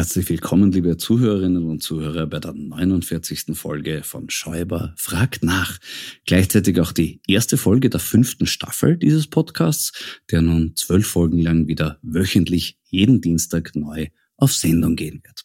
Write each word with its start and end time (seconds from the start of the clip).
Herzlich 0.00 0.30
willkommen, 0.30 0.72
liebe 0.72 0.96
Zuhörerinnen 0.96 1.68
und 1.68 1.82
Zuhörer, 1.82 2.26
bei 2.26 2.40
der 2.40 2.54
49. 2.54 3.54
Folge 3.54 4.00
von 4.02 4.30
Schäuber 4.30 4.94
fragt 4.96 5.44
nach. 5.44 5.78
Gleichzeitig 6.24 6.80
auch 6.80 6.92
die 6.92 7.20
erste 7.28 7.58
Folge 7.58 7.90
der 7.90 8.00
fünften 8.00 8.46
Staffel 8.46 8.96
dieses 8.96 9.26
Podcasts, 9.26 9.92
der 10.30 10.40
nun 10.40 10.74
zwölf 10.74 11.06
Folgen 11.06 11.42
lang 11.42 11.66
wieder 11.66 11.98
wöchentlich 12.00 12.78
jeden 12.84 13.20
Dienstag 13.20 13.76
neu 13.76 14.06
auf 14.38 14.54
Sendung 14.54 14.96
gehen 14.96 15.20
wird. 15.22 15.44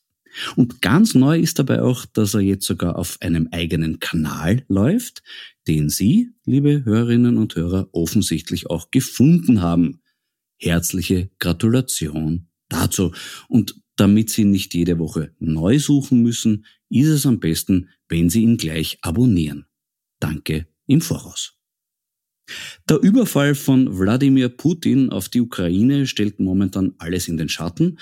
Und 0.56 0.82
ganz 0.82 1.16
neu 1.16 1.38
ist 1.38 1.60
dabei 1.60 1.82
auch, 1.82 2.06
dass 2.06 2.34
er 2.34 2.40
jetzt 2.40 2.66
sogar 2.66 2.98
auf 2.98 3.18
einem 3.20 3.50
eigenen 3.52 4.00
Kanal 4.00 4.64
läuft, 4.70 5.22
den 5.68 5.90
Sie, 5.90 6.30
liebe 6.46 6.86
Hörerinnen 6.86 7.38
und 7.38 7.58
Hörer, 7.58 7.90
offensichtlich 7.92 8.70
auch 8.70 8.90
gefunden 8.90 9.62
haben. 9.62 10.02
Herzliche 10.56 11.30
Gratulation 11.40 12.48
dazu. 12.70 13.14
Und 13.50 13.76
damit 13.96 14.30
Sie 14.30 14.46
nicht 14.46 14.74
jede 14.74 15.00
Woche 15.00 15.34
neu 15.40 15.80
suchen 15.80 16.22
müssen, 16.22 16.66
ist 16.90 17.08
es 17.08 17.26
am 17.26 17.40
besten, 17.40 17.90
wenn 18.10 18.30
Sie 18.30 18.44
ihn 18.44 18.58
gleich 18.58 18.98
abonnieren. 19.02 19.66
Danke 20.20 20.68
im 20.88 21.02
Voraus. 21.02 21.54
Der 22.88 23.00
Überfall 23.00 23.56
von 23.56 23.98
Wladimir 23.98 24.50
Putin 24.50 25.10
auf 25.10 25.30
die 25.30 25.42
Ukraine 25.42 26.06
stellt 26.06 26.40
momentan 26.40 26.94
alles 27.00 27.28
in 27.28 27.38
den 27.38 27.50
Schatten. 27.50 27.98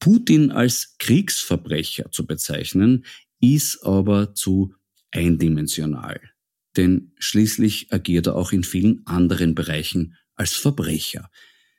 Putin 0.00 0.50
als 0.50 0.96
Kriegsverbrecher 0.98 2.10
zu 2.10 2.26
bezeichnen, 2.26 3.04
ist 3.40 3.84
aber 3.84 4.34
zu 4.34 4.74
eindimensional. 5.10 6.20
Denn 6.76 7.12
schließlich 7.18 7.92
agiert 7.92 8.26
er 8.26 8.36
auch 8.36 8.52
in 8.52 8.64
vielen 8.64 9.06
anderen 9.06 9.54
Bereichen 9.54 10.16
als 10.34 10.54
Verbrecher. 10.54 11.30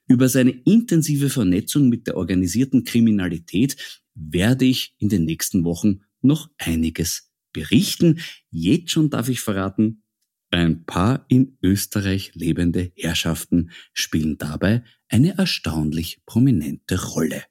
Über 0.09 0.27
seine 0.27 0.51
intensive 0.65 1.29
Vernetzung 1.29 1.87
mit 1.87 2.07
der 2.07 2.17
organisierten 2.17 2.83
Kriminalität 2.83 4.01
werde 4.15 4.65
ich 4.65 4.95
in 4.97 5.07
den 5.07 5.23
nächsten 5.23 5.63
Wochen 5.63 6.01
noch 6.21 6.49
einiges 6.57 7.31
berichten. 7.53 8.19
Jetzt 8.49 8.91
schon 8.91 9.11
darf 9.11 9.29
ich 9.29 9.39
verraten, 9.39 10.03
ein 10.49 10.83
paar 10.85 11.25
in 11.29 11.59
Österreich 11.61 12.31
lebende 12.33 12.91
Herrschaften 12.95 13.69
spielen 13.93 14.39
dabei 14.39 14.83
eine 15.07 15.37
erstaunlich 15.37 16.23
prominente 16.25 16.99
Rolle. 17.11 17.43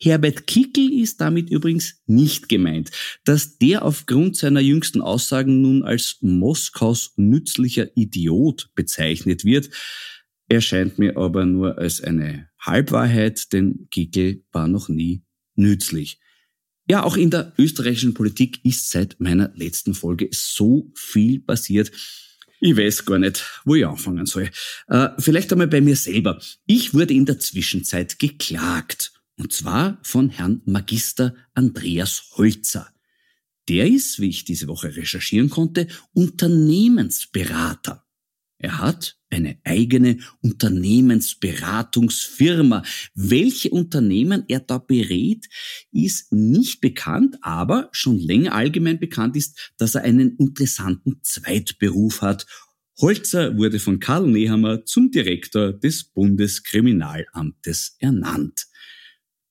Herbert 0.00 0.46
Kickel 0.46 0.92
ist 0.92 1.20
damit 1.20 1.50
übrigens 1.50 2.02
nicht 2.06 2.48
gemeint. 2.48 2.90
Dass 3.24 3.58
der 3.58 3.84
aufgrund 3.84 4.36
seiner 4.36 4.60
jüngsten 4.60 5.00
Aussagen 5.00 5.60
nun 5.60 5.84
als 5.84 6.16
Moskaus 6.22 7.12
nützlicher 7.16 7.96
Idiot 7.96 8.70
bezeichnet 8.74 9.44
wird, 9.44 9.70
erscheint 10.52 10.98
mir 10.98 11.16
aber 11.16 11.46
nur 11.46 11.78
als 11.78 12.02
eine 12.02 12.48
Halbwahrheit, 12.60 13.52
denn 13.52 13.88
Kickel 13.90 14.44
war 14.52 14.68
noch 14.68 14.88
nie 14.88 15.24
nützlich. 15.54 16.20
Ja, 16.88 17.04
auch 17.04 17.16
in 17.16 17.30
der 17.30 17.52
österreichischen 17.58 18.12
Politik 18.12 18.64
ist 18.64 18.90
seit 18.90 19.18
meiner 19.18 19.50
letzten 19.54 19.94
Folge 19.94 20.28
so 20.32 20.92
viel 20.94 21.40
passiert. 21.40 21.90
Ich 22.60 22.76
weiß 22.76 23.04
gar 23.06 23.18
nicht, 23.18 23.62
wo 23.64 23.74
ich 23.74 23.86
anfangen 23.86 24.26
soll. 24.26 24.50
Äh, 24.88 25.08
vielleicht 25.18 25.50
einmal 25.52 25.68
bei 25.68 25.80
mir 25.80 25.96
selber. 25.96 26.40
Ich 26.66 26.92
wurde 26.92 27.14
in 27.14 27.26
der 27.26 27.38
Zwischenzeit 27.38 28.18
geklagt. 28.18 29.12
Und 29.36 29.52
zwar 29.52 29.98
von 30.02 30.28
Herrn 30.28 30.60
Magister 30.66 31.34
Andreas 31.54 32.30
Holzer. 32.36 32.92
Der 33.68 33.86
ist, 33.86 34.20
wie 34.20 34.28
ich 34.28 34.44
diese 34.44 34.68
Woche 34.68 34.94
recherchieren 34.94 35.48
konnte, 35.48 35.88
Unternehmensberater. 36.12 38.04
Er 38.62 38.78
hat 38.78 39.18
eine 39.28 39.58
eigene 39.64 40.16
Unternehmensberatungsfirma. 40.40 42.84
Welche 43.14 43.68
Unternehmen 43.70 44.44
er 44.46 44.60
da 44.60 44.78
berät, 44.78 45.48
ist 45.90 46.32
nicht 46.32 46.80
bekannt, 46.80 47.38
aber 47.42 47.88
schon 47.90 48.20
länger 48.20 48.54
allgemein 48.54 49.00
bekannt 49.00 49.34
ist, 49.36 49.72
dass 49.78 49.96
er 49.96 50.02
einen 50.02 50.36
interessanten 50.36 51.18
Zweitberuf 51.22 52.22
hat. 52.22 52.46
Holzer 53.00 53.56
wurde 53.56 53.80
von 53.80 53.98
Karl 53.98 54.28
Nehammer 54.28 54.84
zum 54.84 55.10
Direktor 55.10 55.72
des 55.72 56.04
Bundeskriminalamtes 56.04 57.96
ernannt. 57.98 58.68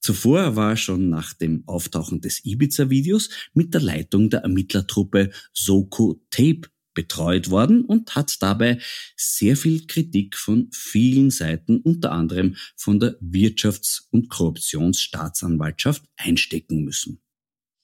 Zuvor 0.00 0.56
war 0.56 0.70
er 0.70 0.76
schon 0.76 1.10
nach 1.10 1.34
dem 1.34 1.64
Auftauchen 1.66 2.22
des 2.22 2.46
Ibiza-Videos 2.46 3.28
mit 3.52 3.74
der 3.74 3.82
Leitung 3.82 4.30
der 4.30 4.40
Ermittlertruppe 4.40 5.30
Soko 5.52 6.24
Tape 6.30 6.71
betreut 6.94 7.50
worden 7.50 7.84
und 7.84 8.14
hat 8.14 8.42
dabei 8.42 8.78
sehr 9.16 9.56
viel 9.56 9.86
Kritik 9.86 10.36
von 10.36 10.68
vielen 10.72 11.30
Seiten, 11.30 11.78
unter 11.78 12.12
anderem 12.12 12.56
von 12.76 13.00
der 13.00 13.18
Wirtschafts- 13.20 14.02
und 14.10 14.28
Korruptionsstaatsanwaltschaft, 14.28 16.04
einstecken 16.16 16.84
müssen. 16.84 17.22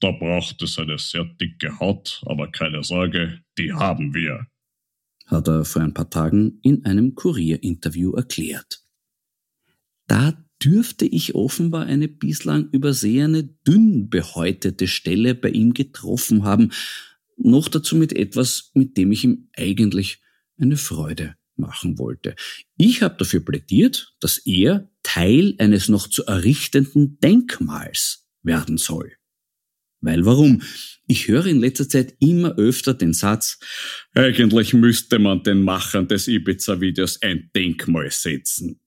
Da 0.00 0.12
braucht 0.12 0.62
es 0.62 0.78
eine 0.78 0.98
sehr 0.98 1.24
dicke 1.24 1.80
Haut, 1.80 2.22
aber 2.26 2.50
keine 2.50 2.84
Sorge, 2.84 3.40
die 3.58 3.72
haben 3.72 4.14
wir, 4.14 4.46
hat 5.26 5.48
er 5.48 5.64
vor 5.64 5.82
ein 5.82 5.94
paar 5.94 6.10
Tagen 6.10 6.58
in 6.62 6.84
einem 6.84 7.14
Kurierinterview 7.14 8.12
erklärt. 8.12 8.82
Da 10.06 10.42
dürfte 10.64 11.04
ich 11.04 11.34
offenbar 11.34 11.86
eine 11.86 12.08
bislang 12.08 12.68
übersehene, 12.70 13.44
dünn 13.44 14.08
behäutete 14.08 14.88
Stelle 14.88 15.34
bei 15.34 15.50
ihm 15.50 15.74
getroffen 15.74 16.44
haben, 16.44 16.72
noch 17.38 17.68
dazu 17.68 17.96
mit 17.96 18.12
etwas, 18.12 18.70
mit 18.74 18.96
dem 18.96 19.12
ich 19.12 19.24
ihm 19.24 19.48
eigentlich 19.56 20.20
eine 20.58 20.76
Freude 20.76 21.36
machen 21.56 21.98
wollte. 21.98 22.34
Ich 22.76 23.02
habe 23.02 23.16
dafür 23.18 23.40
plädiert, 23.40 24.14
dass 24.20 24.38
er 24.38 24.90
Teil 25.02 25.54
eines 25.58 25.88
noch 25.88 26.08
zu 26.08 26.24
errichtenden 26.26 27.18
Denkmals 27.20 28.28
werden 28.42 28.78
soll. 28.78 29.12
Weil 30.00 30.24
warum? 30.24 30.62
Ich 31.08 31.26
höre 31.26 31.46
in 31.46 31.60
letzter 31.60 31.88
Zeit 31.88 32.14
immer 32.20 32.56
öfter 32.56 32.94
den 32.94 33.14
Satz, 33.14 33.58
eigentlich 34.14 34.74
müsste 34.74 35.18
man 35.18 35.42
den 35.42 35.62
Machern 35.62 36.06
des 36.06 36.28
Ibiza-Videos 36.28 37.20
ein 37.22 37.50
Denkmal 37.54 38.10
setzen. 38.10 38.80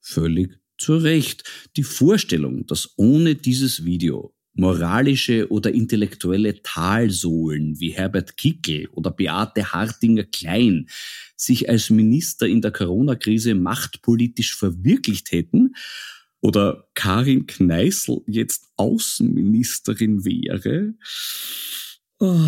Völlig 0.00 0.58
zu 0.78 0.96
Recht. 0.96 1.44
Die 1.76 1.84
Vorstellung, 1.84 2.66
dass 2.66 2.94
ohne 2.96 3.36
dieses 3.36 3.84
Video 3.84 4.34
moralische 4.54 5.50
oder 5.50 5.72
intellektuelle 5.72 6.62
Talsohlen 6.62 7.78
wie 7.80 7.90
Herbert 7.90 8.36
Kickel 8.36 8.88
oder 8.92 9.10
Beate 9.10 9.72
Hartinger 9.72 10.24
Klein 10.24 10.88
sich 11.36 11.68
als 11.68 11.90
Minister 11.90 12.46
in 12.46 12.60
der 12.60 12.72
Corona-Krise 12.72 13.54
machtpolitisch 13.54 14.56
verwirklicht 14.56 15.32
hätten, 15.32 15.74
oder 16.40 16.88
Karin 16.94 17.46
Kneißl 17.46 18.22
jetzt 18.26 18.70
Außenministerin 18.76 20.24
wäre. 20.24 20.94
Oh, 22.22 22.38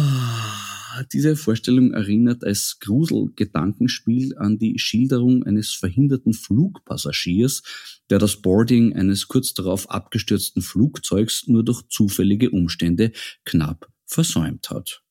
diese 1.15 1.35
Vorstellung 1.35 1.95
erinnert 1.95 2.45
als 2.45 2.77
Gruselgedankenspiel 2.81 4.37
an 4.37 4.59
die 4.59 4.79
Schilderung 4.79 5.45
eines 5.45 5.73
verhinderten 5.73 6.35
Flugpassagiers, 6.35 7.63
der 8.11 8.19
das 8.19 8.43
Boarding 8.43 8.95
eines 8.95 9.29
kurz 9.29 9.55
darauf 9.55 9.89
abgestürzten 9.91 10.61
Flugzeugs 10.61 11.49
nur 11.49 11.65
durch 11.65 11.89
zufällige 11.89 12.51
Umstände 12.51 13.13
knapp 13.47 13.91
versäumt 14.05 14.69
hat. 14.69 15.03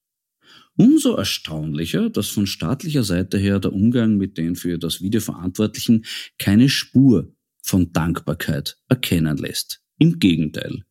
Umso 0.77 1.15
erstaunlicher, 1.15 2.11
dass 2.11 2.27
von 2.27 2.45
staatlicher 2.45 3.03
Seite 3.03 3.39
her 3.39 3.59
der 3.59 3.73
Umgang 3.73 4.17
mit 4.17 4.37
den 4.37 4.55
für 4.55 4.77
das 4.77 5.01
Video 5.01 5.21
Verantwortlichen 5.21 6.05
keine 6.37 6.69
Spur 6.69 7.33
von 7.63 7.91
Dankbarkeit 7.91 8.77
erkennen 8.87 9.37
lässt. 9.37 9.81
Im 9.97 10.19
Gegenteil. 10.19 10.83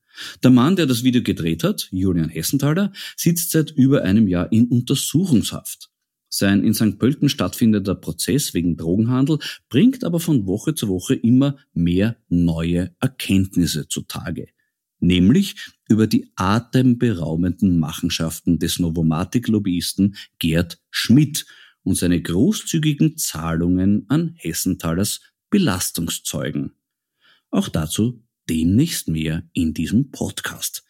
Der 0.42 0.50
Mann, 0.50 0.76
der 0.76 0.86
das 0.86 1.04
Video 1.04 1.22
gedreht 1.22 1.64
hat, 1.64 1.88
Julian 1.90 2.28
Hessenthaler, 2.28 2.92
sitzt 3.16 3.50
seit 3.50 3.70
über 3.70 4.02
einem 4.02 4.28
Jahr 4.28 4.50
in 4.52 4.68
Untersuchungshaft. 4.68 5.90
Sein 6.32 6.62
in 6.62 6.74
St. 6.74 6.98
Pölten 6.98 7.28
stattfindender 7.28 7.96
Prozess 7.96 8.54
wegen 8.54 8.76
Drogenhandel 8.76 9.40
bringt 9.68 10.04
aber 10.04 10.20
von 10.20 10.46
Woche 10.46 10.74
zu 10.74 10.88
Woche 10.88 11.14
immer 11.14 11.56
mehr 11.74 12.16
neue 12.28 12.94
Erkenntnisse 13.00 13.88
zutage. 13.88 14.48
Nämlich 15.00 15.56
über 15.88 16.06
die 16.06 16.30
atemberaubenden 16.36 17.78
Machenschaften 17.78 18.60
des 18.60 18.78
Novomatic-Lobbyisten 18.78 20.14
Gerd 20.38 20.78
Schmidt 20.90 21.46
und 21.82 21.96
seine 21.96 22.20
großzügigen 22.22 23.16
Zahlungen 23.16 24.04
an 24.08 24.34
Hessenthalers 24.36 25.20
Belastungszeugen. 25.50 26.74
Auch 27.50 27.68
dazu 27.68 28.22
demnächst 28.50 29.08
mehr 29.08 29.48
in 29.52 29.72
diesem 29.72 30.10
Podcast. 30.10 30.82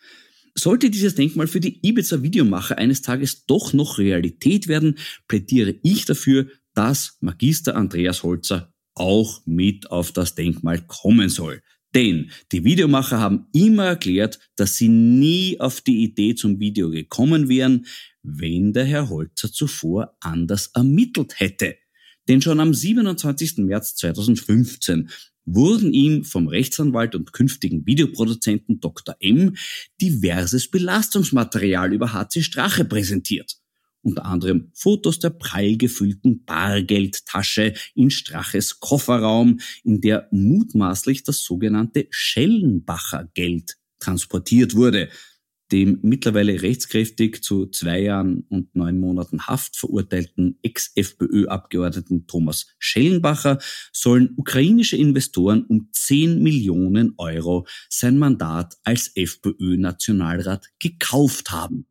Sollte 0.54 0.90
dieses 0.90 1.14
Denkmal 1.14 1.46
für 1.46 1.60
die 1.60 1.78
Ibiza-Videomacher 1.86 2.78
eines 2.78 3.02
Tages 3.02 3.44
doch 3.46 3.72
noch 3.72 3.98
Realität 3.98 4.66
werden, 4.66 4.96
plädiere 5.28 5.76
ich 5.82 6.06
dafür, 6.06 6.48
dass 6.74 7.18
Magister 7.20 7.76
Andreas 7.76 8.22
Holzer 8.22 8.72
auch 8.94 9.42
mit 9.46 9.90
auf 9.90 10.12
das 10.12 10.34
Denkmal 10.34 10.80
kommen 10.86 11.28
soll. 11.28 11.62
Denn 11.94 12.30
die 12.52 12.64
Videomacher 12.64 13.18
haben 13.18 13.46
immer 13.52 13.84
erklärt, 13.84 14.38
dass 14.56 14.76
sie 14.76 14.88
nie 14.88 15.60
auf 15.60 15.80
die 15.80 16.02
Idee 16.02 16.34
zum 16.34 16.60
Video 16.60 16.90
gekommen 16.90 17.48
wären, 17.48 17.86
wenn 18.22 18.72
der 18.72 18.84
Herr 18.84 19.08
Holzer 19.08 19.52
zuvor 19.52 20.16
anders 20.20 20.70
ermittelt 20.74 21.40
hätte. 21.40 21.76
Denn 22.28 22.40
schon 22.40 22.60
am 22.60 22.72
27. 22.72 23.58
März 23.58 23.96
2015 23.96 25.10
wurden 25.54 25.92
ihm 25.92 26.24
vom 26.24 26.48
Rechtsanwalt 26.48 27.14
und 27.14 27.32
künftigen 27.32 27.86
Videoproduzenten 27.86 28.80
Dr. 28.80 29.16
M 29.20 29.56
diverses 30.00 30.70
Belastungsmaterial 30.70 31.92
über 31.92 32.12
HC 32.12 32.42
Strache 32.42 32.84
präsentiert. 32.84 33.56
Unter 34.02 34.24
anderem 34.24 34.70
Fotos 34.74 35.18
der 35.18 35.30
prall 35.30 35.76
gefüllten 35.76 36.44
Bargeldtasche 36.44 37.74
in 37.94 38.10
Straches 38.10 38.80
Kofferraum, 38.80 39.60
in 39.84 40.00
der 40.00 40.28
mutmaßlich 40.30 41.22
das 41.22 41.42
sogenannte 41.42 42.06
Schellenbacher 42.10 43.28
Geld 43.34 43.76
transportiert 43.98 44.74
wurde, 44.74 45.10
dem 45.72 45.98
mittlerweile 46.02 46.62
rechtskräftig 46.62 47.42
zu 47.42 47.66
zwei 47.66 48.00
Jahren 48.00 48.44
und 48.48 48.74
neun 48.74 48.98
Monaten 48.98 49.46
Haft 49.46 49.76
verurteilten 49.76 50.58
Ex-FPÖ-Abgeordneten 50.62 52.26
Thomas 52.26 52.66
Schellenbacher 52.78 53.58
sollen 53.92 54.34
ukrainische 54.36 54.96
Investoren 54.96 55.64
um 55.64 55.88
10 55.92 56.42
Millionen 56.42 57.14
Euro 57.18 57.66
sein 57.88 58.18
Mandat 58.18 58.76
als 58.84 59.12
FPÖ-Nationalrat 59.14 60.68
gekauft 60.78 61.50
haben. 61.50 61.86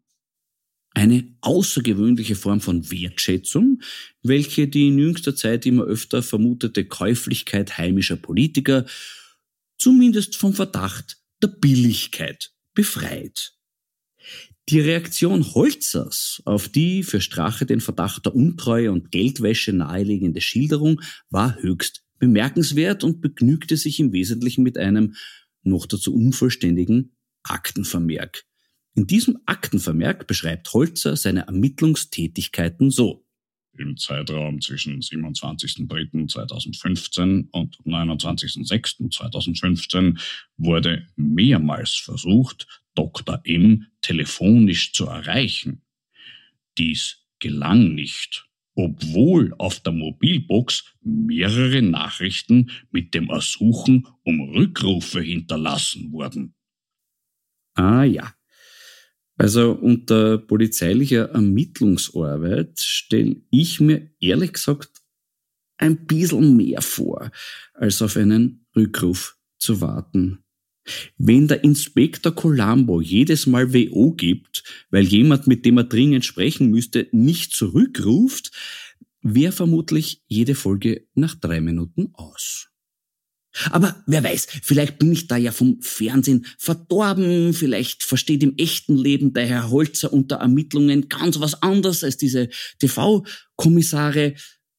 Eine 0.91 1.35
außergewöhnliche 1.41 2.35
Form 2.35 2.61
von 2.61 2.89
Wertschätzung, 2.91 3.81
welche 4.23 4.67
die 4.67 4.87
in 4.87 4.97
jüngster 4.97 5.35
Zeit 5.35 5.65
immer 5.65 5.83
öfter 5.83 6.23
vermutete 6.23 6.85
Käuflichkeit 6.85 7.77
heimischer 7.77 8.17
Politiker 8.17 8.85
zumindest 9.77 10.35
vom 10.35 10.53
Verdacht 10.53 11.17
der 11.41 11.47
Billigkeit 11.47 12.51
befreit. 12.73 13.53
Die 14.69 14.79
Reaktion 14.79 15.43
Holzers 15.55 16.41
auf 16.45 16.69
die 16.69 17.03
für 17.03 17.21
Strache 17.21 17.65
den 17.65 17.81
Verdacht 17.81 18.25
der 18.25 18.35
Untreue 18.35 18.91
und 18.91 19.11
Geldwäsche 19.11 19.73
naheliegende 19.73 20.41
Schilderung 20.41 21.01
war 21.29 21.57
höchst 21.59 22.03
bemerkenswert 22.19 23.03
und 23.03 23.21
begnügte 23.21 23.77
sich 23.77 23.99
im 23.99 24.11
Wesentlichen 24.11 24.63
mit 24.63 24.77
einem 24.77 25.15
noch 25.63 25.87
dazu 25.87 26.13
unvollständigen 26.13 27.15
Aktenvermerk. 27.43 28.43
In 28.95 29.05
diesem 29.07 29.39
Aktenvermerk 29.45 30.27
beschreibt 30.27 30.73
Holzer 30.73 31.15
seine 31.15 31.47
Ermittlungstätigkeiten 31.47 32.91
so. 32.91 33.25
Im 33.77 33.95
Zeitraum 33.97 34.61
zwischen 34.61 34.99
27.03.2015 34.99 37.47
und 37.51 37.77
29.06.2015 37.85 40.19
wurde 40.57 41.07
mehrmals 41.15 41.95
versucht, 41.95 42.67
Dr. 42.95 43.41
M 43.43 43.87
telefonisch 44.01 44.93
zu 44.93 45.05
erreichen. 45.05 45.81
Dies 46.77 47.25
gelang 47.39 47.95
nicht, 47.95 48.47
obwohl 48.75 49.53
auf 49.57 49.79
der 49.79 49.93
Mobilbox 49.93 50.95
mehrere 51.01 51.81
Nachrichten 51.81 52.71
mit 52.91 53.13
dem 53.13 53.29
Ersuchen 53.29 54.07
um 54.23 54.41
Rückrufe 54.55 55.21
hinterlassen 55.21 56.11
wurden. 56.11 56.55
Ah 57.75 58.03
ja. 58.03 58.33
Also 59.37 59.71
unter 59.71 60.37
polizeilicher 60.37 61.29
Ermittlungsarbeit 61.29 62.79
stelle 62.79 63.41
ich 63.49 63.79
mir 63.79 64.11
ehrlich 64.19 64.53
gesagt 64.53 65.01
ein 65.77 66.05
bisschen 66.05 66.57
mehr 66.57 66.81
vor, 66.81 67.31
als 67.73 68.01
auf 68.01 68.17
einen 68.17 68.67
Rückruf 68.75 69.37
zu 69.57 69.79
warten. 69.79 70.43
Wenn 71.17 71.47
der 71.47 71.63
Inspektor 71.63 72.33
Colombo 72.33 73.01
jedes 73.01 73.47
Mal 73.47 73.73
WO 73.73 74.11
gibt, 74.13 74.63
weil 74.89 75.05
jemand, 75.05 75.47
mit 75.47 75.65
dem 75.65 75.77
er 75.77 75.83
dringend 75.85 76.25
sprechen 76.25 76.69
müsste, 76.69 77.07
nicht 77.11 77.53
zurückruft, 77.53 78.51
wäre 79.21 79.51
vermutlich 79.51 80.23
jede 80.27 80.55
Folge 80.55 81.07
nach 81.13 81.35
drei 81.35 81.61
Minuten 81.61 82.09
aus. 82.13 82.69
Aber 83.71 84.03
wer 84.05 84.23
weiß, 84.23 84.47
vielleicht 84.61 84.99
bin 84.99 85.11
ich 85.11 85.27
da 85.27 85.35
ja 85.35 85.51
vom 85.51 85.81
Fernsehen 85.81 86.45
verdorben, 86.57 87.53
vielleicht 87.53 88.03
versteht 88.03 88.43
im 88.43 88.55
echten 88.57 88.95
Leben 88.95 89.33
der 89.33 89.47
Herr 89.47 89.69
Holzer 89.71 90.13
unter 90.13 90.37
Ermittlungen 90.37 91.09
ganz 91.09 91.39
was 91.39 91.61
anderes 91.61 92.03
als 92.03 92.17
diese 92.17 92.49
TV-Kommissare. 92.79 94.35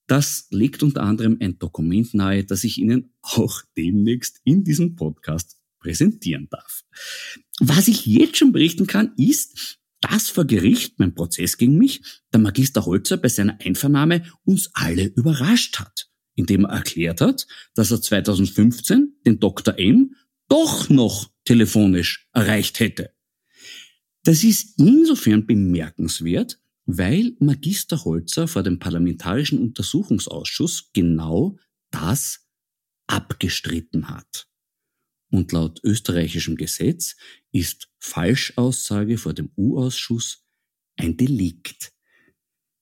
Das 0.07 0.47
legt 0.51 0.83
unter 0.83 1.03
anderem 1.03 1.37
ein 1.41 1.59
Dokument 1.59 2.15
nahe, 2.15 2.45
das 2.45 2.65
ich 2.65 2.79
Ihnen 2.79 3.13
auch 3.23 3.63
demnächst 3.77 4.41
in 4.45 4.65
diesem 4.65 4.95
Podcast 4.95 5.60
präsentieren 5.81 6.49
darf. 6.51 6.83
Was 7.59 7.89
ich 7.89 8.07
jetzt 8.07 8.37
schon 8.37 8.53
berichten 8.53 8.87
kann, 8.87 9.13
ist, 9.17 9.79
dass 10.01 10.31
vor 10.31 10.47
Gericht 10.47 10.99
mein 10.99 11.15
Prozess 11.15 11.59
gegen 11.59 11.77
mich 11.77 12.03
der 12.33 12.41
Magister 12.41 12.87
Holzer 12.87 13.17
bei 13.17 13.29
seiner 13.29 13.59
Einvernahme 13.61 14.25
uns 14.45 14.71
alle 14.73 15.07
überrascht 15.07 15.79
hat, 15.79 16.09
indem 16.35 16.65
er 16.65 16.77
erklärt 16.77 17.21
hat, 17.21 17.47
dass 17.75 17.91
er 17.91 18.01
2015 18.01 19.17
den 19.27 19.41
Dr. 19.41 19.79
M 19.79 20.15
doch 20.49 20.89
noch 20.89 21.31
telefonisch 21.45 22.29
erreicht 22.33 22.81
hätte. 22.81 23.15
Das 24.25 24.45
ist 24.45 24.79
insofern 24.79 25.47
bemerkenswert, 25.47 26.59
weil 26.87 27.37
Magister 27.39 28.05
Holzer 28.05 28.49
vor 28.49 28.63
dem 28.63 28.79
Parlamentarischen 28.79 29.59
Untersuchungsausschuss 29.59 30.91
genau 30.93 31.57
das 31.91 32.47
abgestritten 33.07 34.09
hat. 34.09 34.50
Und 35.31 35.53
laut 35.53 35.81
österreichischem 35.85 36.57
Gesetz 36.57 37.17
ist 37.53 37.89
Falschaussage 37.99 39.17
vor 39.17 39.33
dem 39.33 39.51
U-Ausschuss 39.57 40.45
ein 40.97 41.17
Delikt. 41.17 41.93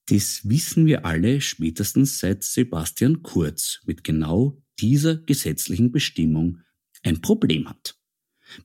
Das 0.07 0.49
wissen 0.49 0.87
wir 0.87 1.05
alle 1.05 1.43
spätestens 1.43 2.19
seit 2.19 2.43
Sebastian 2.43 3.23
Kurz 3.23 3.81
mit 3.85 4.03
genau 4.03 4.63
dieser 4.81 5.17
gesetzlichen 5.17 5.93
Bestimmung 5.93 6.61
ein 7.03 7.21
Problem 7.21 7.69
hat. 7.69 7.99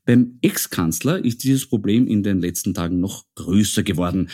Beim 0.06 0.38
Ex-Kanzler 0.42 1.24
ist 1.24 1.44
dieses 1.44 1.68
Problem 1.68 2.08
in 2.08 2.24
den 2.24 2.40
letzten 2.40 2.74
Tagen 2.74 3.02
noch 3.02 3.26
größer 3.36 3.84
geworden. 3.84 4.30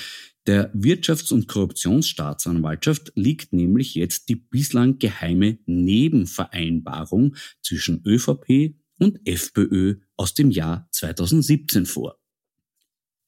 Der 0.46 0.72
Wirtschafts- 0.76 1.34
und 1.34 1.48
Korruptionsstaatsanwaltschaft 1.48 3.12
liegt 3.16 3.54
nämlich 3.54 3.96
jetzt 3.96 4.30
die 4.30 4.36
bislang 4.36 5.00
geheime 5.00 5.58
Nebenvereinbarung 5.66 7.36
zwischen 7.62 8.04
ÖVP 8.06 8.76
und 9.00 9.20
FPÖ 9.26 9.96
aus 10.16 10.34
dem 10.34 10.52
Jahr 10.52 10.88
2017 10.92 11.86
vor. 11.86 12.20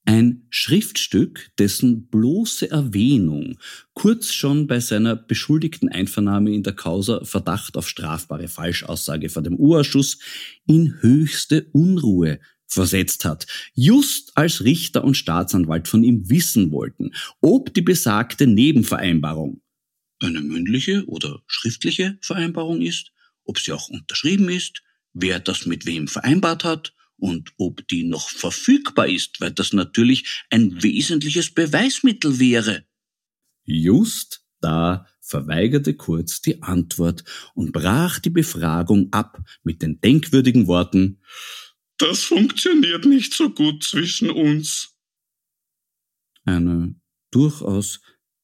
Ein 0.03 0.47
Schriftstück, 0.49 1.51
dessen 1.59 2.07
bloße 2.07 2.71
Erwähnung 2.71 3.59
kurz 3.93 4.33
schon 4.33 4.65
bei 4.65 4.79
seiner 4.79 5.15
beschuldigten 5.15 5.89
Einvernahme 5.89 6.53
in 6.53 6.63
der 6.63 6.73
Causa 6.73 7.23
Verdacht 7.23 7.77
auf 7.77 7.87
strafbare 7.87 8.47
Falschaussage 8.47 9.29
vor 9.29 9.43
dem 9.43 9.57
U-Ausschuss 9.57 10.17
in 10.65 11.01
höchste 11.01 11.67
Unruhe 11.71 12.39
versetzt 12.65 13.25
hat, 13.25 13.45
just 13.73 14.35
als 14.35 14.63
Richter 14.63 15.03
und 15.03 15.17
Staatsanwalt 15.17 15.87
von 15.87 16.03
ihm 16.03 16.29
wissen 16.29 16.71
wollten, 16.71 17.11
ob 17.41 17.73
die 17.73 17.81
besagte 17.81 18.47
Nebenvereinbarung 18.47 19.61
eine 20.19 20.41
mündliche 20.41 21.05
oder 21.07 21.41
schriftliche 21.47 22.17
Vereinbarung 22.21 22.81
ist, 22.81 23.11
ob 23.43 23.59
sie 23.59 23.71
auch 23.71 23.89
unterschrieben 23.89 24.49
ist, 24.49 24.81
wer 25.13 25.39
das 25.39 25.65
mit 25.65 25.85
wem 25.85 26.07
vereinbart 26.07 26.63
hat 26.63 26.93
und 27.17 27.53
ob 27.57 27.87
die 27.87 28.03
noch 28.03 28.29
verfügbar 28.29 29.07
ist, 29.07 29.41
weil 29.41 29.51
das 29.51 29.73
natürlich 29.73 30.43
ein 30.49 30.81
wesentliches 30.81 31.53
Beweismittel 31.53 32.39
wäre. 32.39 32.85
Just 33.63 34.43
da 34.59 35.07
verweigerte 35.19 35.93
Kurz 35.93 36.41
die 36.41 36.61
Antwort 36.61 37.23
und 37.53 37.71
brach 37.71 38.19
die 38.19 38.29
Befragung 38.29 39.11
ab 39.11 39.41
mit 39.63 39.81
den 39.81 39.99
denkwürdigen 40.01 40.67
Worten 40.67 41.21
Das 41.97 42.23
funktioniert 42.23 43.05
nicht 43.05 43.33
so 43.33 43.51
gut 43.51 43.83
zwischen 43.83 44.31
uns. 44.31 44.95
Eine 46.43 46.95
durchaus 47.29 48.01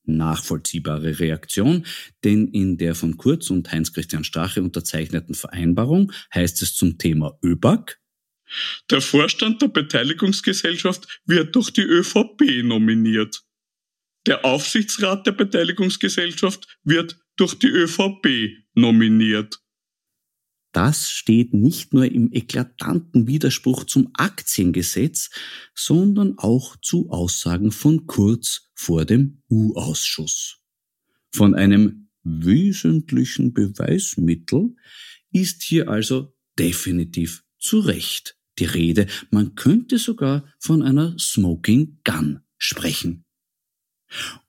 nachvollziehbare 0.07 1.19
Reaktion, 1.19 1.85
denn 2.23 2.47
in 2.47 2.77
der 2.77 2.95
von 2.95 3.17
Kurz 3.17 3.49
und 3.49 3.71
Heinz-Christian 3.71 4.23
Strache 4.23 4.61
unterzeichneten 4.61 5.35
Vereinbarung 5.35 6.11
heißt 6.33 6.61
es 6.61 6.75
zum 6.75 6.97
Thema 6.97 7.37
ÖBAG, 7.43 7.97
der 8.89 9.01
Vorstand 9.01 9.61
der 9.61 9.67
Beteiligungsgesellschaft 9.67 11.21
wird 11.25 11.55
durch 11.55 11.71
die 11.71 11.81
ÖVP 11.81 12.63
nominiert. 12.63 13.43
Der 14.25 14.45
Aufsichtsrat 14.45 15.27
der 15.27 15.33
Beteiligungsgesellschaft 15.33 16.77
wird 16.83 17.19
durch 17.35 17.55
die 17.59 17.67
ÖVP 17.67 18.51
nominiert. 18.73 19.59
Das 20.77 21.10
steht 21.10 21.55
nicht 21.55 21.91
nur 21.96 22.05
im 22.05 22.31
eklatanten 22.31 23.25
Widerspruch 23.25 23.86
zum 23.86 24.12
Aktiengesetz, 24.13 25.31
sondern 25.74 26.38
auch 26.38 26.75
zu 26.75 27.10
Aussagen 27.10 27.72
von 27.72 28.05
Kurz 28.05 28.69
vor 28.75 29.03
dem 29.03 29.41
U-Ausschuss. 29.50 30.60
Von 31.31 31.55
einem 31.55 32.10
wesentlichen 32.22 33.55
Beweismittel 33.55 34.75
ist 35.31 35.63
hier 35.63 35.89
also 35.89 36.36
definitiv 36.60 37.43
zu 37.57 37.79
Recht 37.79 38.38
die 38.60 38.65
Rede. 38.65 39.07
Man 39.31 39.55
könnte 39.55 39.98
sogar 39.98 40.46
von 40.60 40.84
einer 40.84 41.17
Smoking 41.17 42.01
Gun 42.03 42.41
sprechen. 42.60 43.25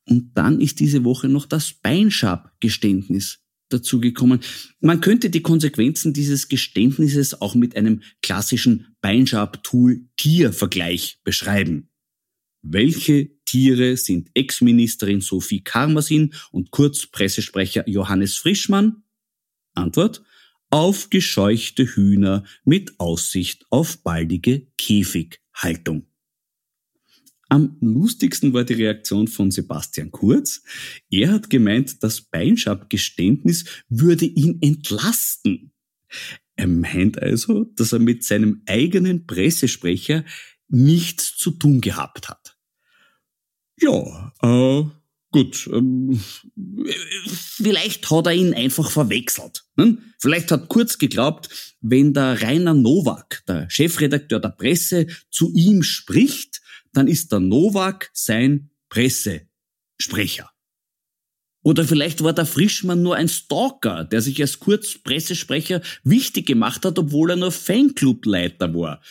Und 0.04 0.37
dann 0.37 0.61
ist 0.61 0.78
diese 0.78 1.04
Woche 1.04 1.30
noch 1.30 1.47
das 1.47 1.73
Beinschab-Geständnis 1.73 3.47
dazugekommen. 3.68 4.40
Man 4.80 5.00
könnte 5.00 5.30
die 5.30 5.42
Konsequenzen 5.42 6.12
dieses 6.12 6.48
Geständnisses 6.48 7.40
auch 7.40 7.54
mit 7.54 7.76
einem 7.76 8.02
klassischen 8.22 8.96
Beinschab-Tool-Tier-Vergleich 9.00 11.20
beschreiben. 11.25 11.88
Welche 12.62 13.30
Tiere 13.44 13.96
sind 13.96 14.30
Ex-Ministerin 14.34 15.20
Sophie 15.20 15.62
Karmasin 15.62 16.34
und 16.50 16.70
Kurz-Pressesprecher 16.70 17.88
Johannes 17.88 18.37
Frischmann? 18.37 19.04
Antwort 19.75 20.22
aufgescheuchte 20.70 21.87
Hühner 21.87 22.44
mit 22.64 22.98
Aussicht 22.98 23.64
auf 23.70 24.02
baldige 24.02 24.66
Käfighaltung. 24.76 26.07
Am 27.48 27.76
lustigsten 27.80 28.52
war 28.52 28.64
die 28.64 28.74
Reaktion 28.74 29.26
von 29.26 29.50
Sebastian 29.50 30.10
Kurz. 30.10 30.62
Er 31.10 31.32
hat 31.32 31.48
gemeint, 31.48 32.02
das 32.02 32.20
Beinschab-Geständnis 32.20 33.64
würde 33.88 34.26
ihn 34.26 34.58
entlasten. 34.60 35.72
Er 36.56 36.66
meint 36.66 37.22
also, 37.22 37.64
dass 37.64 37.92
er 37.92 38.00
mit 38.00 38.24
seinem 38.24 38.62
eigenen 38.66 39.26
Pressesprecher 39.26 40.24
nichts 40.68 41.36
zu 41.36 41.52
tun 41.52 41.80
gehabt 41.80 42.28
hat. 42.28 42.58
Ja, 43.80 44.32
äh, 44.42 44.84
Gut, 45.30 45.68
ähm, 45.70 46.18
vielleicht 47.36 48.10
hat 48.10 48.26
er 48.26 48.32
ihn 48.32 48.54
einfach 48.54 48.90
verwechselt. 48.90 49.64
Ne? 49.76 49.98
Vielleicht 50.18 50.50
hat 50.50 50.70
Kurz 50.70 50.96
geglaubt, 50.96 51.76
wenn 51.82 52.14
der 52.14 52.40
Rainer 52.40 52.72
Nowak, 52.72 53.42
der 53.46 53.68
Chefredakteur 53.68 54.40
der 54.40 54.48
Presse, 54.48 55.06
zu 55.30 55.52
ihm 55.54 55.82
spricht, 55.82 56.62
dann 56.92 57.09
ist 57.09 57.33
der 57.33 57.40
Nowak 57.40 58.11
sein 58.12 58.71
Pressesprecher. 58.88 60.50
Oder 61.62 61.85
vielleicht 61.85 62.23
war 62.23 62.33
der 62.33 62.47
Frischmann 62.47 63.02
nur 63.02 63.16
ein 63.16 63.28
Stalker, 63.28 64.04
der 64.04 64.23
sich 64.23 64.40
als 64.40 64.59
Kurz 64.59 64.97
Pressesprecher 64.99 65.83
wichtig 66.02 66.47
gemacht 66.47 66.85
hat, 66.85 66.99
obwohl 66.99 67.30
er 67.30 67.37
nur 67.37 67.52
Fanclubleiter 67.52 68.73
war. 68.75 69.02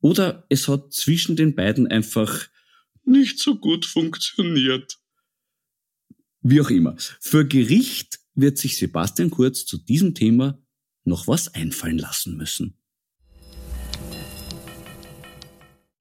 Oder 0.00 0.44
es 0.48 0.68
hat 0.68 0.92
zwischen 0.92 1.36
den 1.36 1.54
beiden 1.54 1.86
einfach 1.88 2.48
nicht 3.04 3.38
so 3.38 3.56
gut 3.56 3.86
funktioniert. 3.86 4.98
Wie 6.42 6.60
auch 6.60 6.70
immer. 6.70 6.94
Für 7.20 7.46
Gericht 7.46 8.20
wird 8.34 8.58
sich 8.58 8.76
Sebastian 8.76 9.30
Kurz 9.30 9.64
zu 9.64 9.78
diesem 9.78 10.14
Thema 10.14 10.62
noch 11.04 11.26
was 11.26 11.54
einfallen 11.54 11.98
lassen 11.98 12.36
müssen. 12.36 12.78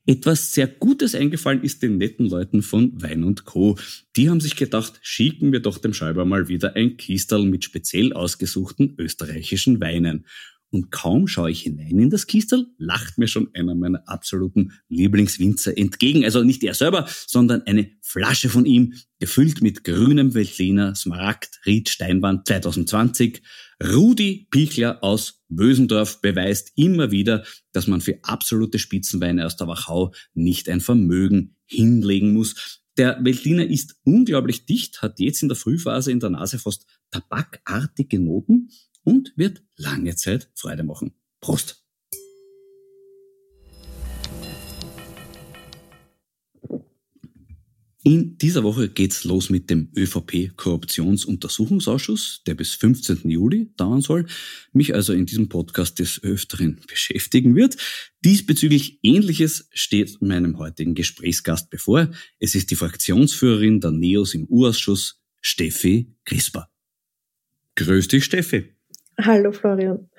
Etwas 0.08 0.54
sehr 0.54 0.68
Gutes 0.68 1.16
eingefallen 1.16 1.64
ist 1.64 1.82
den 1.82 1.98
netten 1.98 2.28
Leuten 2.28 2.62
von 2.62 3.02
Wein 3.02 3.24
und 3.24 3.46
Co. 3.46 3.76
Die 4.16 4.30
haben 4.30 4.40
sich 4.40 4.56
gedacht, 4.56 5.00
schicken 5.02 5.52
wir 5.52 5.62
doch 5.62 5.80
dem 5.80 5.96
Schreiber 5.96 6.26
mal 6.26 6.48
wieder 6.48 6.76
ein 6.76 6.96
Kistal 6.98 7.44
mit 7.44 7.64
speziell 7.64 8.14
ausgesuchten 8.14 8.94
österreichischen 9.00 9.82
Weinen. 9.82 10.26
Und 10.76 10.92
kaum 10.92 11.26
schaue 11.30 11.52
ich 11.52 11.62
hinein 11.62 11.98
in 12.00 12.10
das 12.10 12.28
Kistel, 12.28 12.68
lacht 12.78 13.18
mir 13.18 13.30
schon 13.30 13.48
einer 13.54 13.76
meiner 13.76 14.04
absoluten 14.10 14.74
Lieblingswinzer 14.90 15.78
entgegen. 15.78 16.26
Also 16.26 16.44
nicht 16.44 16.62
er 16.66 16.74
selber, 16.74 17.08
sondern 17.28 17.62
eine 17.62 17.92
Flasche 18.02 18.50
von 18.50 18.66
ihm, 18.66 18.94
gefüllt 19.18 19.62
mit 19.62 19.86
grünem 19.86 20.34
Veltliner 20.34 20.94
Smaragd 20.94 21.62
Ried 21.66 21.88
Steinwand 21.88 22.46
2020. 22.48 23.42
Rudi 23.82 24.50
Pichler 24.52 25.02
aus 25.02 25.46
Bösendorf 25.48 26.20
beweist 26.20 26.74
immer 26.76 27.10
wieder, 27.10 27.46
dass 27.72 27.88
man 27.88 28.02
für 28.02 28.20
absolute 28.24 28.78
Spitzenweine 28.78 29.46
aus 29.46 29.56
der 29.56 29.70
Wachau 29.70 30.14
nicht 30.34 30.68
ein 30.68 30.82
Vermögen 30.82 31.56
hinlegen 31.68 32.34
muss. 32.34 32.82
Der 32.98 33.18
Veltliner 33.24 33.66
ist 33.66 33.96
unglaublich 34.04 34.66
dicht, 34.66 35.02
hat 35.02 35.22
jetzt 35.22 35.42
in 35.42 35.48
der 35.48 35.56
Frühphase 35.56 36.12
in 36.12 36.20
der 36.20 36.32
Nase 36.32 36.60
fast 36.60 36.86
tabakartige 37.12 38.20
Noten 38.20 38.72
und 39.06 39.32
wird 39.38 39.64
lange 39.78 40.18
Zeit 40.18 40.50
Freude 40.54 40.84
machen. 40.84 41.14
Prost! 41.40 41.86
In 48.08 48.38
dieser 48.38 48.64
Woche 48.64 48.88
geht's 48.88 49.24
los 49.24 49.50
mit 49.50 49.72
dem 49.72 49.90
ÖVP-Korruptionsuntersuchungsausschuss, 49.98 52.44
der 52.46 52.54
bis 52.54 52.76
15. 52.76 53.32
Juli 53.32 53.72
dauern 53.78 54.02
soll, 54.02 54.28
mich 54.74 54.94
also 54.94 55.12
in 55.12 55.26
diesem 55.26 55.50
Podcast 55.50 55.98
des 55.98 56.22
Öfteren 56.22 56.80
beschäftigen 56.88 57.56
wird. 57.56 57.78
Diesbezüglich 58.24 59.00
Ähnliches 59.02 59.70
steht 59.72 60.22
meinem 60.22 60.60
heutigen 60.60 60.94
Gesprächsgast 60.94 61.72
bevor. 61.72 62.12
Es 62.38 62.54
ist 62.54 62.70
die 62.70 62.76
Fraktionsführerin 62.76 63.80
der 63.80 63.90
NEOS 63.90 64.36
im 64.36 64.46
U-Ausschuss, 64.48 65.20
Steffi 65.42 66.14
Crisper. 66.26 66.70
Grüß 67.74 68.08
dich, 68.08 68.24
Steffi. 68.24 68.75
Hallo 69.22 69.52
Florian. 69.52 70.10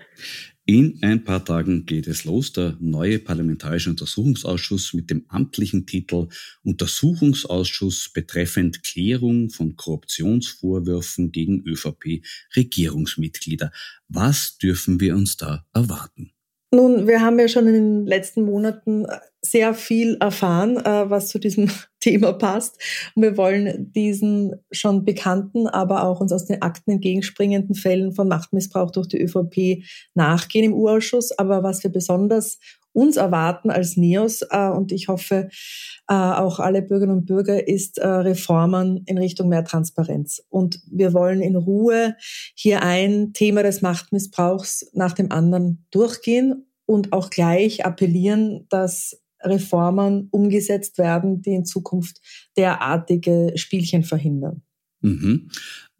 In 0.68 0.98
ein 1.02 1.22
paar 1.22 1.44
Tagen 1.44 1.86
geht 1.86 2.08
es 2.08 2.24
los, 2.24 2.52
der 2.52 2.76
neue 2.80 3.20
Parlamentarische 3.20 3.90
Untersuchungsausschuss 3.90 4.94
mit 4.94 5.10
dem 5.10 5.24
amtlichen 5.28 5.86
Titel 5.86 6.26
Untersuchungsausschuss 6.64 8.10
betreffend 8.12 8.82
Klärung 8.82 9.50
von 9.50 9.76
Korruptionsvorwürfen 9.76 11.30
gegen 11.30 11.62
ÖVP-Regierungsmitglieder. 11.64 13.70
Was 14.08 14.58
dürfen 14.58 14.98
wir 14.98 15.14
uns 15.14 15.36
da 15.36 15.64
erwarten? 15.72 16.32
Nun, 16.76 17.06
wir 17.06 17.22
haben 17.22 17.38
ja 17.38 17.48
schon 17.48 17.66
in 17.68 17.72
den 17.72 18.06
letzten 18.06 18.42
Monaten 18.42 19.06
sehr 19.40 19.72
viel 19.72 20.18
erfahren, 20.20 20.76
äh, 20.76 21.08
was 21.08 21.28
zu 21.28 21.38
diesem 21.38 21.70
Thema 22.00 22.34
passt. 22.34 22.78
Und 23.14 23.22
wir 23.22 23.38
wollen 23.38 23.90
diesen 23.94 24.56
schon 24.70 25.06
bekannten, 25.06 25.66
aber 25.68 26.04
auch 26.04 26.20
uns 26.20 26.32
aus 26.32 26.44
den 26.44 26.60
Akten 26.60 26.90
entgegenspringenden 26.90 27.74
Fällen 27.74 28.12
von 28.12 28.28
Machtmissbrauch 28.28 28.90
durch 28.90 29.08
die 29.08 29.22
ÖVP 29.22 29.84
nachgehen 30.14 30.66
im 30.66 30.74
Urausschuss. 30.74 31.32
Aber 31.32 31.62
was 31.62 31.82
wir 31.82 31.90
besonders 31.90 32.58
uns 32.96 33.18
erwarten 33.18 33.70
als 33.70 33.96
NEOS 33.98 34.42
äh, 34.50 34.70
und 34.70 34.90
ich 34.90 35.08
hoffe 35.08 35.48
äh, 36.08 36.14
auch 36.14 36.58
alle 36.60 36.80
Bürgerinnen 36.80 37.18
und 37.18 37.26
Bürger 37.26 37.68
ist 37.68 37.98
äh, 37.98 38.06
Reformen 38.06 39.02
in 39.04 39.18
Richtung 39.18 39.50
mehr 39.50 39.64
Transparenz. 39.64 40.42
Und 40.48 40.80
wir 40.90 41.12
wollen 41.12 41.42
in 41.42 41.56
Ruhe 41.56 42.16
hier 42.54 42.82
ein 42.82 43.34
Thema 43.34 43.62
des 43.62 43.82
Machtmissbrauchs 43.82 44.90
nach 44.94 45.12
dem 45.12 45.30
anderen 45.30 45.86
durchgehen 45.90 46.66
und 46.86 47.12
auch 47.12 47.28
gleich 47.28 47.84
appellieren, 47.84 48.66
dass 48.70 49.22
Reformen 49.42 50.28
umgesetzt 50.30 50.96
werden, 50.96 51.42
die 51.42 51.54
in 51.54 51.66
Zukunft 51.66 52.20
derartige 52.56 53.52
Spielchen 53.56 54.04
verhindern. 54.04 54.62
Mhm. 55.06 55.50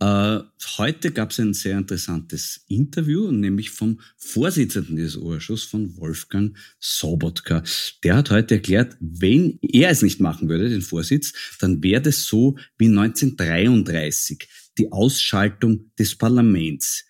Äh, 0.01 0.41
heute 0.79 1.13
gab 1.13 1.31
es 1.31 1.39
ein 1.39 1.55
sehr 1.55 1.79
interessantes 1.79 2.65
Interview, 2.67 3.31
nämlich 3.31 3.71
vom 3.71 4.01
Vorsitzenden 4.17 4.97
des 4.97 5.17
Ausschusses, 5.17 5.69
von 5.69 5.97
Wolfgang 5.97 6.59
Sobotka. 6.81 7.63
Der 8.03 8.17
hat 8.17 8.31
heute 8.31 8.57
erklärt, 8.57 8.97
wenn 8.99 9.61
er 9.63 9.91
es 9.91 10.03
nicht 10.03 10.21
machen 10.21 10.49
würde, 10.49 10.69
den 10.69 10.83
Vorsitz, 10.83 11.33
dann 11.61 11.85
wäre 11.85 12.03
das 12.03 12.25
so 12.25 12.57
wie 12.79 12.89
1933, 12.89 14.49
die 14.77 14.91
Ausschaltung 14.91 15.93
des 15.97 16.17
Parlaments. 16.17 17.05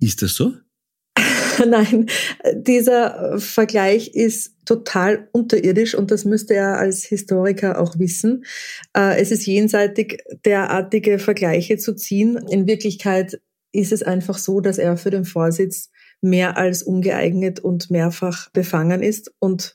Ist 0.00 0.22
das 0.22 0.36
so? 0.36 0.54
Nein, 1.66 2.06
dieser 2.54 3.38
Vergleich 3.38 4.14
ist 4.14 4.54
total 4.64 5.28
unterirdisch 5.32 5.94
und 5.94 6.10
das 6.10 6.24
müsste 6.24 6.54
er 6.54 6.78
als 6.78 7.04
Historiker 7.04 7.80
auch 7.80 7.98
wissen. 7.98 8.44
Äh, 8.96 9.20
es 9.20 9.30
ist 9.30 9.46
jenseitig, 9.46 10.22
derartige 10.44 11.18
Vergleiche 11.18 11.78
zu 11.78 11.94
ziehen. 11.94 12.36
In 12.50 12.66
Wirklichkeit 12.66 13.40
ist 13.72 13.92
es 13.92 14.02
einfach 14.02 14.38
so, 14.38 14.60
dass 14.60 14.78
er 14.78 14.96
für 14.96 15.10
den 15.10 15.24
Vorsitz 15.24 15.90
mehr 16.20 16.56
als 16.56 16.82
ungeeignet 16.82 17.60
und 17.60 17.90
mehrfach 17.90 18.50
befangen 18.50 19.02
ist 19.02 19.32
und 19.38 19.74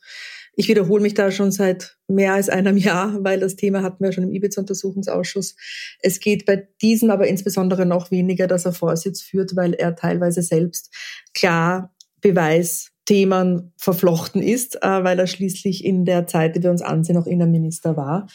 ich 0.56 0.68
wiederhole 0.68 1.02
mich 1.02 1.14
da 1.14 1.32
schon 1.32 1.52
seit 1.52 1.98
mehr 2.08 2.34
als 2.34 2.50
einem 2.50 2.78
Jahr, 2.78 3.24
weil 3.24 3.40
das 3.40 3.56
Thema 3.56 3.84
hatten 3.84 4.04
wir 4.04 4.12
schon 4.12 4.26
im 4.26 4.32
Ibiza-Untersuchungsausschuss. 4.32 5.56
Es 6.02 6.20
geht 6.20 6.46
bei 6.46 6.68
diesem 6.82 7.10
aber 7.10 7.28
insbesondere 7.28 7.86
noch 7.86 8.12
weniger, 8.12 8.48
dass 8.48 8.66
er 8.66 8.74
Vorsitz 8.74 9.22
führt, 9.22 9.56
weil 9.56 9.74
er 9.74 9.96
teilweise 9.96 10.42
selbst 10.42 10.94
klar 11.34 11.94
Beweisthemen 12.20 13.74
verflochten 13.78 14.44
ist, 14.44 14.84
äh, 14.84 15.04
weil 15.04 15.18
er 15.20 15.28
schließlich 15.28 15.84
in 15.84 16.06
der 16.06 16.28
Zeit, 16.28 16.56
die 16.56 16.64
wir 16.64 16.70
uns 16.70 16.82
ansehen, 16.82 17.18
auch 17.18 17.28
Innenminister 17.28 17.98
war. 17.98 18.28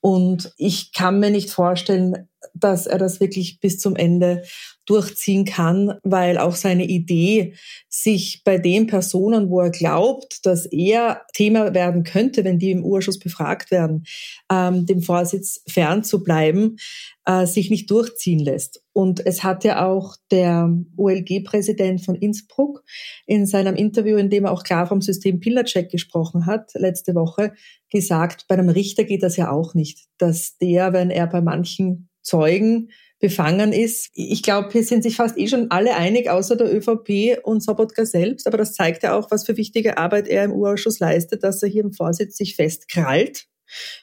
Und 0.00 0.52
ich 0.58 0.92
kann 0.92 1.20
mir 1.20 1.30
nicht 1.30 1.50
vorstellen, 1.50 2.28
dass 2.54 2.86
er 2.86 2.98
das 2.98 3.20
wirklich 3.20 3.60
bis 3.60 3.78
zum 3.78 3.96
Ende 3.96 4.42
durchziehen 4.86 5.44
kann, 5.44 5.98
weil 6.02 6.38
auch 6.38 6.56
seine 6.56 6.84
Idee, 6.84 7.54
sich 7.88 8.42
bei 8.44 8.58
den 8.58 8.86
Personen, 8.86 9.48
wo 9.48 9.60
er 9.60 9.70
glaubt, 9.70 10.44
dass 10.44 10.66
er 10.66 11.22
Thema 11.34 11.74
werden 11.74 12.04
könnte, 12.04 12.44
wenn 12.44 12.58
die 12.58 12.70
im 12.70 12.84
Urschuss 12.84 13.18
befragt 13.18 13.70
werden, 13.70 14.04
ähm, 14.50 14.86
dem 14.86 15.02
Vorsitz 15.02 15.62
fernzubleiben, 15.68 16.78
äh, 17.26 17.46
sich 17.46 17.70
nicht 17.70 17.90
durchziehen 17.90 18.40
lässt. 18.40 18.82
Und 18.92 19.24
es 19.24 19.44
hat 19.44 19.64
ja 19.64 19.86
auch 19.86 20.16
der 20.30 20.68
OLG-Präsident 20.96 22.04
von 22.04 22.14
Innsbruck 22.14 22.82
in 23.26 23.46
seinem 23.46 23.76
Interview, 23.76 24.16
in 24.16 24.30
dem 24.30 24.44
er 24.44 24.52
auch 24.52 24.64
klar 24.64 24.86
vom 24.86 25.00
System 25.00 25.40
Pillercheck 25.40 25.90
gesprochen 25.90 26.46
hat, 26.46 26.72
letzte 26.74 27.14
Woche 27.14 27.52
gesagt, 27.90 28.46
bei 28.48 28.56
einem 28.56 28.68
Richter 28.68 29.04
geht 29.04 29.22
das 29.22 29.36
ja 29.36 29.50
auch 29.50 29.74
nicht, 29.74 30.06
dass 30.18 30.56
der, 30.58 30.92
wenn 30.92 31.10
er 31.10 31.26
bei 31.26 31.40
manchen 31.40 32.08
Zeugen 32.22 32.90
befangen 33.22 33.72
ist. 33.72 34.10
Ich 34.14 34.42
glaube, 34.42 34.70
hier 34.72 34.82
sind 34.82 35.04
sich 35.04 35.14
fast 35.14 35.38
eh 35.38 35.46
schon 35.46 35.70
alle 35.70 35.94
einig, 35.94 36.28
außer 36.28 36.56
der 36.56 36.74
ÖVP 36.74 37.38
und 37.44 37.62
Sobotka 37.62 38.04
selbst. 38.04 38.48
Aber 38.48 38.58
das 38.58 38.74
zeigt 38.74 39.04
ja 39.04 39.16
auch, 39.16 39.30
was 39.30 39.46
für 39.46 39.56
wichtige 39.56 39.96
Arbeit 39.96 40.26
er 40.26 40.44
im 40.44 40.52
Urausschuss 40.52 40.98
leistet, 40.98 41.44
dass 41.44 41.62
er 41.62 41.68
hier 41.68 41.84
im 41.84 41.92
Vorsitz 41.92 42.36
sich 42.36 42.56
festkrallt, 42.56 43.46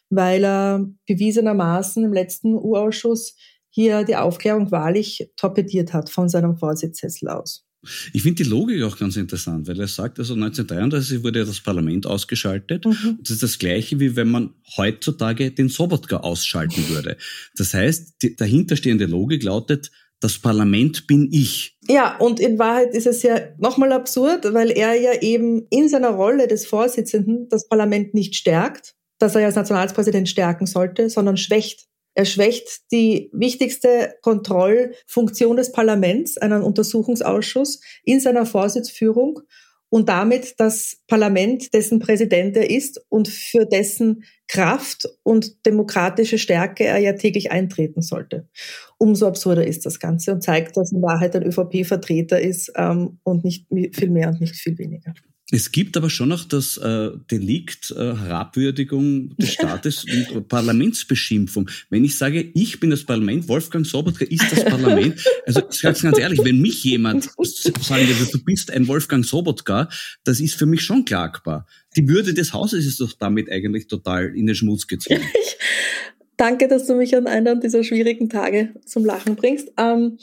weil 0.10 0.46
er 0.46 0.88
bewiesenermaßen 1.06 2.04
im 2.06 2.14
letzten 2.14 2.56
Urausschuss 2.56 3.36
hier 3.70 4.06
die 4.06 4.16
Aufklärung 4.16 4.72
wahrlich 4.72 5.30
torpediert 5.36 5.92
hat 5.92 6.10
von 6.10 6.30
seinem 6.30 6.56
Vorsitzsessel 6.56 7.28
aus. 7.28 7.69
Ich 8.12 8.24
finde 8.24 8.44
die 8.44 8.50
Logik 8.50 8.84
auch 8.84 8.98
ganz 8.98 9.16
interessant, 9.16 9.68
weil 9.68 9.80
er 9.80 9.88
sagt, 9.88 10.20
also 10.20 10.34
1933 10.34 11.24
wurde 11.24 11.46
das 11.46 11.62
Parlament 11.62 12.06
ausgeschaltet. 12.06 12.86
Mhm. 12.86 13.20
Das 13.22 13.32
ist 13.32 13.44
das 13.44 13.58
Gleiche, 13.58 14.00
wie 14.00 14.16
wenn 14.16 14.30
man 14.30 14.54
heutzutage 14.76 15.52
den 15.52 15.70
Sobotka 15.70 16.18
ausschalten 16.18 16.90
würde. 16.90 17.18
Das 17.56 17.74
heißt, 17.74 18.16
die 18.22 18.36
dahinterstehende 18.36 19.06
Logik 19.06 19.44
lautet, 19.44 19.92
das 20.20 20.38
Parlament 20.40 21.08
bin 21.08 21.30
ich. 21.32 21.78
Ja, 21.88 22.18
und 22.18 22.42
in 22.42 22.60
Wahrheit 22.60 22.94
ist 22.94 23.08
es 23.08 23.24
ja 23.24 23.40
nochmal 23.58 23.94
absurd, 23.94 24.54
weil 24.54 24.72
er 24.72 24.96
ja 24.96 25.22
eben 25.22 25.66
in 25.70 25.88
seiner 25.88 26.10
Rolle 26.10 26.48
des 26.48 26.66
Vorsitzenden 26.66 27.48
das 27.50 27.68
Parlament 27.68 28.14
nicht 28.14 28.36
stärkt, 28.36 28.96
das 29.18 29.36
er 29.36 29.42
ja 29.42 29.48
als 29.48 29.56
Nationalpräsident 29.56 30.28
stärken 30.28 30.66
sollte, 30.66 31.10
sondern 31.10 31.38
schwächt. 31.38 31.89
Er 32.20 32.26
schwächt 32.26 32.92
die 32.92 33.30
wichtigste 33.32 34.14
Kontrollfunktion 34.22 35.56
des 35.56 35.72
Parlaments, 35.72 36.38
einen 36.38 36.64
Untersuchungsausschuss, 36.64 37.80
in 38.04 38.20
seiner 38.20 38.46
Vorsitzführung 38.46 39.40
und 39.88 40.10
damit 40.10 40.56
das 40.58 40.98
Parlament, 41.08 41.74
dessen 41.74 42.00
Präsident 42.00 42.58
er 42.58 42.70
ist 42.70 43.02
und 43.08 43.30
für 43.30 43.64
dessen 43.66 44.26
Kraft 44.50 45.08
und 45.24 45.66
demokratische 45.66 46.40
Stärke 46.40 46.84
er 46.84 46.98
ja 46.98 47.14
täglich 47.14 47.54
eintreten 47.54 48.02
sollte. 48.02 48.50
Umso 48.98 49.26
absurder 49.26 49.66
ist 49.66 49.86
das 49.86 50.02
Ganze 50.02 50.34
und 50.34 50.44
zeigt, 50.44 50.76
dass 50.76 50.92
in 50.92 51.02
Wahrheit 51.02 51.38
ein 51.38 51.44
ÖVP-Vertreter 51.44 52.42
ist 52.42 52.74
ähm, 52.76 53.20
und 53.24 53.46
nicht 53.46 53.66
viel 53.94 54.10
mehr 54.10 54.28
und 54.28 54.42
nicht 54.42 54.58
viel 54.58 54.78
weniger. 54.78 55.14
Es 55.52 55.72
gibt 55.72 55.98
aber 55.98 56.10
schon 56.10 56.30
noch 56.30 56.46
das 56.46 56.78
äh, 56.78 57.10
Delikt 57.32 57.92
äh, 57.92 58.16
Herabwürdigung 58.16 59.36
des 59.38 59.54
Staates 59.54 60.06
und 60.06 60.48
Parlamentsbeschimpfung. 60.48 61.70
Wenn 61.90 62.04
ich 62.04 62.18
sage, 62.18 62.52
ich 62.54 62.80
bin 62.80 62.92
das 62.92 63.04
Parlament, 63.04 63.48
Wolfgang 63.48 63.86
Sobotka 63.86 64.26
ist 64.26 64.52
das 64.52 64.64
Parlament, 64.66 65.24
also 65.48 65.62
ich 65.70 65.80
sage 65.80 66.00
ganz 66.00 66.20
ehrlich, 66.20 66.40
wenn 66.44 66.62
mich 66.62 66.84
jemand 66.84 67.24
sagen 67.24 68.08
würde, 68.08 68.32
du 68.32 68.44
bist 68.44 68.70
ein 68.72 68.88
Wolfgang 68.88 69.26
Sobotka, 69.26 69.90
das 70.24 70.40
ist 70.40 70.56
für 70.56 70.68
mich 70.68 70.82
schon 70.82 71.04
klagbar. 71.06 71.66
Die 71.96 72.08
Würde 72.08 72.36
des 72.36 72.54
Hauses 72.54 72.86
ist 72.86 73.00
doch 73.00 73.14
damit 73.14 73.52
eigentlich 73.52 73.88
total 73.88 74.36
in 74.36 74.46
den 74.46 74.56
Schmutz 74.56 74.86
gezogen. 74.86 75.22
Danke, 76.38 76.68
dass 76.68 76.86
du 76.86 76.96
mich 76.96 77.16
an 77.18 77.28
einer 77.28 77.56
dieser 77.56 77.84
schwierigen 77.84 78.30
Tage 78.30 78.74
zum 78.86 79.04
Lachen 79.04 79.36
bringst. 79.36 79.74
Ähm, 79.78 80.20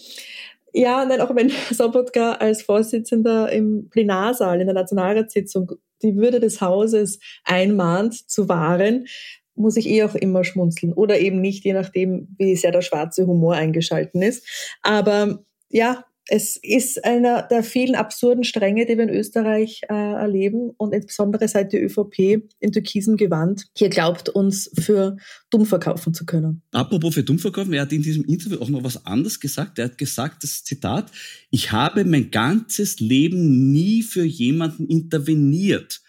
ja, 0.76 1.06
nein, 1.06 1.20
auch 1.22 1.34
wenn 1.34 1.50
Sobotka 1.70 2.32
als 2.32 2.62
Vorsitzender 2.62 3.50
im 3.50 3.88
Plenarsaal 3.88 4.60
in 4.60 4.66
der 4.66 4.74
Nationalratssitzung 4.74 5.72
die 6.02 6.16
Würde 6.16 6.38
des 6.38 6.60
Hauses 6.60 7.18
einmahnt 7.44 8.28
zu 8.28 8.48
wahren, 8.48 9.06
muss 9.54 9.78
ich 9.78 9.88
eh 9.88 10.04
auch 10.04 10.14
immer 10.14 10.44
schmunzeln. 10.44 10.92
Oder 10.92 11.18
eben 11.18 11.40
nicht, 11.40 11.64
je 11.64 11.72
nachdem, 11.72 12.28
wie 12.36 12.54
sehr 12.56 12.72
der 12.72 12.82
schwarze 12.82 13.26
Humor 13.26 13.54
eingeschalten 13.54 14.20
ist. 14.20 14.46
Aber 14.82 15.42
ja, 15.70 16.04
es 16.28 16.56
ist 16.56 17.04
einer 17.04 17.42
der 17.42 17.62
vielen 17.62 17.94
absurden 17.94 18.44
Stränge, 18.44 18.84
die 18.86 18.96
wir 18.96 19.04
in 19.04 19.10
Österreich 19.10 19.82
äh, 19.88 19.94
erleben 19.94 20.70
und 20.76 20.92
insbesondere 20.92 21.46
seit 21.46 21.72
die 21.72 21.78
ÖVP 21.78 22.42
in 22.58 22.72
türkisem 22.72 23.16
Gewand 23.16 23.66
hier 23.76 23.88
glaubt, 23.88 24.28
uns 24.28 24.70
für 24.78 25.16
dumm 25.50 25.66
verkaufen 25.66 26.14
zu 26.14 26.26
können. 26.26 26.62
Apropos 26.72 27.14
für 27.14 27.22
dumm 27.22 27.38
verkaufen, 27.38 27.72
er 27.72 27.82
hat 27.82 27.92
in 27.92 28.02
diesem 28.02 28.24
Interview 28.24 28.58
auch 28.58 28.68
noch 28.68 28.82
was 28.82 29.06
anderes 29.06 29.38
gesagt. 29.38 29.78
Er 29.78 29.86
hat 29.86 29.98
gesagt, 29.98 30.42
das 30.42 30.64
Zitat, 30.64 31.12
ich 31.50 31.70
habe 31.70 32.04
mein 32.04 32.30
ganzes 32.30 32.98
Leben 32.98 33.72
nie 33.72 34.02
für 34.02 34.24
jemanden 34.24 34.86
interveniert. 34.86 36.00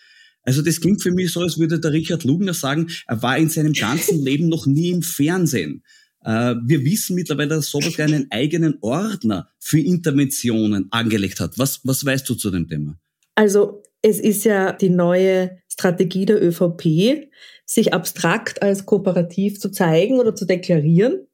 Also 0.42 0.62
das 0.62 0.80
klingt 0.80 1.04
für 1.04 1.12
mich 1.12 1.32
so, 1.34 1.42
als 1.42 1.60
würde 1.60 1.80
der 1.80 1.92
Richard 1.92 2.24
Lugner 2.24 2.54
sagen, 2.54 2.88
er 3.06 3.22
war 3.22 3.38
in 3.38 3.50
seinem 3.50 3.74
ganzen 3.74 4.18
Leben 4.24 4.48
noch 4.48 4.66
nie 4.66 4.90
im 4.92 5.04
Fernsehen. 5.04 5.84
Äh, 6.28 6.56
wir 6.62 6.84
wissen 6.84 7.16
mittlerweile, 7.16 7.56
dass 7.56 7.70
Sobotka 7.70 8.04
einen 8.04 8.28
eigenen 8.32 8.78
Ordner 8.82 9.48
für 9.60 9.80
Interventionen 9.80 10.88
angelegt 10.92 11.40
hat. 11.40 11.58
Was, 11.58 11.80
was 11.86 12.04
weißt 12.04 12.28
du 12.28 12.36
zu 12.36 12.52
dem 12.52 12.68
Thema? 12.68 13.00
Also 13.36 13.82
es 14.02 14.20
ist 14.20 14.44
ja 14.44 14.74
die 14.74 14.90
neue 14.90 15.58
Strategie 15.72 16.26
der 16.26 16.44
ÖVP, 16.44 17.30
sich 17.66 17.94
abstrakt 17.94 18.62
als 18.62 18.86
kooperativ 18.86 19.60
zu 19.60 19.72
zeigen 19.72 20.20
oder 20.20 20.36
zu 20.36 20.46
deklarieren 20.46 21.27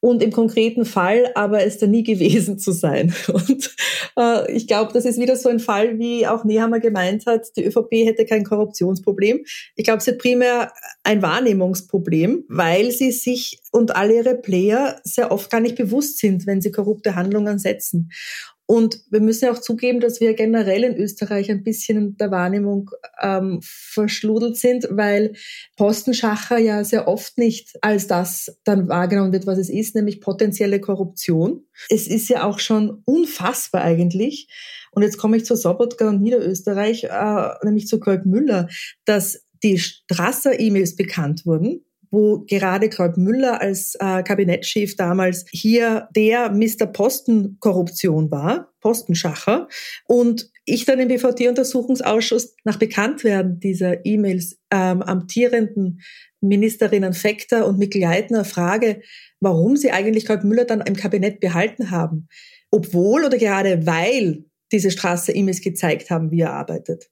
und 0.00 0.22
im 0.22 0.32
konkreten 0.32 0.84
Fall 0.84 1.30
aber 1.34 1.62
es 1.64 1.78
da 1.78 1.86
nie 1.86 2.02
gewesen 2.02 2.58
zu 2.58 2.72
sein. 2.72 3.14
Und 3.28 3.74
äh, 4.18 4.50
ich 4.50 4.66
glaube, 4.66 4.92
das 4.92 5.04
ist 5.04 5.20
wieder 5.20 5.36
so 5.36 5.48
ein 5.48 5.60
Fall, 5.60 5.98
wie 5.98 6.26
auch 6.26 6.44
Nehammer 6.44 6.80
gemeint 6.80 7.26
hat, 7.26 7.54
die 7.56 7.64
ÖVP 7.64 8.06
hätte 8.06 8.24
kein 8.24 8.44
Korruptionsproblem. 8.44 9.44
Ich 9.76 9.84
glaube, 9.84 10.02
sie 10.02 10.12
hat 10.12 10.18
primär 10.18 10.72
ein 11.04 11.20
Wahrnehmungsproblem, 11.22 12.44
weil 12.48 12.90
sie 12.90 13.12
sich 13.12 13.60
und 13.72 13.94
alle 13.94 14.14
ihre 14.16 14.36
Player 14.36 15.00
sehr 15.04 15.30
oft 15.30 15.50
gar 15.50 15.60
nicht 15.60 15.76
bewusst 15.76 16.18
sind, 16.18 16.46
wenn 16.46 16.60
sie 16.60 16.72
korrupte 16.72 17.14
Handlungen 17.14 17.58
setzen. 17.58 18.10
Und 18.70 19.00
wir 19.10 19.18
müssen 19.18 19.46
ja 19.46 19.50
auch 19.50 19.58
zugeben, 19.58 19.98
dass 19.98 20.20
wir 20.20 20.32
generell 20.34 20.84
in 20.84 20.96
Österreich 20.96 21.50
ein 21.50 21.64
bisschen 21.64 21.98
in 21.98 22.16
der 22.18 22.30
Wahrnehmung 22.30 22.88
ähm, 23.20 23.58
verschludelt 23.62 24.58
sind, 24.58 24.86
weil 24.92 25.32
Postenschacher 25.76 26.56
ja 26.58 26.84
sehr 26.84 27.08
oft 27.08 27.36
nicht 27.36 27.76
als 27.80 28.06
das 28.06 28.56
dann 28.62 28.86
wahrgenommen 28.86 29.32
wird, 29.32 29.48
was 29.48 29.58
es 29.58 29.70
ist, 29.70 29.96
nämlich 29.96 30.20
potenzielle 30.20 30.80
Korruption. 30.80 31.64
Es 31.88 32.06
ist 32.06 32.28
ja 32.28 32.44
auch 32.44 32.60
schon 32.60 33.02
unfassbar 33.06 33.82
eigentlich. 33.82 34.46
Und 34.92 35.02
jetzt 35.02 35.18
komme 35.18 35.36
ich 35.36 35.44
zur 35.44 35.56
Sobotka 35.56 36.08
und 36.08 36.22
Niederösterreich, 36.22 37.02
äh, 37.10 37.48
nämlich 37.64 37.88
zu 37.88 37.98
Kolb 37.98 38.24
Müller, 38.24 38.68
dass 39.04 39.48
die 39.64 39.80
Strasser-E-Mails 39.80 40.94
bekannt 40.94 41.44
wurden 41.44 41.84
wo 42.10 42.44
gerade 42.48 42.88
Klaud 42.88 43.16
Müller 43.16 43.60
als 43.60 43.94
äh, 44.00 44.22
Kabinettschef 44.22 44.96
damals 44.96 45.44
hier 45.50 46.08
der 46.14 46.50
Mr. 46.50 46.86
Posten-Korruption 46.86 48.30
war, 48.30 48.72
Postenschacher. 48.80 49.68
Und 50.06 50.50
ich 50.64 50.84
dann 50.84 51.00
im 51.00 51.08
BVT-Untersuchungsausschuss 51.08 52.54
nach 52.64 52.76
Bekanntwerden 52.76 53.60
dieser 53.60 54.04
E-Mails 54.04 54.58
ähm, 54.70 55.02
amtierenden 55.02 56.00
Ministerinnen 56.40 57.12
Fekter 57.12 57.66
und 57.66 57.78
Mikl-Leitner 57.78 58.44
frage, 58.44 59.02
warum 59.40 59.76
sie 59.76 59.90
eigentlich 59.90 60.24
Klaud 60.24 60.44
Müller 60.44 60.64
dann 60.64 60.80
im 60.80 60.96
Kabinett 60.96 61.40
behalten 61.40 61.90
haben. 61.90 62.28
Obwohl 62.70 63.24
oder 63.24 63.36
gerade 63.36 63.86
weil 63.86 64.44
diese 64.72 64.90
Straße 64.90 65.32
E-Mails 65.32 65.60
gezeigt 65.60 66.10
haben, 66.10 66.30
wie 66.30 66.40
er 66.40 66.52
arbeitet. 66.52 67.10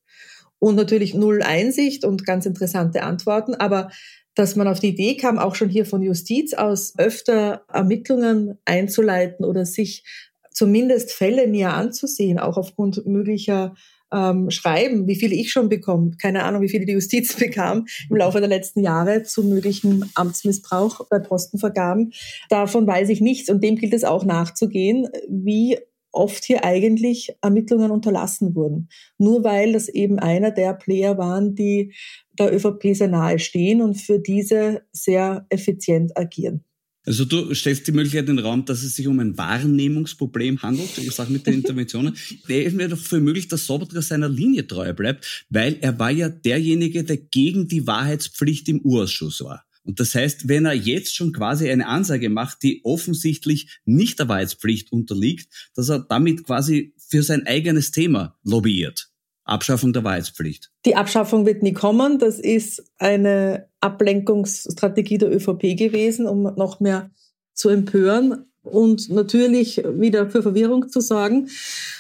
Und 0.61 0.77
natürlich 0.77 1.15
null 1.15 1.43
Einsicht 1.43 2.05
und 2.05 2.25
ganz 2.27 2.47
interessante 2.47 3.03
Antworten, 3.03 3.55
aber 3.55 3.91
dass 4.39 4.55
man 4.55 4.69
auf 4.69 4.79
die 4.79 4.91
Idee 4.91 5.17
kam, 5.17 5.37
auch 5.37 5.57
schon 5.57 5.69
hier 5.69 5.85
von 5.85 6.01
Justiz 6.01 6.55
aus 6.55 6.95
öfter 6.97 7.63
Ermittlungen 7.73 8.57
einzuleiten 8.65 9.45
oder 9.45 9.67
sich 9.67 10.05
zumindest 10.53 11.11
Fälle 11.13 11.49
näher 11.49 11.75
anzusehen, 11.75 12.39
auch 12.39 12.57
aufgrund 12.57 13.05
möglicher 13.05 13.75
ähm, 14.13 14.49
Schreiben, 14.51 15.09
wie 15.09 15.17
viele 15.17 15.35
ich 15.35 15.51
schon 15.51 15.69
bekomme, 15.69 16.13
keine 16.23 16.45
Ahnung, 16.45 16.63
wie 16.63 16.69
viele 16.69 16.87
die 16.87 16.93
Justiz 16.93 17.35
bekam 17.39 17.87
im 18.09 18.17
Laufe 18.17 18.39
der 18.39 18.49
letzten 18.49 18.81
Jahre 18.81 19.25
zu 19.25 19.43
möglichen 19.43 20.09
Amtsmissbrauch 20.15 21.09
bei 21.09 21.19
Postenvergaben. 21.19 22.13
Davon 22.49 22.87
weiß 22.87 23.09
ich 23.09 23.21
nichts 23.21 23.51
und 23.51 23.63
dem 23.65 23.75
gilt 23.75 23.93
es 23.93 24.05
auch 24.05 24.25
nachzugehen, 24.25 25.09
wie 25.29 25.79
oft 26.19 26.45
hier 26.45 26.65
eigentlich 26.65 27.33
Ermittlungen 27.41 27.91
unterlassen 27.91 28.55
wurden. 28.55 28.89
Nur 29.17 29.45
weil 29.45 29.73
das 29.73 29.89
eben 29.89 30.19
einer 30.19 30.51
der 30.51 30.75
Player 30.75 31.17
waren, 31.17 31.55
die 31.55 31.95
der 32.39 32.55
ÖVP 32.55 32.95
sehr 32.95 33.09
nahe 33.09 33.39
stehen 33.39 33.81
und 33.81 33.95
für 33.95 34.19
diese 34.19 34.83
sehr 34.93 35.47
effizient 35.49 36.17
agieren. 36.17 36.65
Also 37.09 37.25
du 37.25 37.55
stellst 37.55 37.87
die 37.87 37.93
Möglichkeit 37.93 38.29
in 38.29 38.37
den 38.37 38.45
Raum, 38.45 38.67
dass 38.67 38.83
es 38.83 38.97
sich 38.97 39.07
um 39.07 39.19
ein 39.19 39.39
Wahrnehmungsproblem 39.39 40.61
handelt, 40.61 40.99
ich 40.99 41.11
sage 41.13 41.33
mit 41.33 41.47
den 41.47 41.55
Interventionen. 41.55 42.15
Der 42.51 42.65
ist 42.65 42.77
mir 42.77 42.87
doch 42.87 42.99
für 42.99 43.19
möglich, 43.19 43.49
dass 43.49 43.65
Sobotka 43.65 44.03
seiner 44.03 44.29
Linie 44.29 44.67
treu 44.67 44.93
bleibt, 44.93 45.47
weil 45.49 45.79
er 45.81 45.99
war 45.99 46.11
ja 46.11 46.29
derjenige, 46.29 47.05
der 47.05 47.17
gegen 47.17 47.67
die 47.67 47.87
Wahrheitspflicht 47.87 48.69
im 48.69 48.81
Urausschuss 48.81 49.43
war. 49.43 49.65
Und 49.89 50.01
das 50.01 50.15
heißt, 50.15 50.49
wenn 50.49 50.67
er 50.67 50.75
jetzt 50.75 51.17
schon 51.17 51.33
quasi 51.33 51.71
eine 51.71 51.87
Ansage 51.87 52.29
macht, 52.29 52.63
die 52.63 52.83
offensichtlich 52.85 53.81
nicht 53.87 54.19
der 54.19 54.29
Wahrheitspflicht 54.29 54.93
unterliegt, 54.93 55.71
dass 55.75 55.89
er 55.89 56.01
damit 56.01 56.45
quasi 56.45 56.93
für 56.99 57.23
sein 57.23 57.47
eigenes 57.47 57.91
Thema 57.91 58.37
lobbyiert. 58.45 59.09
Abschaffung 59.45 59.95
der 59.95 60.05
Wahrheitspflicht. 60.05 60.71
Die 60.85 60.95
Abschaffung 60.95 61.47
wird 61.47 61.63
nie 61.63 61.73
kommen. 61.73 62.19
Das 62.19 62.39
ist 62.39 62.85
eine 62.99 63.71
Ablenkungsstrategie 63.81 65.17
der 65.17 65.35
ÖVP 65.35 65.75
gewesen, 65.79 66.27
um 66.27 66.43
noch 66.43 66.81
mehr 66.81 67.11
zu 67.55 67.71
empören 67.71 68.45
und 68.69 69.09
natürlich 69.11 69.83
wieder 69.85 70.31
für 70.31 70.43
Verwirrung 70.43 70.89
zu 70.89 71.01
sorgen 71.01 71.49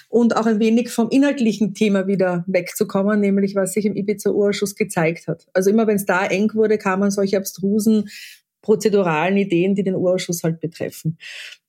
und 0.08 0.36
auch 0.36 0.46
ein 0.46 0.60
wenig 0.60 0.90
vom 0.90 1.10
inhaltlichen 1.10 1.74
Thema 1.74 2.06
wieder 2.06 2.44
wegzukommen, 2.46 3.20
nämlich 3.20 3.54
was 3.54 3.74
sich 3.74 3.84
im 3.84 3.96
Ibiza-Urschuss 3.96 4.74
gezeigt 4.74 5.28
hat. 5.28 5.46
Also 5.52 5.70
immer 5.70 5.86
wenn 5.86 5.96
es 5.96 6.06
da 6.06 6.26
eng 6.26 6.52
wurde, 6.54 6.78
kamen 6.78 7.10
solche 7.10 7.36
abstrusen 7.36 8.08
prozeduralen 8.62 9.36
Ideen, 9.36 9.74
die 9.74 9.82
den 9.82 9.94
Urausschuss 9.94 10.42
halt 10.42 10.60
betreffen. 10.60 11.16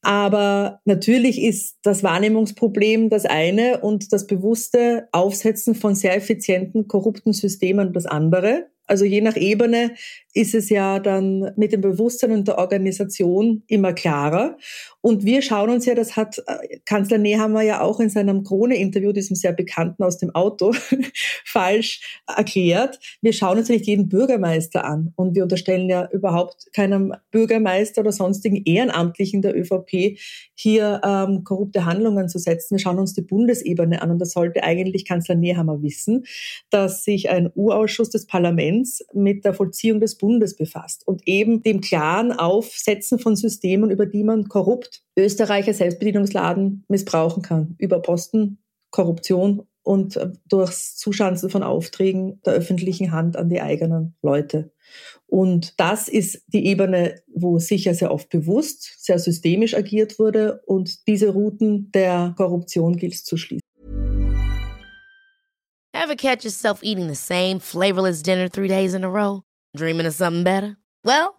Aber 0.02 0.82
natürlich 0.86 1.42
ist 1.42 1.78
das 1.84 2.04
Wahrnehmungsproblem 2.04 3.10
das 3.10 3.26
eine 3.26 3.80
und 3.80 4.12
das 4.12 4.28
bewusste 4.28 5.08
Aufsetzen 5.12 5.76
von 5.76 5.96
sehr 5.96 6.16
effizienten, 6.16 6.88
korrupten 6.88 7.32
Systemen 7.32 7.94
das 7.94 8.06
andere. 8.06 8.68
Also 8.90 9.06
je 9.06 9.22
nach 9.22 9.36
Ebene 9.36 9.94
ist 10.34 10.56
es 10.56 10.70
ja 10.70 11.00
dann 11.00 11.52
mit 11.56 11.72
dem 11.72 11.82
Bewusstsein 11.82 12.32
und 12.32 12.48
der 12.48 12.58
Organisation 12.58 13.64
immer 13.68 13.94
klarer. 13.94 14.58
Und 15.02 15.24
wir 15.24 15.42
schauen 15.42 15.70
uns 15.70 15.86
ja, 15.86 15.96
das 15.96 16.18
hat 16.18 16.42
äh, 16.48 16.80
Kanzler 16.86 17.18
Nehammer 17.18 17.62
ja 17.62 17.82
auch 17.82 18.00
in 18.00 18.10
seinem 18.10 18.44
Krone-Interview, 18.44 19.14
diesem 19.14 19.36
sehr 19.36 19.54
bekannten 19.54 20.04
aus 20.04 20.18
dem 20.18 20.36
Auto, 20.36 20.74
falsch 21.46 22.20
erklärt. 22.28 23.00
Wir 23.22 23.32
schauen 23.32 23.58
uns 23.58 23.70
ja 23.70 23.76
nicht 23.76 23.88
jeden 23.88 24.10
Bürgermeister 24.10 24.84
an. 24.84 25.14
Und 25.16 25.36
wir 25.36 25.44
unterstellen 25.44 25.90
ja 25.90 26.10
überhaupt 26.12 26.68
keinem 26.74 27.14
Bürgermeister 27.32 28.02
oder 28.02 28.12
sonstigen 28.12 28.58
Ehrenamtlichen 28.66 29.42
der 29.42 29.58
ÖVP 29.58 30.18
hier 30.54 31.02
ähm, 31.06 31.46
korrupte 31.46 31.86
Handlungen 31.86 32.28
zu 32.28 32.38
setzen. 32.38 32.76
Wir 32.76 32.80
schauen 32.80 33.00
uns 33.00 33.14
die 33.14 33.22
Bundesebene 33.22 34.02
an. 34.02 34.12
Und 34.12 34.20
das 34.20 34.32
sollte 34.32 34.64
eigentlich 34.64 35.06
Kanzler 35.06 35.36
Nehammer 35.36 35.82
wissen, 35.82 36.26
dass 36.72 37.06
sich 37.06 37.30
ein 37.30 37.50
U-Ausschuss 37.56 38.10
des 38.10 38.26
Parlaments 38.26 39.06
mit 39.14 39.46
der 39.46 39.54
Vollziehung 39.54 40.02
des 40.02 40.18
Bundes 40.18 40.58
befasst 40.58 41.08
und 41.08 41.26
eben 41.26 41.64
dem 41.64 41.80
klaren 41.80 42.34
Aufsetzen 42.34 43.18
von 43.18 43.38
Systemen, 43.38 43.92
über 43.92 44.06
die 44.06 44.24
man 44.26 44.50
korrupt 44.50 44.89
Österreicher 45.18 45.74
Selbstbedienungsladen 45.74 46.86
missbrauchen 46.88 47.44
kann, 47.44 47.76
über 47.78 48.02
Posten, 48.02 48.60
Korruption 48.92 49.68
und 49.84 50.18
äh, 50.18 50.32
durchs 50.48 50.96
Zuschanzen 50.98 51.50
von 51.50 51.64
Aufträgen 51.64 52.42
der 52.46 52.54
öffentlichen 52.54 53.12
Hand 53.12 53.38
an 53.38 53.50
die 53.50 53.62
eigenen 53.62 54.16
Leute. 54.22 54.72
Und 55.28 55.80
das 55.80 56.08
ist 56.08 56.44
die 56.48 56.66
Ebene, 56.66 57.22
wo 57.28 57.60
sicher 57.60 57.94
sehr 57.94 58.12
oft 58.12 58.30
bewusst, 58.30 59.04
sehr 59.04 59.20
systemisch 59.20 59.76
agiert 59.76 60.20
wurde 60.20 60.62
und 60.66 61.08
diese 61.08 61.30
Routen 61.30 61.92
der 61.92 62.34
Korruption 62.38 62.98
gilt 62.98 63.14
es 63.14 63.24
zu 63.24 63.38
schließen. 63.38 63.62
Ever 65.94 66.16
catch 66.16 66.44
yourself 66.44 66.82
eating 66.82 67.08
the 67.08 67.16
same 67.16 67.60
flavorless 67.60 68.22
dinner 68.22 68.50
three 68.50 68.68
days 68.68 68.94
in 68.94 69.04
a 69.04 69.08
row? 69.08 69.44
Dreaming 69.76 70.08
of 70.08 70.14
something 70.14 70.44
better? 70.44 70.78
Well, 71.04 71.39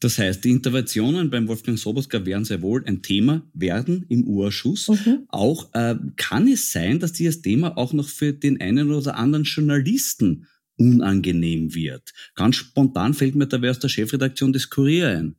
Das 0.00 0.18
heißt, 0.18 0.44
die 0.44 0.50
Interventionen 0.50 1.30
beim 1.30 1.48
Wolfgang 1.48 1.78
Soboska 1.78 2.24
werden 2.26 2.44
sehr 2.44 2.60
wohl 2.60 2.84
ein 2.84 3.02
Thema 3.02 3.42
werden 3.54 4.04
im 4.08 4.24
Urschuss. 4.24 4.88
Mhm. 4.88 5.24
Auch 5.28 5.72
äh, 5.72 5.96
kann 6.16 6.48
es 6.48 6.70
sein, 6.70 7.00
dass 7.00 7.12
dieses 7.12 7.40
Thema 7.40 7.78
auch 7.78 7.94
noch 7.94 8.08
für 8.08 8.32
den 8.32 8.60
einen 8.60 8.90
oder 8.92 9.16
anderen 9.16 9.44
Journalisten 9.44 10.46
unangenehm 10.76 11.74
wird. 11.74 12.12
Ganz 12.34 12.56
spontan 12.56 13.14
fällt 13.14 13.34
mir 13.34 13.46
dabei 13.46 13.70
aus 13.70 13.78
der 13.78 13.88
Chefredaktion 13.88 14.52
des 14.52 14.68
Kurier 14.68 15.08
ein. 15.08 15.36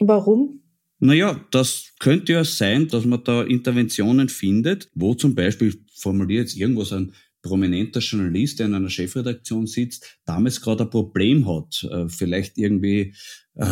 Warum? 0.00 0.60
Naja, 1.00 1.40
das 1.50 1.92
könnte 1.98 2.32
ja 2.32 2.44
sein, 2.44 2.88
dass 2.88 3.04
man 3.04 3.22
da 3.24 3.42
Interventionen 3.42 4.28
findet, 4.28 4.88
wo 4.94 5.14
zum 5.14 5.34
Beispiel 5.34 5.74
formuliert 5.94 6.48
jetzt 6.48 6.56
irgendwas 6.56 6.92
ein 6.92 7.12
prominenter 7.42 8.00
Journalist, 8.00 8.58
der 8.58 8.66
in 8.66 8.74
einer 8.74 8.90
Chefredaktion 8.90 9.66
sitzt, 9.66 10.18
damals 10.24 10.60
gerade 10.60 10.84
ein 10.84 10.90
Problem 10.90 11.48
hat, 11.48 11.86
äh, 11.90 12.08
vielleicht 12.08 12.58
irgendwie 12.58 13.14
äh, 13.54 13.66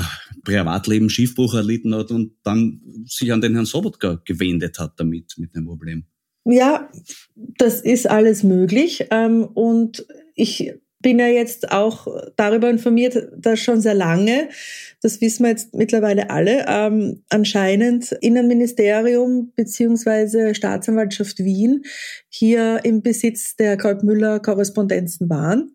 Privatleben 0.44 1.10
Schiffbruch 1.10 1.54
erlitten 1.54 1.94
hat 1.94 2.10
und 2.10 2.36
dann 2.42 2.80
sich 3.06 3.32
an 3.32 3.40
den 3.40 3.54
Herrn 3.54 3.66
Sobotka 3.66 4.20
gewendet 4.24 4.78
hat 4.78 4.94
damit, 4.98 5.34
mit 5.38 5.54
dem 5.54 5.66
Problem. 5.66 6.04
Ja, 6.44 6.90
das 7.34 7.80
ist 7.80 8.08
alles 8.08 8.44
möglich. 8.44 9.06
Ähm, 9.10 9.44
und 9.44 10.06
ich 10.36 10.72
bin 11.00 11.18
ja 11.18 11.26
jetzt 11.26 11.72
auch 11.72 12.06
darüber 12.36 12.70
informiert, 12.70 13.28
dass 13.36 13.60
schon 13.60 13.80
sehr 13.80 13.94
lange, 13.94 14.48
das 15.02 15.20
wissen 15.20 15.44
wir 15.44 15.50
jetzt 15.50 15.74
mittlerweile 15.74 16.30
alle, 16.30 16.64
ähm, 16.68 17.22
anscheinend 17.28 18.12
Innenministerium 18.12 19.52
beziehungsweise 19.54 20.54
Staatsanwaltschaft 20.54 21.38
Wien 21.38 21.84
hier 22.28 22.80
im 22.84 23.02
Besitz 23.02 23.56
der 23.56 23.76
Kolb-Müller-Korrespondenzen 23.76 25.28
waren. 25.28 25.74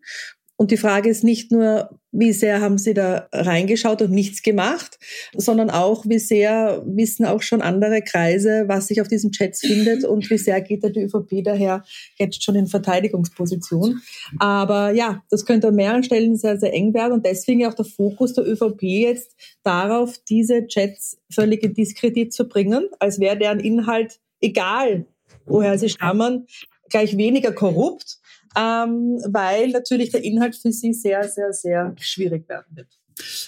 Und 0.56 0.70
die 0.70 0.76
Frage 0.76 1.08
ist 1.08 1.24
nicht 1.24 1.50
nur, 1.50 1.98
wie 2.12 2.32
sehr 2.32 2.60
haben 2.60 2.76
Sie 2.76 2.92
da 2.92 3.26
reingeschaut 3.32 4.02
und 4.02 4.10
nichts 4.10 4.42
gemacht, 4.42 4.98
sondern 5.34 5.70
auch, 5.70 6.04
wie 6.06 6.18
sehr 6.18 6.82
wissen 6.86 7.24
auch 7.24 7.40
schon 7.40 7.62
andere 7.62 8.02
Kreise, 8.02 8.64
was 8.66 8.88
sich 8.88 9.00
auf 9.00 9.08
diesen 9.08 9.32
Chats 9.32 9.60
findet 9.60 10.04
und 10.08 10.28
wie 10.30 10.36
sehr 10.38 10.60
geht 10.60 10.84
da 10.84 10.90
die 10.90 11.00
ÖVP 11.00 11.42
daher 11.42 11.82
jetzt 12.18 12.44
schon 12.44 12.54
in 12.54 12.66
Verteidigungsposition. 12.66 14.02
Aber 14.38 14.92
ja, 14.92 15.22
das 15.30 15.46
könnte 15.46 15.68
an 15.68 15.74
mehreren 15.74 16.04
Stellen 16.04 16.36
sehr, 16.36 16.58
sehr 16.58 16.74
eng 16.74 16.92
werden 16.92 17.12
und 17.14 17.24
deswegen 17.24 17.66
auch 17.66 17.74
der 17.74 17.86
Fokus 17.86 18.34
der 18.34 18.46
ÖVP 18.46 18.82
jetzt 18.82 19.34
darauf, 19.62 20.18
diese 20.28 20.66
Chats 20.66 21.18
völlig 21.32 21.62
in 21.62 21.72
Diskredit 21.72 22.32
zu 22.32 22.46
bringen, 22.46 22.88
als 22.98 23.20
wäre 23.20 23.38
deren 23.38 23.60
Inhalt 23.60 24.20
egal, 24.40 25.06
woher 25.46 25.78
sie 25.78 25.88
stammen, 25.88 26.46
gleich 26.90 27.16
weniger 27.16 27.52
korrupt 27.52 28.18
ähm, 28.56 29.18
weil 29.28 29.68
natürlich 29.70 30.10
der 30.10 30.24
Inhalt 30.24 30.56
für 30.56 30.72
sie 30.72 30.92
sehr, 30.92 31.28
sehr, 31.28 31.52
sehr 31.52 31.94
schwierig 31.98 32.48
werden 32.48 32.76
wird. 32.76 32.88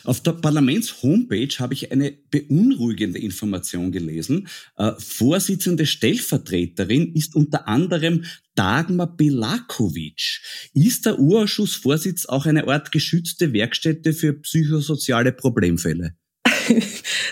Auf 0.05 0.21
der 0.21 0.33
Parlaments-Homepage 0.33 1.55
habe 1.59 1.75
ich 1.75 1.91
eine 1.91 2.13
beunruhigende 2.31 3.19
Information 3.19 3.93
gelesen. 3.93 4.49
Äh, 4.77 4.93
Vorsitzende 4.99 5.87
Stellvertreterin 5.87 7.15
ist 7.15 7.35
unter 7.35 7.67
anderem 7.67 8.25
Dagmar 8.55 9.17
Belakovic. 9.17 10.41
Ist 10.75 11.07
der 11.07 11.19
Urausschussvorsitz 11.19 12.27
auch 12.27 12.47
eine 12.47 12.69
Art 12.69 12.93
geschützte 12.93 13.53
Werkstätte 13.53 14.13
für 14.13 14.35
psychosoziale 14.35 15.33
Problemfälle? 15.33 16.15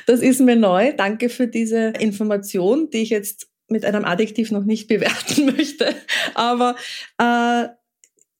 Das 0.06 0.20
ist 0.20 0.40
mir 0.40 0.56
neu. 0.56 0.92
Danke 0.96 1.28
für 1.28 1.46
diese 1.46 1.92
Information, 2.00 2.90
die 2.90 2.98
ich 2.98 3.10
jetzt 3.10 3.51
mit 3.72 3.84
einem 3.84 4.04
Adjektiv 4.04 4.50
noch 4.50 4.64
nicht 4.64 4.88
bewerten 4.88 5.46
möchte. 5.56 5.94
Aber 6.34 6.76
äh, 7.18 7.68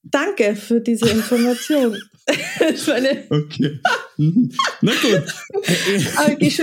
danke 0.03 0.57
für 0.57 0.81
diese 0.81 1.09
Information. 1.09 1.99
okay. 3.31 3.81
Mhm. 4.17 4.53
Na 4.81 4.93
gut. 4.93 5.35
Äh, 6.29 6.51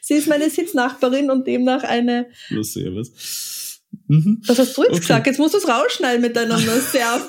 Sie 0.00 0.14
ist 0.14 0.28
meine 0.28 0.48
Sitznachbarin 0.48 1.30
und 1.30 1.46
demnach 1.46 1.82
eine. 1.82 2.28
Na, 2.50 2.62
servus. 2.62 3.80
Mhm. 4.06 4.40
Was 4.46 4.58
hast 4.58 4.76
du 4.76 4.82
jetzt 4.82 4.92
okay. 4.92 5.00
gesagt? 5.00 5.26
Jetzt 5.26 5.38
musst 5.38 5.54
du 5.54 5.58
es 5.58 5.68
rausschneiden 5.68 6.20
miteinander. 6.22 6.80
Servus 6.80 7.28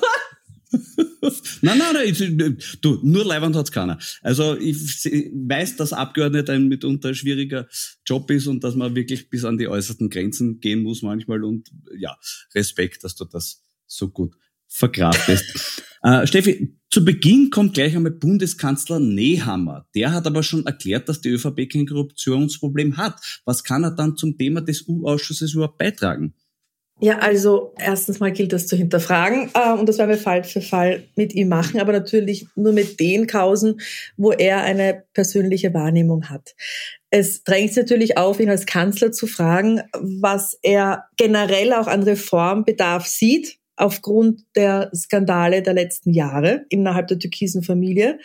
nein, 1.62 1.78
nein, 1.78 2.14
nein, 2.36 2.58
du, 2.80 2.98
nur 3.02 3.24
Leibwand 3.24 3.56
hat's 3.56 3.72
keiner. 3.72 3.98
Also 4.22 4.56
ich 4.56 4.76
weiß, 4.76 5.76
dass 5.76 5.92
Abgeordnete 5.92 6.52
ein 6.52 6.68
mitunter 6.68 7.14
schwieriger 7.14 7.66
Job 8.06 8.30
ist 8.30 8.46
und 8.46 8.64
dass 8.64 8.74
man 8.74 8.94
wirklich 8.94 9.30
bis 9.30 9.44
an 9.44 9.58
die 9.58 9.68
äußersten 9.68 10.10
Grenzen 10.10 10.60
gehen 10.60 10.82
muss 10.82 11.02
manchmal 11.02 11.44
und 11.44 11.70
ja, 11.96 12.16
Respekt, 12.54 13.04
dass 13.04 13.14
du 13.14 13.24
das 13.24 13.62
so 13.86 14.08
gut 14.08 14.34
verkraftest. 14.68 15.82
äh, 16.02 16.26
Steffi, 16.26 16.76
zu 16.90 17.04
Beginn 17.04 17.50
kommt 17.50 17.74
gleich 17.74 17.96
einmal 17.96 18.12
Bundeskanzler 18.12 19.00
Nehammer. 19.00 19.88
Der 19.94 20.12
hat 20.12 20.26
aber 20.26 20.42
schon 20.42 20.66
erklärt, 20.66 21.08
dass 21.08 21.20
die 21.20 21.30
ÖVP 21.30 21.68
kein 21.70 21.86
Korruptionsproblem 21.86 22.96
hat. 22.96 23.40
Was 23.44 23.64
kann 23.64 23.84
er 23.84 23.90
dann 23.90 24.16
zum 24.16 24.36
Thema 24.38 24.60
des 24.60 24.86
U-Ausschusses 24.86 25.54
überhaupt 25.54 25.78
beitragen? 25.78 26.34
Ja, 27.00 27.18
also 27.18 27.74
erstens 27.76 28.20
mal 28.20 28.30
gilt 28.30 28.52
das 28.52 28.68
zu 28.68 28.76
hinterfragen 28.76 29.50
äh, 29.54 29.72
und 29.72 29.88
das 29.88 29.98
werden 29.98 30.10
wir 30.10 30.16
Fall 30.16 30.44
für 30.44 30.60
Fall 30.60 31.02
mit 31.16 31.34
ihm 31.34 31.48
machen, 31.48 31.80
aber 31.80 31.92
natürlich 31.92 32.46
nur 32.54 32.72
mit 32.72 33.00
den 33.00 33.26
Kausen, 33.26 33.80
wo 34.16 34.30
er 34.30 34.62
eine 34.62 35.02
persönliche 35.12 35.74
Wahrnehmung 35.74 36.30
hat. 36.30 36.54
Es 37.10 37.42
drängt 37.42 37.76
natürlich 37.76 38.16
auf, 38.16 38.38
ihn 38.38 38.48
als 38.48 38.64
Kanzler 38.64 39.10
zu 39.10 39.26
fragen, 39.26 39.82
was 39.92 40.56
er 40.62 41.04
generell 41.16 41.72
auch 41.72 41.88
an 41.88 42.04
Reformbedarf 42.04 43.06
sieht, 43.06 43.58
aufgrund 43.76 44.42
der 44.54 44.90
Skandale 44.94 45.62
der 45.62 45.74
letzten 45.74 46.12
Jahre 46.12 46.64
innerhalb 46.68 47.08
der 47.08 47.18
türkisen 47.18 47.64
Familie. 47.64 48.20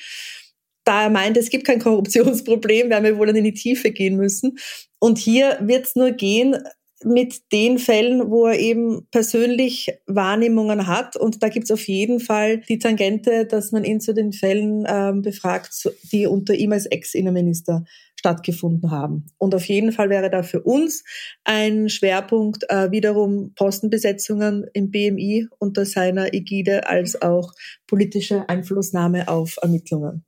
Da 0.84 1.04
er 1.04 1.10
meint, 1.10 1.38
es 1.38 1.50
gibt 1.50 1.66
kein 1.66 1.80
Korruptionsproblem, 1.80 2.90
werden 2.90 3.04
wir 3.04 3.18
wohl 3.18 3.30
in 3.30 3.44
die 3.44 3.54
Tiefe 3.54 3.92
gehen 3.92 4.16
müssen. 4.16 4.58
Und 5.00 5.18
hier 5.18 5.58
wird 5.62 5.88
es 5.88 5.96
nur 5.96 6.12
gehen, 6.12 6.56
mit 7.04 7.52
den 7.52 7.80
Fällen, 7.80 8.30
wo 8.30 8.48
er 8.48 8.60
eben 8.60 9.08
persönlich 9.12 9.94
Wahrnehmungen 10.06 10.88
hat. 10.88 11.16
Und 11.16 11.42
da 11.42 11.50
gibt 11.50 11.66
es 11.66 11.72
auf 11.72 11.88
jeden 11.88 12.20
Fall 12.20 12.62
die 12.68 12.80
Tangente, 12.80 13.46
dass 13.46 13.72
man 13.72 13.84
ihn 13.84 14.02
zu 14.02 14.14
den 14.14 14.34
Fällen 14.34 14.86
ähm, 14.88 15.22
befragt, 15.22 15.90
die 16.12 16.28
unter 16.28 16.54
ihm 16.54 16.74
als 16.74 16.86
Ex-Innenminister 16.86 17.86
stattgefunden 18.20 18.92
haben. 18.92 19.28
Und 19.38 19.56
auf 19.56 19.64
jeden 19.66 19.94
Fall 19.94 20.10
wäre 20.10 20.30
da 20.30 20.44
für 20.44 20.62
uns 20.62 21.06
ein 21.46 21.88
Schwerpunkt 21.88 22.70
äh, 22.70 22.92
wiederum 22.92 23.54
Postenbesetzungen 23.56 24.66
im 24.74 24.92
BMI 24.92 25.48
unter 25.58 25.86
seiner 25.86 26.34
Ägide 26.34 26.88
als 26.88 27.22
auch 27.22 27.54
politische 27.88 28.48
Einflussnahme 28.50 29.30
auf 29.30 29.56
Ermittlungen 29.62 30.26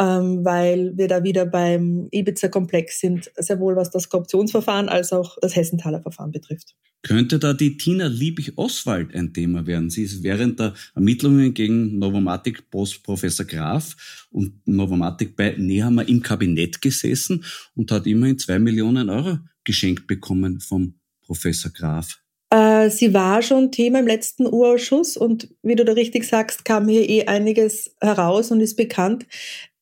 ähm, 0.00 0.44
weil 0.44 0.92
wir 0.96 1.08
da 1.08 1.22
wieder 1.22 1.46
beim 1.46 2.08
Ibiza-Komplex 2.10 3.00
sind, 3.00 3.30
sehr 3.36 3.60
wohl 3.60 3.76
was 3.76 3.90
das 3.90 4.08
Korruptionsverfahren 4.08 4.88
als 4.88 5.12
auch 5.12 5.36
das 5.40 5.54
Hessenthaler 5.54 6.02
Verfahren 6.02 6.32
betrifft. 6.32 6.74
Könnte 7.02 7.38
da 7.38 7.52
die 7.52 7.76
Tina 7.76 8.06
Liebig-Oswald 8.06 9.14
ein 9.14 9.34
Thema 9.34 9.66
werden? 9.66 9.90
Sie 9.90 10.04
ist 10.04 10.22
während 10.22 10.58
der 10.58 10.72
Ermittlungen 10.94 11.52
gegen 11.52 11.98
Novomatic-Boss 11.98 12.98
Professor 13.00 13.44
Graf 13.44 14.26
und 14.30 14.66
Novomatic 14.66 15.36
bei 15.36 15.54
Nehammer 15.58 16.08
im 16.08 16.22
Kabinett 16.22 16.80
gesessen 16.80 17.44
und 17.74 17.92
hat 17.92 18.06
immerhin 18.06 18.38
zwei 18.38 18.58
Millionen 18.58 19.10
Euro 19.10 19.38
geschenkt 19.64 20.06
bekommen 20.06 20.60
vom 20.60 20.94
Professor 21.26 21.70
Graf. 21.70 22.20
Äh, 22.48 22.88
sie 22.88 23.12
war 23.12 23.42
schon 23.42 23.70
Thema 23.70 23.98
im 23.98 24.06
letzten 24.06 24.46
Urausschuss 24.46 25.18
und 25.18 25.48
wie 25.62 25.74
du 25.74 25.84
da 25.84 25.92
richtig 25.92 26.24
sagst, 26.24 26.64
kam 26.64 26.88
hier 26.88 27.08
eh 27.08 27.26
einiges 27.26 27.94
heraus 28.00 28.50
und 28.50 28.60
ist 28.60 28.76
bekannt. 28.76 29.26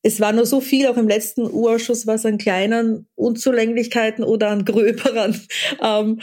Es 0.02 0.20
war 0.20 0.32
nur 0.32 0.46
so 0.46 0.60
viel, 0.60 0.88
auch 0.88 0.96
im 0.96 1.08
letzten 1.08 1.48
Urschuss, 1.50 2.06
was 2.06 2.26
an 2.26 2.38
kleinen 2.38 3.06
Unzulänglichkeiten 3.14 4.24
oder 4.24 4.50
an 4.50 4.64
gröberen 4.64 5.40
ähm, 5.82 6.20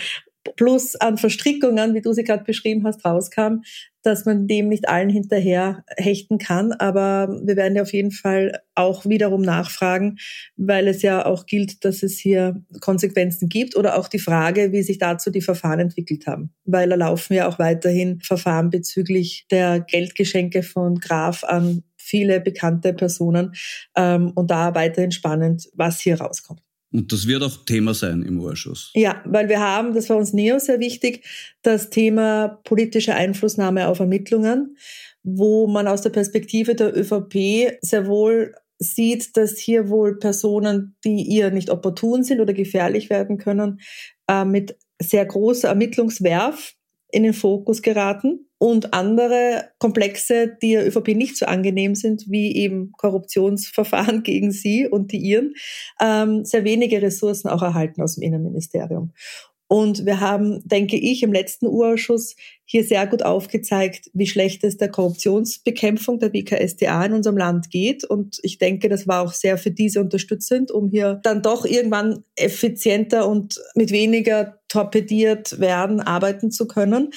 plus 0.55 0.95
an 0.95 1.17
Verstrickungen, 1.17 1.93
wie 1.93 2.01
du 2.01 2.13
sie 2.13 2.23
gerade 2.23 2.43
beschrieben 2.43 2.85
hast, 2.85 3.05
rauskam, 3.05 3.61
dass 4.03 4.25
man 4.25 4.47
dem 4.47 4.69
nicht 4.69 4.87
allen 4.87 5.09
hinterher 5.09 5.83
hechten 5.97 6.37
kann. 6.37 6.71
Aber 6.71 7.27
wir 7.43 7.55
werden 7.55 7.75
ja 7.75 7.81
auf 7.81 7.93
jeden 7.93 8.11
Fall 8.11 8.61
auch 8.75 9.05
wiederum 9.05 9.41
nachfragen, 9.41 10.17
weil 10.55 10.87
es 10.87 11.01
ja 11.01 11.25
auch 11.25 11.45
gilt, 11.45 11.83
dass 11.83 12.03
es 12.03 12.17
hier 12.17 12.63
Konsequenzen 12.79 13.49
gibt 13.49 13.75
oder 13.75 13.97
auch 13.97 14.07
die 14.07 14.19
Frage, 14.19 14.71
wie 14.71 14.83
sich 14.83 14.97
dazu 14.97 15.29
die 15.29 15.41
Verfahren 15.41 15.79
entwickelt 15.79 16.27
haben. 16.27 16.53
Weil 16.65 16.89
da 16.89 16.95
laufen 16.95 17.33
ja 17.33 17.47
auch 17.47 17.59
weiterhin 17.59 18.19
Verfahren 18.21 18.69
bezüglich 18.69 19.45
der 19.51 19.81
Geldgeschenke 19.81 20.63
von 20.63 20.95
Graf 20.95 21.43
an 21.43 21.83
viele 22.09 22.41
bekannte 22.41 22.93
Personen 22.93 23.53
ähm, 23.95 24.31
und 24.35 24.51
da 24.51 24.75
weiterhin 24.75 25.11
spannend, 25.11 25.69
was 25.73 25.99
hier 25.99 26.19
rauskommt. 26.19 26.61
Und 26.91 27.11
das 27.11 27.27
wird 27.27 27.43
auch 27.43 27.65
Thema 27.65 27.93
sein 27.93 28.23
im 28.23 28.39
Urschuss. 28.39 28.91
Ja, 28.95 29.21
weil 29.25 29.47
wir 29.47 29.59
haben, 29.59 29.93
das 29.93 30.09
war 30.09 30.17
uns 30.17 30.33
Neo 30.33 30.57
sehr 30.57 30.79
wichtig, 30.79 31.23
das 31.61 31.91
Thema 31.91 32.59
politische 32.63 33.13
Einflussnahme 33.13 33.87
auf 33.87 33.99
Ermittlungen, 33.99 34.75
wo 35.21 35.67
man 35.67 35.87
aus 35.87 36.01
der 36.01 36.09
Perspektive 36.09 36.73
der 36.73 36.97
ÖVP 36.97 37.77
sehr 37.81 38.07
wohl 38.07 38.53
sieht, 38.79 39.37
dass 39.37 39.57
hier 39.57 39.89
wohl 39.89 40.17
Personen, 40.17 40.95
die 41.03 41.21
ihr 41.23 41.51
nicht 41.51 41.69
opportun 41.69 42.23
sind 42.23 42.39
oder 42.39 42.53
gefährlich 42.53 43.09
werden 43.09 43.37
können, 43.37 43.81
äh, 44.27 44.45
mit 44.45 44.77
sehr 45.01 45.25
großer 45.25 45.67
Ermittlungswerf 45.67 46.75
in 47.11 47.23
den 47.23 47.33
Fokus 47.33 47.81
geraten 47.81 48.48
und 48.59 48.93
andere 48.93 49.69
Komplexe, 49.79 50.55
die 50.61 50.73
der 50.73 50.85
ÖVP 50.85 51.15
nicht 51.15 51.37
so 51.37 51.45
angenehm 51.45 51.95
sind, 51.95 52.25
wie 52.27 52.55
eben 52.55 52.91
Korruptionsverfahren 52.91 54.21
gegen 54.23 54.51
sie 54.51 54.85
und 54.87 55.11
die 55.11 55.17
ihren, 55.17 55.53
ähm, 55.99 56.45
sehr 56.45 56.65
wenige 56.65 57.01
Ressourcen 57.01 57.47
auch 57.47 57.63
erhalten 57.63 58.01
aus 58.01 58.15
dem 58.15 58.23
Innenministerium. 58.23 59.13
Und 59.67 60.05
wir 60.05 60.19
haben, 60.19 60.67
denke 60.67 60.97
ich, 60.97 61.23
im 61.23 61.31
letzten 61.31 61.67
Urausschuss 61.67 62.35
hier 62.71 62.83
sehr 62.83 63.07
gut 63.07 63.23
aufgezeigt, 63.23 64.11
wie 64.13 64.27
schlecht 64.27 64.63
es 64.63 64.77
der 64.77 64.89
Korruptionsbekämpfung 64.89 66.19
der 66.19 66.29
BKSDA 66.29 67.03
in 67.03 67.13
unserem 67.13 67.35
Land 67.35 67.71
geht. 67.71 68.03
Und 68.03 68.37
ich 68.43 68.59
denke, 68.59 68.89
das 68.89 69.07
war 69.07 69.23
auch 69.23 69.33
sehr 69.33 69.57
für 69.57 69.71
diese 69.71 69.99
unterstützend, 70.01 70.69
um 70.69 70.91
hier 70.91 71.19
dann 71.23 71.41
doch 71.41 71.65
irgendwann 71.65 72.23
effizienter 72.35 73.27
und 73.27 73.59
mit 73.73 73.89
weniger 73.89 74.59
torpediert 74.67 75.59
werden 75.59 75.99
arbeiten 75.99 76.51
zu 76.51 76.67
können. 76.67 77.09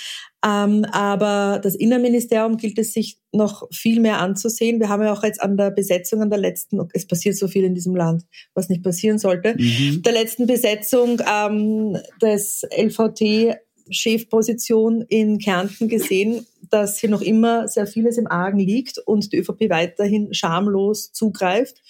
Ähm, 0.43 0.87
aber 0.91 1.61
das 1.63 1.75
Innenministerium 1.75 2.57
gilt 2.57 2.79
es 2.79 2.95
sich 2.95 3.19
noch 3.31 3.69
viel 3.71 4.01
mehr 4.01 4.21
anzusehen. 4.21 4.81
Wir 4.81 4.89
haben 4.89 5.03
ja 5.03 5.13
auch 5.13 5.23
jetzt 5.23 5.43
an 5.43 5.59
der 5.59 5.71
Besetzung 5.71 6.23
an 6.23 6.31
der 6.31 6.39
letzten, 6.39 6.81
es 6.95 7.07
passiert 7.07 7.37
so 7.37 7.47
viel 7.47 7.65
in 7.65 7.75
diesem 7.75 7.95
Land, 7.95 8.25
was 8.55 8.71
nicht 8.71 8.83
passieren 8.83 9.19
sollte, 9.19 9.55
mhm. 9.59 10.01
der 10.03 10.15
letzten 10.15 10.47
Besetzung 10.47 11.21
ähm, 11.31 11.99
des 12.23 12.63
LVT 12.75 13.59
Chefposition 13.91 15.03
in 15.03 15.39
Kärnten 15.39 15.89
gesehen, 15.89 16.47
dass 16.71 16.99
hier 16.99 17.11
noch 17.11 17.21
immer 17.21 17.69
sehr 17.69 17.87
vieles 17.87 18.19
im 18.19 18.27
Argen 18.27 18.59
liegt 18.59 18.99
und 18.99 19.33
die 19.33 19.39
ÖVP 19.39 19.69
weiterhin 19.69 20.33
schamlos 20.33 21.13
zugreift 21.13 21.83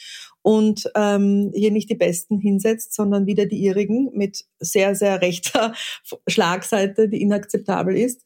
und 0.42 0.90
ähm, 0.96 1.52
hier 1.54 1.70
nicht 1.70 1.88
die 1.88 1.94
Besten 1.94 2.38
hinsetzt, 2.38 2.94
sondern 2.94 3.26
wieder 3.26 3.46
die 3.46 3.58
ihrigen 3.58 4.10
mit 4.12 4.44
sehr, 4.58 4.94
sehr 4.94 5.22
rechter 5.22 5.72
Schlagseite, 6.26 7.08
die 7.08 7.22
inakzeptabel 7.22 7.96
ist. 7.96 8.22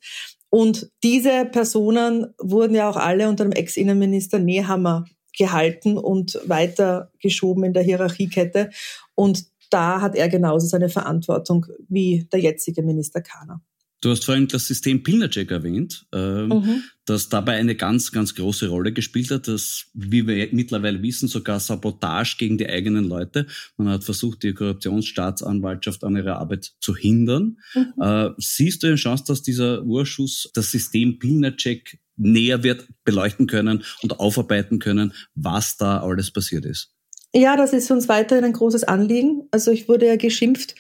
Und 0.48 0.90
diese 1.02 1.44
Personen 1.44 2.34
wurden 2.38 2.74
ja 2.74 2.88
auch 2.88 2.96
alle 2.96 3.28
unter 3.28 3.44
dem 3.44 3.52
Ex-Innenminister 3.52 4.38
Nehammer 4.38 5.04
gehalten 5.36 5.98
und 5.98 6.40
weitergeschoben 6.46 7.64
in 7.64 7.74
der 7.74 7.82
Hierarchiekette. 7.82 8.70
Und 9.14 9.44
da 9.70 10.00
hat 10.00 10.14
er 10.14 10.28
genauso 10.28 10.66
seine 10.66 10.88
Verantwortung 10.88 11.66
wie 11.88 12.28
der 12.32 12.40
jetzige 12.40 12.82
Minister 12.82 13.20
Kahner. 13.20 13.60
Du 14.02 14.10
hast 14.10 14.26
vorhin 14.26 14.46
das 14.46 14.66
System 14.66 15.02
Pilnacek 15.02 15.50
erwähnt, 15.50 16.06
ähm, 16.12 16.48
mhm. 16.48 16.82
das 17.06 17.30
dabei 17.30 17.54
eine 17.54 17.74
ganz, 17.74 18.12
ganz 18.12 18.34
große 18.34 18.68
Rolle 18.68 18.92
gespielt 18.92 19.30
hat, 19.30 19.48
das, 19.48 19.86
wie 19.94 20.26
wir 20.26 20.48
mittlerweile 20.52 21.02
wissen, 21.02 21.28
sogar 21.28 21.60
Sabotage 21.60 22.36
gegen 22.38 22.58
die 22.58 22.68
eigenen 22.68 23.04
Leute. 23.04 23.46
Man 23.78 23.88
hat 23.88 24.04
versucht, 24.04 24.42
die 24.42 24.52
Korruptionsstaatsanwaltschaft 24.52 26.04
an 26.04 26.14
ihrer 26.14 26.38
Arbeit 26.38 26.74
zu 26.78 26.94
hindern. 26.94 27.58
Mhm. 27.74 27.94
Äh, 28.02 28.30
siehst 28.36 28.82
du 28.82 28.88
eine 28.88 28.96
Chance, 28.96 29.24
dass 29.26 29.42
dieser 29.42 29.82
Urschuss 29.82 30.50
das 30.52 30.70
System 30.70 31.18
Pilnacek 31.18 31.98
näher 32.16 32.62
wird 32.62 32.86
beleuchten 33.04 33.46
können 33.46 33.82
und 34.02 34.20
aufarbeiten 34.20 34.78
können, 34.78 35.14
was 35.34 35.78
da 35.78 36.00
alles 36.00 36.30
passiert 36.30 36.66
ist? 36.66 36.95
Ja, 37.38 37.54
das 37.54 37.74
ist 37.74 37.90
uns 37.90 38.08
weiterhin 38.08 38.46
ein 38.46 38.54
großes 38.54 38.84
Anliegen. 38.84 39.42
Also 39.50 39.70
ich 39.70 39.90
wurde 39.90 40.06
ja 40.06 40.16
geschimpft 40.16 40.74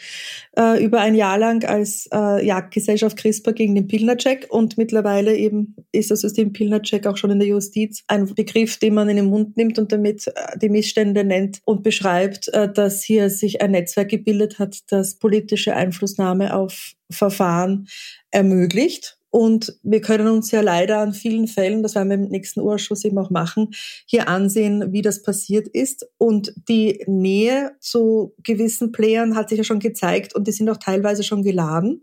äh, 0.58 0.82
über 0.82 1.00
ein 1.00 1.14
Jahr 1.14 1.36
lang 1.36 1.62
als 1.66 2.08
äh, 2.14 2.42
Jagdgesellschaft 2.46 3.18
CRISPR 3.18 3.52
gegen 3.52 3.74
den 3.74 3.88
Pilnercheck 3.88 4.46
und 4.48 4.78
mittlerweile 4.78 5.36
eben 5.36 5.76
ist 5.92 6.10
das 6.10 6.22
System 6.22 6.54
Pilnercheck 6.54 7.06
auch 7.06 7.18
schon 7.18 7.30
in 7.30 7.40
der 7.40 7.48
Justiz 7.48 8.04
ein 8.08 8.34
Begriff, 8.34 8.78
den 8.78 8.94
man 8.94 9.10
in 9.10 9.16
den 9.16 9.26
Mund 9.26 9.58
nimmt 9.58 9.78
und 9.78 9.92
damit 9.92 10.28
äh, 10.28 10.58
die 10.58 10.70
Missstände 10.70 11.24
nennt 11.24 11.60
und 11.66 11.82
beschreibt, 11.82 12.48
äh, 12.48 12.72
dass 12.72 13.02
hier 13.02 13.28
sich 13.28 13.60
ein 13.60 13.72
Netzwerk 13.72 14.08
gebildet 14.08 14.58
hat, 14.58 14.78
das 14.88 15.18
politische 15.18 15.76
Einflussnahme 15.76 16.56
auf 16.56 16.92
Verfahren 17.10 17.86
ermöglicht 18.30 19.18
und 19.30 19.78
wir 19.82 20.00
können 20.00 20.28
uns 20.28 20.50
ja 20.50 20.60
leider 20.60 20.98
an 20.98 21.12
vielen 21.12 21.46
Fällen, 21.46 21.82
das 21.82 21.94
werden 21.94 22.08
wir 22.08 22.16
im 22.16 22.28
nächsten 22.28 22.60
Urschuss 22.60 23.04
eben 23.04 23.18
auch 23.18 23.30
machen, 23.30 23.68
hier 24.06 24.28
ansehen, 24.28 24.92
wie 24.92 25.02
das 25.02 25.22
passiert 25.22 25.68
ist. 25.68 26.06
Und 26.16 26.54
die 26.68 27.04
Nähe 27.06 27.72
zu 27.80 28.34
gewissen 28.42 28.92
Playern 28.92 29.36
hat 29.36 29.48
sich 29.48 29.58
ja 29.58 29.64
schon 29.64 29.80
gezeigt 29.80 30.34
und 30.34 30.46
die 30.46 30.52
sind 30.52 30.70
auch 30.70 30.78
teilweise 30.78 31.22
schon 31.22 31.42
geladen. 31.42 32.02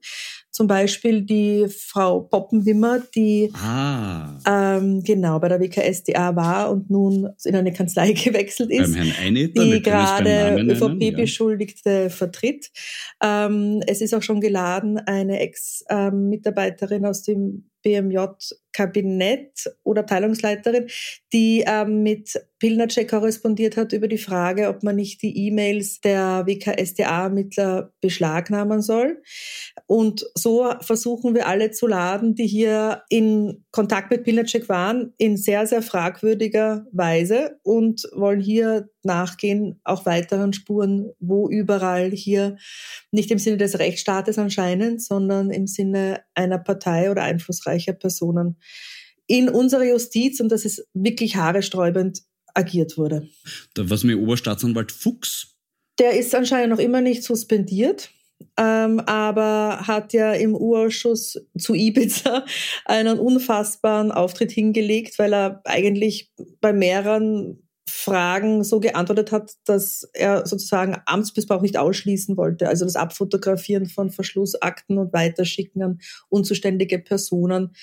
Zum 0.54 0.68
Beispiel 0.68 1.24
die 1.24 1.68
Frau 1.68 2.22
Poppenwimmer, 2.22 3.00
die 3.16 3.52
ah. 3.56 4.38
ähm, 4.48 5.02
genau 5.04 5.40
bei 5.40 5.50
der 5.50 5.60
WKSDA 5.60 6.36
war 6.36 6.70
und 6.70 6.92
nun 6.92 7.28
in 7.44 7.56
eine 7.56 7.74
Kanzlei 7.74 8.12
gewechselt 8.14 8.70
ist, 8.70 8.96
Eineter, 8.96 9.64
die 9.64 9.82
gerade 9.82 10.62
ÖVP-Beschuldigte 10.62 12.04
ja. 12.04 12.10
vertritt. 12.10 12.70
Ähm, 13.20 13.82
es 13.88 14.02
ist 14.02 14.14
auch 14.14 14.22
schon 14.22 14.42
geladen 14.42 15.00
eine 15.00 15.40
Ex-Mitarbeiterin 15.40 17.08
aus 17.08 17.24
dem 17.24 17.66
BMJ-Kabinett 17.84 19.70
oder 19.84 20.02
Abteilungsleiterin, 20.02 20.88
die 21.32 21.64
ähm, 21.68 22.04
mit 22.04 22.34
Pilnacek 22.60 23.10
korrespondiert 23.10 23.76
hat 23.78 23.94
über 23.94 24.08
die 24.08 24.18
Frage, 24.18 24.70
ob 24.70 24.84
man 24.84 24.96
nicht 24.96 25.22
die 25.22 25.48
E-Mails 25.48 26.00
der 26.02 26.46
WKSDA-Ermittler 26.46 27.92
beschlagnahmen 28.02 28.82
soll. 28.82 29.22
Und 29.86 30.26
so 30.36 30.74
versuchen 30.82 31.36
wir 31.36 31.48
alle 31.48 31.72
zu 31.72 31.88
laden, 31.88 32.36
die 32.36 32.48
hier 32.48 33.04
in 33.10 33.66
Kontakt 33.72 34.12
mit 34.12 34.24
Pilnacek 34.24 34.70
waren, 34.70 35.14
in 35.18 35.38
sehr, 35.38 35.68
sehr 35.68 35.82
fragwürdiger 35.82 36.86
Weise 36.92 37.60
und 37.64 38.04
wollen 38.14 38.40
hier 38.40 38.90
nachgehen, 39.06 39.80
auch 39.84 40.06
weiteren 40.06 40.54
Spuren, 40.54 41.12
wo 41.20 41.50
überall 41.50 42.12
hier 42.12 42.58
nicht 43.12 43.32
im 43.32 43.40
Sinne 43.40 43.58
des 43.58 43.80
Rechtsstaates 43.80 44.38
anscheinend, 44.38 45.02
sondern 45.02 45.52
im 45.52 45.68
Sinne 45.68 46.22
einer 46.34 46.60
Partei 46.60 47.12
oder 47.12 47.24
einflussreicher 47.24 47.94
Personen 47.94 48.58
in 49.28 49.50
unserer 49.50 49.86
Justiz, 49.86 50.40
und 50.40 50.50
das 50.50 50.66
ist 50.66 50.86
wirklich 50.94 51.36
haaresträubend, 51.36 52.22
agiert 52.54 52.98
wurde. 52.98 53.30
Was 53.76 54.04
mit 54.04 54.18
Oberstaatsanwalt 54.18 54.92
Fuchs? 54.92 55.56
Der 56.00 56.18
ist 56.18 56.36
anscheinend 56.36 56.70
noch 56.70 56.80
immer 56.80 57.02
nicht 57.02 57.24
suspendiert. 57.24 58.12
Ähm, 58.58 59.00
aber 59.00 59.88
hat 59.88 60.12
ja 60.12 60.34
im 60.34 60.54
U-Ausschuss 60.54 61.40
zu 61.58 61.74
Ibiza 61.74 62.46
einen 62.86 63.18
unfassbaren 63.18 64.12
Auftritt 64.12 64.52
hingelegt, 64.52 65.18
weil 65.18 65.34
er 65.34 65.62
eigentlich 65.64 66.32
bei 66.60 66.74
mehreren 66.74 67.68
Fragen 67.88 68.64
so 68.64 68.80
geantwortet 68.80 69.32
hat, 69.32 69.54
dass 69.66 70.10
er 70.14 70.46
sozusagen 70.46 70.98
Amtsmissbrauch 71.06 71.62
nicht 71.62 71.78
ausschließen 71.78 72.38
wollte. 72.38 72.68
Also 72.68 72.86
das 72.86 72.96
Abfotografieren 72.96 73.88
von 73.88 74.10
Verschlussakten 74.10 74.98
und 74.98 75.14
Weiterschicken 75.14 75.84
an 75.84 76.00
unzuständige 76.30 77.00
Personen, 77.00 77.76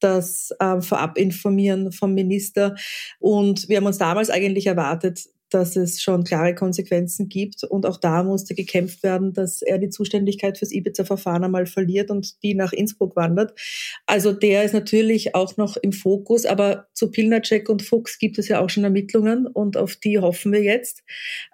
das 0.00 0.50
äh, 0.58 0.80
Vorabinformieren 0.80 1.92
vom 1.92 2.14
Minister. 2.14 2.74
Und 3.18 3.68
wir 3.68 3.78
haben 3.78 3.86
uns 3.86 3.98
damals 3.98 4.28
eigentlich 4.30 4.66
erwartet, 4.66 5.28
dass 5.54 5.76
es 5.76 6.02
schon 6.02 6.24
klare 6.24 6.54
Konsequenzen 6.54 7.28
gibt. 7.28 7.64
Und 7.64 7.86
auch 7.86 7.96
da 7.96 8.22
musste 8.22 8.54
gekämpft 8.54 9.02
werden, 9.02 9.32
dass 9.32 9.62
er 9.62 9.78
die 9.78 9.88
Zuständigkeit 9.88 10.58
fürs 10.58 10.72
Ibiza-Verfahren 10.72 11.44
einmal 11.44 11.66
verliert 11.66 12.10
und 12.10 12.42
die 12.42 12.54
nach 12.54 12.72
Innsbruck 12.72 13.16
wandert. 13.16 13.58
Also 14.06 14.32
der 14.32 14.64
ist 14.64 14.74
natürlich 14.74 15.34
auch 15.34 15.56
noch 15.56 15.76
im 15.76 15.92
Fokus, 15.92 16.44
aber 16.44 16.88
zu 16.92 17.10
Pilnacek 17.10 17.68
und 17.68 17.82
Fuchs 17.82 18.18
gibt 18.18 18.38
es 18.38 18.48
ja 18.48 18.60
auch 18.60 18.70
schon 18.70 18.84
Ermittlungen 18.84 19.46
und 19.46 19.76
auf 19.76 19.96
die 19.96 20.18
hoffen 20.18 20.52
wir 20.52 20.62
jetzt. 20.62 21.02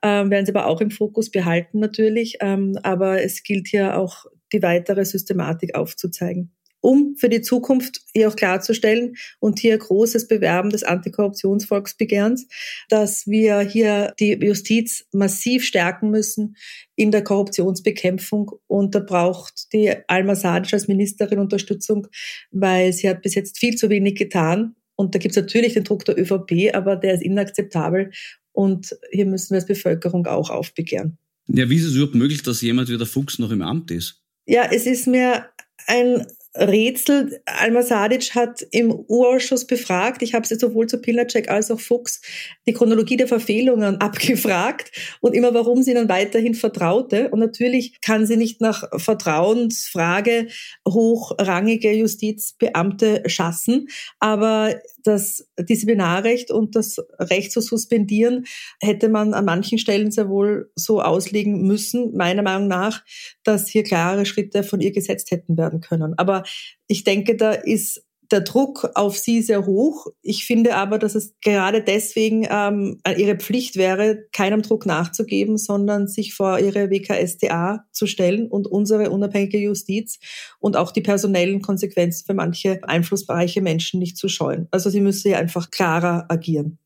Ähm, 0.03 0.31
werden 0.31 0.47
sie 0.47 0.55
aber 0.55 0.67
auch 0.67 0.81
im 0.81 0.91
Fokus 0.91 1.31
behalten 1.31 1.79
natürlich. 1.79 2.39
Ähm, 2.41 2.79
aber 2.83 3.23
es 3.23 3.43
gilt 3.43 3.69
hier 3.69 3.99
auch 3.99 4.25
die 4.53 4.63
weitere 4.63 5.05
Systematik 5.05 5.75
aufzuzeigen 5.75 6.53
um 6.81 7.15
für 7.17 7.29
die 7.29 7.43
Zukunft 7.43 8.01
hier 8.15 8.29
auch 8.29 8.37
klarzustellen 8.37 9.17
und 9.39 9.59
hier 9.59 9.77
großes 9.77 10.29
Bewerben 10.29 10.71
des 10.71 10.83
Antikorruptionsvolksbegehrens, 10.83 12.47
dass 12.89 13.27
wir 13.27 13.61
hier 13.61 14.15
die 14.19 14.33
Justiz 14.33 15.05
massiv 15.13 15.65
stärken 15.65 16.11
müssen 16.11 16.57
in 16.97 17.11
der 17.11 17.23
Korruptionsbekämpfung. 17.23 18.53
Und 18.67 18.95
da 18.95 19.01
braucht 19.01 19.73
die 19.73 19.93
Alma 20.09 20.35
Sadic 20.35 20.73
als 20.73 20.89
Ministerin 20.89 21.39
Unterstützung, 21.39 22.07
weil 22.51 22.93
sie 22.93 23.09
hat 23.09 23.23
bis 23.23 23.35
jetzt 23.35 23.59
viel 23.59 23.77
zu 23.77 23.91
wenig 23.91 24.17
getan. 24.17 24.75
Und 24.97 25.15
da 25.15 25.19
gibt 25.19 25.37
es 25.37 25.43
natürlich 25.43 25.75
den 25.75 25.85
Druck 25.85 26.05
der 26.05 26.19
ÖVP, 26.19 26.75
aber 26.75 26.97
der 26.97 27.15
ist 27.15 27.23
inakzeptabel. 27.23 28.11
Und 28.53 28.95
hier 29.11 29.27
müssen 29.27 29.51
wir 29.51 29.57
als 29.57 29.67
Bevölkerung 29.67 30.27
auch 30.27 30.51
aufbegehren. 30.51 31.19
Ja, 31.47 31.69
wie 31.69 31.77
ist 31.77 31.87
es 31.87 31.95
überhaupt 31.95 32.15
möglich, 32.15 32.43
dass 32.43 32.61
jemand 32.61 32.89
wie 32.89 32.99
der 32.99 33.07
Fuchs 33.07 33.39
noch 33.39 33.51
im 33.51 33.63
Amt 33.63 33.91
ist? 33.91 34.23
Ja, 34.47 34.69
es 34.71 34.87
ist 34.87 35.07
mir 35.07 35.47
ein 35.87 36.27
Rätsel. 36.55 37.41
Alma 37.47 37.83
Sadic 37.83 38.35
hat 38.35 38.67
im 38.73 38.91
U-Ausschuss 38.91 39.67
befragt, 39.67 40.23
ich 40.23 40.35
habe 40.35 40.47
sie 40.47 40.57
sowohl 40.57 40.89
zu 40.89 40.99
Pilacek 40.99 41.49
als 41.49 41.71
auch 41.71 41.79
Fuchs, 41.79 42.21
die 42.67 42.73
Chronologie 42.73 43.17
der 43.17 43.29
Verfehlungen 43.29 43.97
abgefragt 44.01 44.91
und 45.21 45.35
immer, 45.35 45.55
warum 45.55 45.83
sie 45.83 45.93
ihnen 45.93 46.09
weiterhin 46.09 46.55
vertraute. 46.55 47.31
Und 47.31 47.39
natürlich 47.39 48.01
kann 48.01 48.27
sie 48.27 48.37
nicht 48.37 48.61
nach 48.61 48.85
Vertrauensfrage 48.97 50.49
hochrangige 50.87 51.93
Justizbeamte 51.93 53.23
schassen, 53.27 53.89
aber 54.19 54.75
das 55.05 55.49
Disziplinarrecht 55.59 56.51
und 56.51 56.77
das 56.77 56.99
Recht 57.19 57.53
zu 57.53 57.61
suspendieren 57.61 58.45
hätte 58.81 59.09
man 59.09 59.35
an 59.35 59.45
manchen 59.45 59.79
Stellen 59.79 60.11
sehr 60.11 60.29
wohl 60.29 60.71
so 60.75 61.01
auslegen 61.01 61.67
müssen, 61.67 62.17
meiner 62.17 62.43
Meinung 62.43 62.69
nach, 62.69 63.05
dass 63.45 63.69
hier 63.69 63.83
klare 63.83 64.27
Schritte 64.27 64.63
von 64.63 64.81
ihr 64.81 64.93
gesetzt 64.93 65.31
hätten 65.31 65.57
werden 65.57 65.81
können. 65.81 66.15
Aber 66.19 66.43
ich 66.87 67.05
denke, 67.05 67.37
da 67.37 67.53
ist 67.53 68.05
der 68.31 68.43
Druck 68.43 68.91
auf 68.95 69.19
sie 69.19 69.43
sehr 69.43 69.67
hoch. 69.67 70.07
Ich 70.23 70.45
finde 70.45 70.77
aber, 70.77 70.99
dass 70.99 71.15
es 71.15 71.35
gerade 71.43 71.83
deswegen 71.83 72.47
ähm, 72.51 73.01
ihre 73.17 73.37
Pflicht 73.37 73.77
wäre, 73.77 74.25
keinem 74.33 74.63
Druck 74.63 74.87
nachzugeben, 74.87 75.59
sondern 75.59 76.07
sich 76.07 76.35
vor 76.35 76.59
ihre 76.59 76.91
WKSDA 76.91 77.87
zu 77.93 78.07
stellen 78.07 78.49
und 78.49 78.67
unsere 78.67 79.11
unabhängige 79.11 79.59
Justiz 79.59 80.19
und 80.59 80.77
auch 80.77 80.93
die 80.93 81.01
personellen 81.01 81.63
Konsequenzen 81.63 82.27
für 82.27 82.35
manche 82.35 82.81
einflussreiche 82.85 83.61
Menschen 83.61 83.99
nicht 83.99 84.17
zu 84.17 84.29
scheuen. 84.29 84.69
Also 84.71 84.91
sie 84.91 85.01
müsse 85.01 85.37
einfach 85.37 85.71
klarer 85.71 86.27
agieren. 86.29 86.79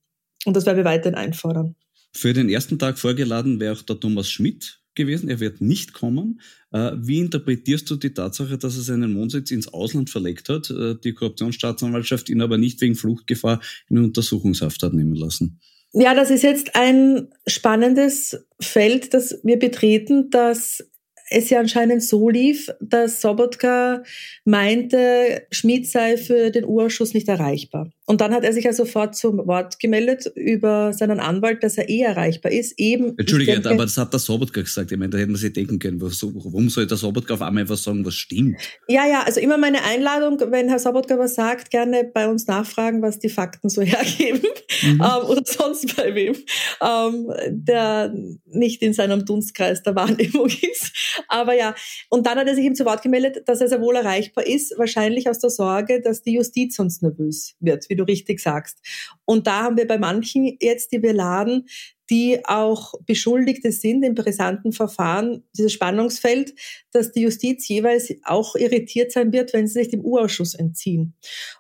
Und 0.45 0.57
das 0.57 0.67
werden 0.67 0.79
wir 0.79 0.85
weiterhin 0.85 1.17
einfordern. 1.17 1.75
Für 2.13 2.33
den 2.33 2.49
ersten 2.49 2.79
Tag 2.79 2.99
vorgeladen 2.99 3.61
wäre 3.61 3.75
auch 3.75 3.83
der 3.83 3.99
Thomas 3.99 4.31
Schmidt 4.31 4.84
gewesen, 4.95 5.29
er 5.29 5.41
wird 5.41 5.61
nicht 5.61 5.93
kommen. 5.93 6.41
Äh, 6.73 6.93
wie 6.97 7.21
interpretierst 7.21 7.89
du 7.91 7.97
die 7.97 8.15
Tatsache, 8.15 8.59
dass 8.59 8.77
er 8.77 8.83
seinen 8.83 9.17
Wohnsitz 9.17 9.51
ins 9.51 9.69
Ausland 9.69 10.11
verlegt 10.11 10.49
hat, 10.49 10.71
äh, 10.71 10.95
die 11.03 11.13
Korruptionsstaatsanwaltschaft 11.13 12.29
ihn 12.29 12.43
aber 12.43 12.59
nicht 12.59 12.81
wegen 12.81 12.95
Fluchtgefahr 12.95 13.61
in 13.89 13.99
Untersuchungshaft 13.99 14.83
hat 14.83 14.93
nehmen 14.93 15.15
lassen? 15.15 15.61
Ja, 15.93 16.15
das 16.15 16.31
ist 16.31 16.43
jetzt 16.43 16.75
ein 16.75 17.29
spannendes 17.47 18.45
Feld, 18.61 19.15
das 19.15 19.39
wir 19.45 19.59
betreten, 19.59 20.29
dass 20.31 20.85
es 21.35 21.51
ja 21.51 21.59
anscheinend 21.59 22.03
so 22.03 22.29
lief, 22.29 22.71
dass 22.81 23.21
Sobotka 23.21 24.03
meinte, 24.45 25.43
Schmidt 25.51 25.89
sei 25.91 26.17
für 26.17 26.51
den 26.51 26.65
Urausschuss 26.65 27.15
nicht 27.15 27.29
erreichbar. 27.29 27.91
Und 28.07 28.21
dann 28.21 28.35
hat 28.35 28.45
er 28.45 28.53
sich 28.53 28.65
ja 28.65 28.73
sofort 28.75 29.17
zum 29.17 29.47
Wort 29.47 29.81
gemeldet 29.81 30.31
über 30.35 30.93
seinen 30.93 31.21
Anwalt, 31.21 31.65
dass 31.65 31.79
er 31.79 31.89
eh 31.89 32.01
erreichbar 32.01 32.53
ist. 32.53 32.79
Eben, 32.79 33.19
Entschuldige, 33.19 33.53
denke, 33.53 33.71
aber 33.71 33.85
das 33.85 33.97
hat 33.97 34.13
der 34.13 34.21
Sobotka 34.21 34.61
gesagt. 34.61 34.93
Ich 34.93 34.99
meine, 34.99 35.11
da 35.11 35.19
hätten 35.19 35.33
wir 35.33 35.39
sich 35.39 35.55
denken 35.55 35.79
können, 35.79 36.01
warum 36.01 36.69
soll 36.69 36.87
der 36.87 36.99
Sobotka 36.99 37.35
auf 37.35 37.43
einmal 37.43 37.63
etwas 37.63 37.83
sagen, 37.83 38.05
was 38.05 38.15
stimmt? 38.15 38.59
Ja, 38.89 39.07
ja, 39.07 39.23
also 39.23 39.41
immer 39.41 39.57
meine 39.57 39.83
Einladung, 39.85 40.39
wenn 40.51 40.69
Herr 40.69 40.79
Sobotka 40.79 41.19
was 41.19 41.35
sagt, 41.35 41.71
gerne 41.71 42.05
bei 42.05 42.29
uns 42.29 42.47
nachfragen, 42.47 43.01
was 43.01 43.19
die 43.19 43.31
Fakten 43.31 43.71
so 43.71 43.81
hergeben. 43.83 44.51
Mhm. 44.83 45.01
Ähm, 45.01 45.27
oder 45.27 45.43
sonst 45.47 45.97
bei 45.97 46.15
wem, 46.15 46.37
ähm, 46.83 47.33
der 47.49 48.15
nicht 48.45 48.83
in 48.83 48.93
seinem 48.93 49.25
Dunstkreis 49.25 49.83
der 49.83 49.95
Wahrnehmung 49.95 50.49
ist. 50.49 51.24
Aber 51.29 51.55
ja, 51.55 51.75
und 52.11 52.27
dann 52.27 52.39
hat 52.39 52.47
er 52.47 52.55
sich 52.55 52.65
ihm 52.65 52.75
zu 52.75 52.85
Wort 52.85 53.03
gemeldet, 53.03 53.49
dass 53.49 53.61
er 53.61 53.69
sehr 53.69 53.81
wohl 53.81 53.97
erreichbar 53.97 54.47
ist, 54.47 54.79
wahrscheinlich 54.79 55.29
aus 55.29 55.39
der 55.39 55.51
Sorge, 55.51 56.01
dass 56.01 56.23
die 56.23 56.35
Justiz 56.35 56.77
sonst 56.77 57.03
nervös 57.03 57.55
wird 57.61 57.89
wie 57.89 57.97
du 57.97 58.05
richtig 58.05 58.41
sagst. 58.41 58.79
Und 59.25 59.47
da 59.47 59.63
haben 59.63 59.77
wir 59.77 59.87
bei 59.87 59.99
manchen 59.99 60.57
jetzt, 60.61 60.93
die 60.93 61.03
wir 61.03 61.13
laden, 61.13 61.67
die 62.11 62.45
auch 62.45 62.95
Beschuldigte 63.07 63.73
sind 63.73 64.03
im 64.03 64.15
brisanten 64.15 64.73
Verfahren, 64.73 65.45
dieses 65.57 65.73
Spannungsfeld, 65.73 66.55
dass 66.93 67.13
die 67.13 67.23
Justiz 67.23 67.67
jeweils 67.69 68.13
auch 68.25 68.55
irritiert 68.57 69.13
sein 69.13 69.33
wird, 69.33 69.53
wenn 69.53 69.67
sie 69.67 69.75
sich 69.75 69.89
dem 69.89 70.05
U-Ausschuss 70.05 70.55
entziehen. 70.55 71.15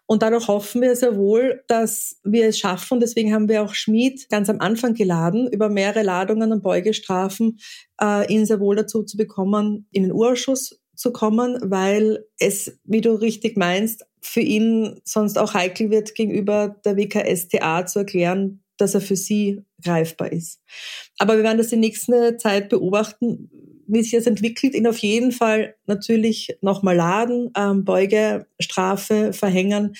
Und 0.06 0.22
dadurch 0.22 0.48
hoffen 0.48 0.82
wir 0.82 0.94
sehr 0.96 1.16
wohl, 1.16 1.62
dass 1.66 2.20
wir 2.24 2.48
es 2.48 2.58
schaffen, 2.58 3.00
deswegen 3.00 3.32
haben 3.32 3.48
wir 3.48 3.62
auch 3.62 3.74
Schmid 3.74 4.28
ganz 4.28 4.50
am 4.50 4.60
Anfang 4.60 4.94
geladen, 4.94 5.48
über 5.50 5.68
mehrere 5.68 6.02
Ladungen 6.02 6.52
und 6.52 6.62
Beugestrafen 6.62 7.58
äh, 8.00 8.32
ihn 8.32 8.46
sehr 8.46 8.60
wohl 8.60 8.76
dazu 8.76 9.02
zu 9.02 9.16
bekommen, 9.16 9.86
in 9.92 10.02
den 10.02 10.12
U-Ausschuss 10.12 10.80
zu 10.94 11.12
kommen, 11.12 11.58
weil 11.62 12.24
es, 12.38 12.78
wie 12.84 13.00
du 13.00 13.12
richtig 13.12 13.56
meinst, 13.56 14.04
für 14.20 14.40
ihn 14.40 15.00
sonst 15.04 15.38
auch 15.38 15.54
heikel 15.54 15.90
wird, 15.90 16.14
gegenüber 16.14 16.76
der 16.84 16.96
WKSTA 16.96 17.86
zu 17.86 18.00
erklären, 18.00 18.63
dass 18.76 18.94
er 18.94 19.00
für 19.00 19.16
sie 19.16 19.62
greifbar 19.82 20.32
ist. 20.32 20.60
Aber 21.18 21.36
wir 21.36 21.44
werden 21.44 21.58
das 21.58 21.72
in 21.72 21.80
nächster 21.80 22.38
Zeit 22.38 22.68
beobachten, 22.68 23.50
wie 23.86 24.02
sich 24.02 24.12
das 24.12 24.26
entwickelt. 24.26 24.74
Ihn 24.74 24.86
auf 24.86 24.98
jeden 24.98 25.32
Fall 25.32 25.74
natürlich 25.86 26.56
nochmal 26.60 26.96
laden, 26.96 27.50
ähm, 27.56 27.84
Beugestrafe 27.84 29.32
verhängen 29.32 29.94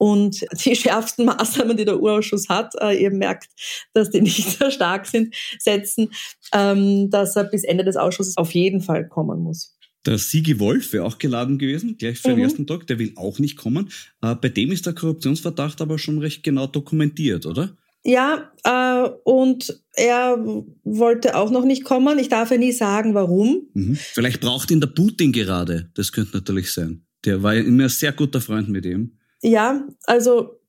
und 0.00 0.46
die 0.64 0.74
schärfsten 0.74 1.26
Maßnahmen, 1.26 1.76
die 1.76 1.84
der 1.84 2.00
Urausschuss 2.00 2.48
hat, 2.48 2.72
äh, 2.80 3.00
ihr 3.00 3.10
merkt, 3.10 3.50
dass 3.92 4.10
die 4.10 4.22
nicht 4.22 4.58
so 4.58 4.70
stark 4.70 5.06
sind, 5.06 5.34
setzen, 5.58 6.10
ähm, 6.54 7.10
dass 7.10 7.36
er 7.36 7.44
bis 7.44 7.64
Ende 7.64 7.84
des 7.84 7.96
Ausschusses 7.96 8.36
auf 8.36 8.52
jeden 8.52 8.80
Fall 8.80 9.06
kommen 9.06 9.40
muss. 9.42 9.76
Der 10.06 10.16
Sigi 10.16 10.58
Wolf 10.58 10.94
wäre 10.94 11.04
auch 11.04 11.18
geladen 11.18 11.58
gewesen, 11.58 11.98
gleich 11.98 12.18
für 12.18 12.30
mhm. 12.30 12.36
den 12.36 12.44
ersten 12.44 12.66
Tag. 12.66 12.86
Der 12.86 12.98
will 12.98 13.12
auch 13.16 13.38
nicht 13.38 13.58
kommen. 13.58 13.90
Äh, 14.22 14.34
bei 14.34 14.48
dem 14.48 14.72
ist 14.72 14.86
der 14.86 14.94
Korruptionsverdacht 14.94 15.82
aber 15.82 15.98
schon 15.98 16.18
recht 16.18 16.42
genau 16.42 16.66
dokumentiert, 16.66 17.44
oder? 17.44 17.76
Ja, 18.02 18.50
äh, 18.64 19.10
und 19.24 19.82
er 19.94 20.38
wollte 20.84 21.36
auch 21.36 21.50
noch 21.50 21.64
nicht 21.64 21.84
kommen. 21.84 22.18
Ich 22.18 22.28
darf 22.28 22.50
ja 22.50 22.56
nie 22.56 22.72
sagen, 22.72 23.14
warum. 23.14 23.68
Mhm. 23.74 23.96
Vielleicht 23.96 24.40
braucht 24.40 24.70
ihn 24.70 24.80
der 24.80 24.88
Putin 24.88 25.32
gerade. 25.32 25.90
Das 25.94 26.12
könnte 26.12 26.36
natürlich 26.36 26.72
sein. 26.72 27.04
Der 27.24 27.42
war 27.42 27.54
immer 27.54 27.84
ein 27.84 27.88
sehr 27.90 28.12
guter 28.12 28.40
Freund 28.40 28.68
mit 28.68 28.86
ihm. 28.86 29.18
Ja, 29.42 29.86
also 30.04 30.60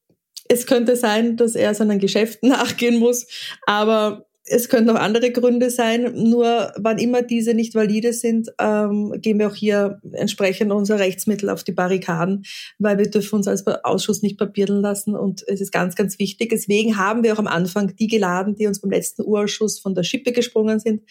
es 0.49 0.65
könnte 0.65 0.97
sein, 0.97 1.37
dass 1.37 1.55
er 1.55 1.73
seinen 1.73 1.99
Geschäften 1.99 2.49
nachgehen 2.49 2.99
muss, 2.99 3.27
aber 3.65 4.25
es 4.51 4.69
könnten 4.69 4.89
auch 4.89 4.99
andere 4.99 5.31
Gründe 5.31 5.69
sein, 5.69 6.13
nur 6.13 6.73
wann 6.77 6.97
immer 6.97 7.21
diese 7.21 7.53
nicht 7.53 7.73
valide 7.73 8.13
sind, 8.13 8.49
ähm, 8.59 9.13
gehen 9.19 9.39
wir 9.39 9.47
auch 9.47 9.55
hier 9.55 9.99
entsprechend 10.11 10.71
unser 10.71 10.99
Rechtsmittel 10.99 11.49
auf 11.49 11.63
die 11.63 11.71
Barrikaden, 11.71 12.43
weil 12.77 12.97
wir 12.97 13.09
dürfen 13.09 13.35
uns 13.35 13.47
als 13.47 13.65
Ausschuss 13.67 14.21
nicht 14.21 14.37
papierteln 14.37 14.81
lassen 14.81 15.15
und 15.15 15.43
es 15.47 15.61
ist 15.61 15.71
ganz, 15.71 15.95
ganz 15.95 16.19
wichtig. 16.19 16.49
Deswegen 16.49 16.97
haben 16.97 17.23
wir 17.23 17.33
auch 17.33 17.39
am 17.39 17.47
Anfang 17.47 17.95
die 17.95 18.07
geladen, 18.07 18.55
die 18.55 18.67
uns 18.67 18.81
beim 18.81 18.91
letzten 18.91 19.23
Urausschuss 19.23 19.79
von 19.79 19.95
der 19.95 20.03
Schippe 20.03 20.33
gesprungen 20.33 20.79
sind, 20.79 21.03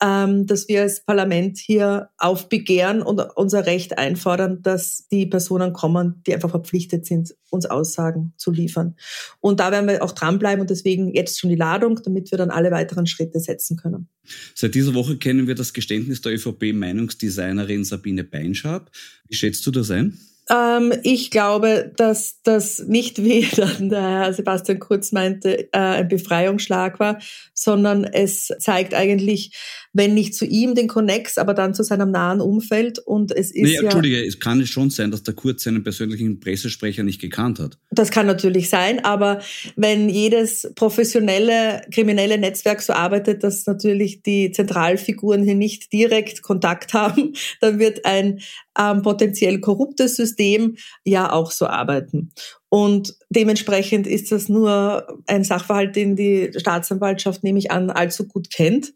ähm, 0.00 0.46
dass 0.46 0.68
wir 0.68 0.82
als 0.82 1.04
Parlament 1.04 1.58
hier 1.58 2.10
aufbegehren 2.18 3.02
und 3.02 3.20
unser 3.34 3.66
Recht 3.66 3.98
einfordern, 3.98 4.62
dass 4.62 5.08
die 5.08 5.26
Personen 5.26 5.72
kommen, 5.72 6.22
die 6.26 6.34
einfach 6.34 6.50
verpflichtet 6.50 7.06
sind, 7.06 7.34
uns 7.50 7.66
Aussagen 7.66 8.32
zu 8.36 8.52
liefern. 8.52 8.94
Und 9.40 9.60
da 9.60 9.72
werden 9.72 9.88
wir 9.88 10.02
auch 10.02 10.12
dranbleiben 10.12 10.60
und 10.60 10.70
deswegen 10.70 11.12
jetzt 11.14 11.40
schon 11.40 11.50
die 11.50 11.56
Ladung, 11.56 12.00
damit 12.04 12.30
wir 12.30 12.38
dann 12.38 12.50
alle 12.50 12.70
weiteren 12.70 13.06
Schritte 13.06 13.40
setzen 13.40 13.76
können. 13.76 14.08
Seit 14.54 14.74
dieser 14.74 14.94
Woche 14.94 15.16
kennen 15.16 15.46
wir 15.46 15.54
das 15.54 15.72
Geständnis 15.72 16.20
der 16.20 16.32
ÖVP-Meinungsdesignerin 16.34 17.84
Sabine 17.84 18.24
Beinschab. 18.24 18.90
Wie 19.28 19.34
schätzt 19.34 19.66
du 19.66 19.70
das 19.70 19.90
ein? 19.90 20.18
Ähm, 20.50 20.92
ich 21.02 21.30
glaube, 21.30 21.92
dass 21.96 22.40
das 22.42 22.80
nicht, 22.80 23.22
wie 23.22 23.46
dann 23.56 23.88
der 23.88 24.02
Herr 24.02 24.32
Sebastian 24.32 24.78
Kurz 24.78 25.12
meinte, 25.12 25.72
äh, 25.72 25.78
ein 25.78 26.08
Befreiungsschlag 26.08 26.98
war, 27.00 27.18
sondern 27.54 28.04
es 28.04 28.50
zeigt 28.58 28.94
eigentlich, 28.94 29.52
wenn 29.92 30.14
nicht 30.14 30.34
zu 30.34 30.46
ihm 30.46 30.74
den 30.74 30.88
Connex, 30.88 31.38
aber 31.38 31.54
dann 31.54 31.74
zu 31.74 31.82
seinem 31.82 32.10
nahen 32.10 32.40
Umfeld. 32.40 32.98
Und 32.98 33.32
es 33.32 33.50
ist 33.50 33.62
nee, 33.62 33.74
ja, 33.74 33.82
Entschuldige, 33.82 34.24
es 34.24 34.38
kann 34.38 34.64
schon 34.66 34.90
sein, 34.90 35.10
dass 35.10 35.22
der 35.22 35.34
Kurz 35.34 35.64
seinen 35.64 35.82
persönlichen 35.82 36.40
Pressesprecher 36.40 37.02
nicht 37.02 37.20
gekannt 37.20 37.58
hat. 37.58 37.78
Das 37.90 38.10
kann 38.10 38.26
natürlich 38.26 38.70
sein, 38.70 39.04
aber 39.04 39.40
wenn 39.76 40.08
jedes 40.08 40.70
professionelle 40.74 41.82
kriminelle 41.92 42.38
Netzwerk 42.38 42.80
so 42.82 42.92
arbeitet, 42.92 43.42
dass 43.44 43.66
natürlich 43.66 44.22
die 44.22 44.52
Zentralfiguren 44.52 45.42
hier 45.42 45.54
nicht 45.54 45.92
direkt 45.92 46.42
Kontakt 46.42 46.92
haben, 46.94 47.34
dann 47.60 47.78
wird 47.78 48.04
ein 48.04 48.40
ähm, 48.78 49.02
potenziell 49.02 49.60
korruptes 49.60 50.16
System 50.16 50.76
ja 51.04 51.32
auch 51.32 51.50
so 51.50 51.66
arbeiten. 51.66 52.30
Und 52.68 53.14
dementsprechend 53.30 54.06
ist 54.06 54.30
das 54.30 54.48
nur 54.48 55.20
ein 55.26 55.44
Sachverhalt, 55.44 55.96
den 55.96 56.16
die 56.16 56.52
Staatsanwaltschaft, 56.56 57.42
nehme 57.42 57.58
ich 57.58 57.70
an, 57.70 57.90
allzu 57.90 58.26
gut 58.26 58.50
kennt. 58.50 58.92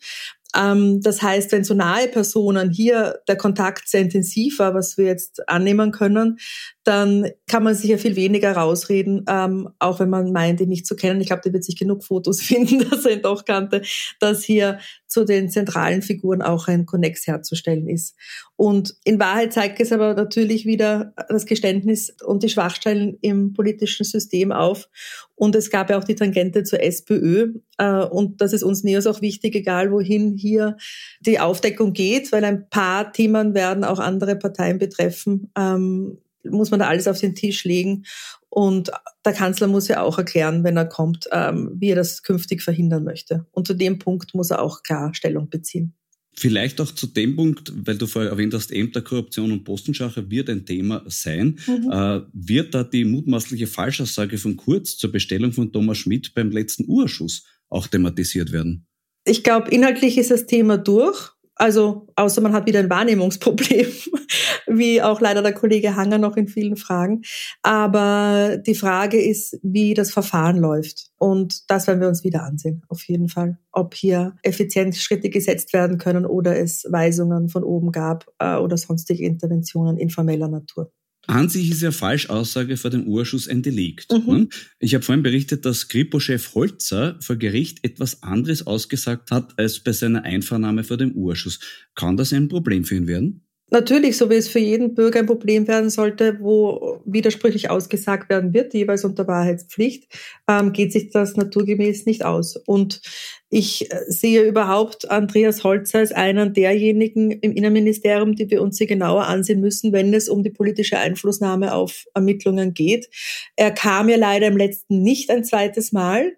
Ähm, 0.55 1.01
das 1.01 1.23
heißt, 1.23 1.53
wenn 1.53 1.65
so 1.65 1.75
nahe 1.75 2.09
Personen 2.09 2.71
hier 2.71 3.21
der 3.27 3.37
Kontakt 3.37 3.89
sehr 3.89 4.03
intensiv 4.03 4.59
war, 4.59 4.75
was 4.75 4.99
wir 4.99 5.07
jetzt 5.07 5.49
annehmen 5.49 5.93
können, 5.93 6.39
dann 6.85 7.31
kann 7.47 7.63
man 7.63 7.75
sich 7.75 7.91
ja 7.91 7.97
viel 7.97 8.17
weniger 8.17 8.53
rausreden, 8.53 9.25
ähm, 9.29 9.69
auch 9.79 10.01
wenn 10.01 10.11
man 10.11 10.33
meint, 10.33 10.61
ihn 10.61 10.69
nicht 10.69 10.87
zu 10.87 10.97
kennen. 10.97 11.21
Ich 11.21 11.29
glaube, 11.29 11.43
der 11.45 11.53
wird 11.53 11.65
sich 11.65 11.79
genug 11.79 12.05
Fotos 12.05 12.41
finden, 12.43 12.89
dass 12.91 13.05
er 13.05 13.13
ihn 13.13 13.23
doch 13.23 13.45
kannte, 13.45 13.83
dass 14.19 14.43
hier 14.43 14.79
zu 15.07 15.25
den 15.25 15.51
zentralen 15.51 16.03
Figuren 16.03 16.43
auch 16.43 16.69
ein 16.69 16.87
Connex 16.87 17.27
herzustellen 17.27 17.89
ist. 17.89 18.17
Und 18.57 18.95
in 19.05 19.21
Wahrheit 19.21 19.53
zeigt 19.53 19.81
es 19.81 19.93
aber 19.93 20.15
natürlich 20.15 20.65
wieder 20.65 21.13
das 21.29 21.47
Geständnis 21.47 22.17
und 22.25 22.43
die 22.43 22.49
Schwachstellen 22.49 23.19
im 23.21 23.53
politischen 23.53 24.05
System 24.05 24.51
auf. 24.51 24.89
Und 25.35 25.55
es 25.55 25.71
gab 25.71 25.91
ja 25.91 25.99
auch 25.99 26.05
die 26.05 26.15
Tangente 26.15 26.63
zur 26.63 26.83
SPÖ. 26.83 27.55
Äh, 27.79 28.05
und 28.05 28.41
das 28.41 28.53
ist 28.53 28.63
uns 28.63 28.83
NEOS 28.83 29.07
auch 29.07 29.21
wichtig, 29.21 29.55
egal 29.55 29.93
wohin 29.93 30.37
hier 30.37 30.77
die 31.21 31.39
Aufdeckung 31.39 31.93
geht, 31.93 32.33
weil 32.33 32.45
ein 32.45 32.69
paar 32.71 33.13
Themen 33.13 33.55
werden 33.55 33.85
auch 33.85 33.99
andere 33.99 34.37
Parteien 34.37 34.79
betreffen. 34.79 35.51
Ähm, 35.57 36.19
muss 36.45 36.71
man 36.71 36.81
da 36.81 36.89
alles 36.89 37.09
auf 37.09 37.21
den 37.21 37.35
Tisch 37.35 37.65
legen. 37.65 38.05
Und 38.49 38.91
der 39.25 39.33
Kanzler 39.33 39.67
muss 39.67 39.89
ja 39.89 40.03
auch 40.03 40.19
erklären, 40.19 40.65
wenn 40.65 40.77
er 40.77 40.87
kommt, 40.87 41.29
ähm, 41.33 41.73
wie 41.75 41.91
er 41.91 41.97
das 41.97 42.23
künftig 42.23 42.63
verhindern 42.63 43.05
möchte. 43.05 43.47
Und 43.53 43.67
zu 43.67 43.75
dem 43.75 43.99
Punkt 43.99 44.35
muss 44.35 44.51
er 44.51 44.61
auch 44.61 44.83
klar 44.83 45.15
Stellung 45.15 45.49
beziehen. 45.49 45.95
Vielleicht 46.35 46.81
auch 46.81 46.91
zu 46.91 47.07
dem 47.07 47.37
Punkt, 47.37 47.73
weil 47.75 47.99
du 47.99 48.07
vorher 48.07 48.31
erwähnt 48.31 48.55
hast, 48.55 48.73
Ämterkorruption 48.73 49.53
und 49.53 49.65
Postenschacher 49.65 50.31
wird 50.31 50.49
ein 50.49 50.65
Thema 50.65 51.03
sein. 51.07 51.59
Mhm. 51.67 51.91
Äh, 51.91 52.21
wird 52.33 52.75
da 52.75 52.85
die 52.85 53.05
mutmaßliche 53.05 53.67
Falschaussage 53.67 54.39
von 54.39 54.57
Kurz 54.57 54.97
zur 54.97 55.13
Bestellung 55.13 55.53
von 55.53 55.71
Thomas 55.73 55.99
Schmidt 55.99 56.35
beim 56.35 56.51
letzten 56.51 56.87
Urschuss 56.89 57.45
auch 57.69 57.87
thematisiert 57.87 58.51
werden? 58.51 58.87
Ich 59.25 59.45
glaube, 59.45 59.71
inhaltlich 59.71 60.17
ist 60.17 60.31
das 60.31 60.47
Thema 60.47 60.79
durch. 60.79 61.31
Also 61.57 62.07
außer 62.17 62.41
man 62.41 62.53
hat 62.53 62.67
wieder 62.67 62.81
ein 62.81 62.91
Wahrnehmungsproblem, 62.91 63.87
wie 64.67 65.03
auch 65.03 65.21
leider 65.21 65.43
der 65.43 65.53
Kollege 65.53 65.97
Hanger 65.97 66.19
noch 66.19 66.37
in 66.37 66.49
vielen 66.49 66.77
Fragen. 66.77 67.23
Aber 67.63 68.59
die 68.59 68.75
Frage 68.75 69.23
ist, 69.23 69.59
wie 69.63 69.95
das 69.95 70.11
Verfahren 70.11 70.57
läuft. 70.57 71.11
Und 71.19 71.71
das 71.71 71.87
werden 71.87 72.01
wir 72.01 72.09
uns 72.09 72.25
wieder 72.25 72.43
ansehen, 72.43 72.83
auf 72.89 73.03
jeden 73.05 73.29
Fall. 73.29 73.59
Ob 73.71 73.95
hier 73.95 74.35
effizient 74.43 74.97
Schritte 74.97 75.31
gesetzt 75.31 75.73
werden 75.73 75.99
können 75.99 76.27
oder 76.27 76.59
es 76.59 76.87
Weisungen 76.91 77.49
von 77.49 77.65
oben 77.65 77.93
gab 77.93 78.27
äh, 78.39 78.57
oder 78.57 78.77
sonstige 78.77 79.25
Interventionen 79.25 79.99
informeller 79.99 80.49
Natur. 80.49 80.91
An 81.29 81.49
sich 81.49 81.71
ist 81.71 81.83
ja 81.83 81.93
Falschaussage 81.93 82.77
vor 82.77 82.91
dem 82.91 83.07
Urschuss 83.07 83.49
ein 83.49 83.63
Delikt. 83.63 84.13
Mhm. 84.13 84.35
Ne? 84.35 84.49
Ich 84.81 84.95
habe 84.95 85.05
vorhin 85.05 85.23
berichtet, 85.23 85.65
dass 85.65 85.89
Kripo-Chef 85.89 86.55
Holzer 86.55 87.17
vor 87.21 87.37
Gericht 87.37 87.85
etwas 87.85 88.23
anderes 88.23 88.67
ausgesagt 88.67 89.31
hat 89.31 89.57
als 89.59 89.81
bei 89.81 89.93
seiner 89.93 90.25
Einvernahme 90.25 90.83
vor 90.83 90.97
dem 90.97 91.13
Urschuss. 91.13 91.61
Kann 91.95 92.17
das 92.17 92.33
ein 92.33 92.49
Problem 92.49 92.85
für 92.85 92.97
ihn 92.97 93.07
werden? 93.07 93.47
Natürlich, 93.73 94.19
so 94.19 94.29
wie 94.29 94.35
es 94.35 94.49
für 94.49 94.59
jeden 94.59 94.95
Bürger 94.95 95.21
ein 95.21 95.27
Problem 95.27 95.67
werden 95.67 95.89
sollte, 95.89 96.37
wo 96.41 97.01
widersprüchlich 97.07 97.71
ausgesagt 97.71 98.29
werden 98.29 98.53
wird, 98.53 98.75
jeweils 98.75 99.03
unter 99.03 99.27
Wahrheitspflicht, 99.27 100.13
ähm, 100.47 100.75
geht 100.75 100.93
sich 100.93 101.09
das 101.09 101.37
naturgemäß 101.37 102.05
nicht 102.05 102.23
aus. 102.23 102.57
Und 102.57 103.01
ich 103.49 103.91
äh, 103.91 104.01
sehe 104.09 104.43
überhaupt 104.43 105.11
Andreas 105.11 105.65
Holzer 105.65 106.01
als 106.01 106.13
einen 106.13 106.53
derjenigen 106.53 107.31
im 107.31 107.53
Innenministerium, 107.53 108.37
die 108.37 108.51
wir 108.51 108.61
uns 108.61 108.77
hier 108.77 108.87
genauer 108.87 109.25
ansehen 109.25 109.63
müssen, 109.63 109.91
wenn 109.95 110.13
es 110.13 110.29
um 110.29 110.43
die 110.43 110.51
politische 110.51 110.99
Einflussnahme 110.99 111.73
auf 111.73 112.05
Ermittlungen 112.13 112.75
geht. 112.75 113.09
Er 113.57 113.71
kam 113.71 114.11
ja 114.11 114.19
leider 114.19 114.49
im 114.49 114.59
letzten 114.59 115.01
nicht 115.01 115.31
ein 115.31 115.45
zweites 115.45 115.93
Mal, 115.93 116.37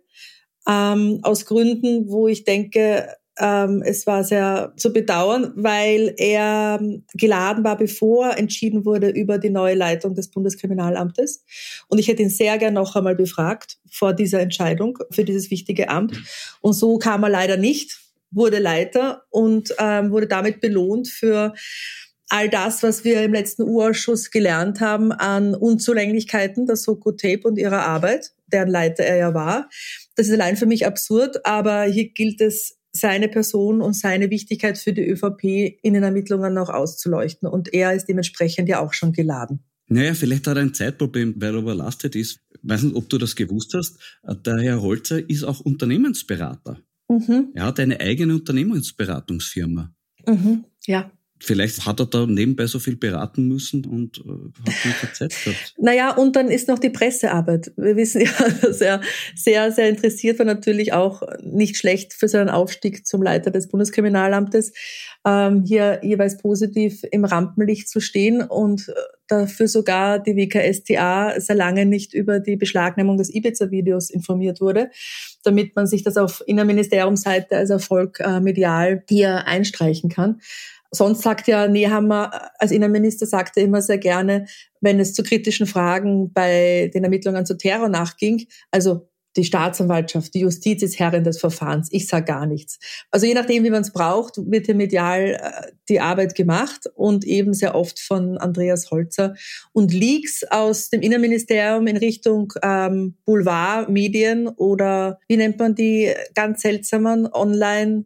ähm, 0.68 1.18
aus 1.22 1.47
Gründen, 1.47 2.09
wo 2.09 2.28
ich 2.28 2.45
denke, 2.45 3.09
ähm, 3.39 3.82
es 3.85 4.07
war 4.07 4.22
sehr 4.22 4.72
zu 4.76 4.93
bedauern, 4.93 5.53
weil 5.57 6.14
er 6.18 6.78
ähm, 6.80 7.05
geladen 7.14 7.64
war, 7.64 7.76
bevor 7.76 8.37
entschieden 8.37 8.85
wurde 8.85 9.09
über 9.09 9.39
die 9.39 9.51
neue 9.51 9.74
Leitung 9.74 10.14
des 10.14 10.30
Bundeskriminalamtes. 10.30 11.45
Und 11.89 11.99
ich 11.99 12.09
hätte 12.09 12.22
ihn 12.22 12.30
sehr 12.30 12.59
gern 12.59 12.74
noch 12.74 12.95
einmal 12.95 13.16
befragt 13.16 13.78
vor 13.91 14.12
dieser 14.12 14.41
Entscheidung 14.41 14.99
für 15.11 15.24
dieses 15.24 15.51
wichtige 15.51 15.89
Amt. 15.89 16.20
Und 16.61 16.74
so 16.74 16.99
kam 16.99 17.24
er 17.24 17.30
leider 17.30 17.57
nicht, 17.57 18.01
wurde 18.30 18.59
Leiter 18.59 19.24
und 19.30 19.74
ähm, 19.78 20.11
wurde 20.11 20.26
damit 20.26 20.61
belohnt 20.61 21.09
für 21.09 21.55
all 22.28 22.49
das, 22.49 22.82
was 22.82 23.05
wir 23.05 23.22
im 23.22 23.32
letzten 23.32 23.62
U-Ausschuss 23.62 24.30
gelernt 24.30 24.80
haben 24.80 25.12
an 25.12 25.55
Unzulänglichkeiten 25.55 26.66
der 26.66 26.76
Soko 26.76 27.12
Tape 27.12 27.43
und 27.45 27.59
ihrer 27.59 27.82
Arbeit, 27.82 28.32
deren 28.47 28.68
Leiter 28.68 29.05
er 29.05 29.16
ja 29.16 29.35
war. 29.35 29.68
Das 30.16 30.26
ist 30.26 30.32
allein 30.32 30.57
für 30.57 30.66
mich 30.66 30.87
absurd, 30.87 31.45
aber 31.45 31.82
hier 31.82 32.11
gilt 32.11 32.41
es 32.41 32.78
seine 32.97 33.28
Person 33.28 33.80
und 33.80 33.95
seine 33.95 34.30
Wichtigkeit 34.30 34.78
für 34.78 34.92
die 34.92 35.07
ÖVP 35.07 35.78
in 35.82 35.95
den 35.95 36.05
Ermittlungen 36.05 36.55
noch 36.55 36.70
auszuleuchten. 36.70 37.49
Und 37.49 37.74
er 37.74 37.92
ist 37.92 38.07
dementsprechend 38.07 38.68
ja 38.68 38.80
auch 38.80 38.92
schon 38.92 39.12
geladen. 39.12 39.64
Naja, 39.88 40.14
vielleicht 40.14 40.47
hat 40.47 40.57
er 40.57 40.62
ein 40.62 40.72
Zeitproblem, 40.72 41.34
weil 41.36 41.55
er 41.55 41.61
überlastet 41.61 42.16
ist. 42.16 42.40
Ich 42.53 42.61
weiß 42.62 42.84
nicht, 42.84 42.97
ob 42.97 43.09
du 43.09 43.18
das 43.18 43.36
gewusst 43.36 43.74
hast. 43.74 43.99
Der 44.47 44.57
Herr 44.59 44.80
Holzer 44.80 45.28
ist 45.28 45.45
auch 45.45 45.61
Unternehmensberater. 45.61 46.78
Mhm. 47.09 47.51
Er 47.55 47.64
hat 47.66 47.80
eine 47.80 48.01
eigene 48.01 48.34
Unternehmensberatungsfirma. 48.34 49.92
Mhm. 50.26 50.64
Ja, 50.86 51.11
Vielleicht 51.45 51.84
hat 51.84 52.01
er 52.01 52.07
da 52.07 52.26
nebenbei 52.26 52.66
so 52.66 52.78
viel 52.78 52.97
beraten 52.97 53.47
müssen 53.47 53.84
und 53.84 54.18
äh, 54.18 54.70
hat 54.70 54.99
keine 55.01 55.12
Zeit 55.12 55.34
gehabt. 55.45 55.74
Naja, 55.78 56.16
und 56.16 56.36
dann 56.36 56.49
ist 56.49 56.68
noch 56.68 56.78
die 56.78 56.90
Pressearbeit. 56.90 57.72
Wir 57.76 57.97
wissen 57.97 58.22
ja, 58.22 58.30
dass 58.62 58.80
er 58.80 59.01
sehr, 59.34 59.70
sehr 59.72 59.88
interessiert 59.88 60.38
war, 60.38 60.47
natürlich 60.47 60.92
auch 60.92 61.22
nicht 61.42 61.76
schlecht 61.76 62.14
für 62.14 62.28
seinen 62.28 62.49
Aufstieg 62.49 63.07
zum 63.07 63.22
Leiter 63.22 63.51
des 63.51 63.68
Bundeskriminalamtes, 63.68 64.72
ähm, 65.26 65.64
hier 65.66 66.01
jeweils 66.03 66.38
positiv 66.38 67.03
im 67.11 67.24
Rampenlicht 67.24 67.88
zu 67.88 68.01
stehen 68.01 68.42
und 68.42 68.92
dafür 69.28 69.68
sogar 69.68 70.18
die 70.18 70.36
WKSTA 70.36 71.40
sehr 71.40 71.57
lange 71.57 71.86
nicht 71.86 72.12
über 72.12 72.40
die 72.40 72.57
Beschlagnahmung 72.57 73.16
des 73.16 73.34
Ibiza-Videos 73.34 74.11
informiert 74.11 74.61
wurde, 74.61 74.90
damit 75.45 75.76
man 75.76 75.86
sich 75.86 76.03
das 76.03 76.16
auf 76.16 76.42
Innenministeriumsseite 76.47 77.57
als 77.57 77.70
Erfolg 77.70 78.20
äh, 78.20 78.40
medial 78.40 79.03
hier 79.09 79.47
einstreichen 79.47 80.11
kann 80.11 80.40
sonst 80.95 81.22
sagt 81.22 81.49
ja 81.49 81.68
Nehammer, 81.68 82.51
als 82.59 82.70
Innenminister 82.70 83.26
sagt 83.26 83.57
er 83.57 83.64
immer 83.64 83.82
sehr 83.82 83.99
gerne, 83.99 84.47
wenn 84.80 85.01
es 85.01 85.14
zu 85.14 85.22
kritischen 85.22 85.66
Fragen 85.66 86.32
bei 86.32 86.90
den 86.95 87.05
Ermittlungen 87.05 87.47
zu 87.47 87.57
Terror 87.57 87.88
nachging, 87.88 88.47
also 88.70 89.09
die 89.36 89.45
Staatsanwaltschaft, 89.45 90.32
die 90.34 90.40
Justiz 90.40 90.82
ist 90.82 90.99
Herrin 90.99 91.24
des 91.24 91.40
Verfahrens. 91.40 91.88
Ich 91.90 92.07
sage 92.07 92.26
gar 92.26 92.47
nichts. 92.47 92.78
Also 93.11 93.26
je 93.26 93.34
nachdem, 93.34 93.64
wie 93.64 93.70
man 93.70 93.82
es 93.82 93.92
braucht, 93.92 94.36
wird 94.36 94.66
hier 94.66 94.74
medial 94.74 95.40
äh, 95.40 95.72
die 95.88 96.01
Arbeit 96.01 96.34
gemacht 96.34 96.86
und 96.95 97.24
eben 97.24 97.53
sehr 97.53 97.74
oft 97.74 97.99
von 97.99 98.38
Andreas 98.38 98.90
Holzer. 98.90 99.34
Und 99.72 99.92
Leaks 99.92 100.45
aus 100.51 100.90
dem 100.90 101.03
Innenministerium 101.03 101.86
in 101.86 101.97
Richtung 101.97 102.53
ähm, 102.62 103.16
Boulevardmedien 103.24 104.49
oder 104.49 105.18
wie 105.26 105.36
nennt 105.36 105.59
man 105.59 105.74
die 105.74 106.12
ganz 106.34 106.62
seltsamen 106.62 107.26
Online- 107.26 108.05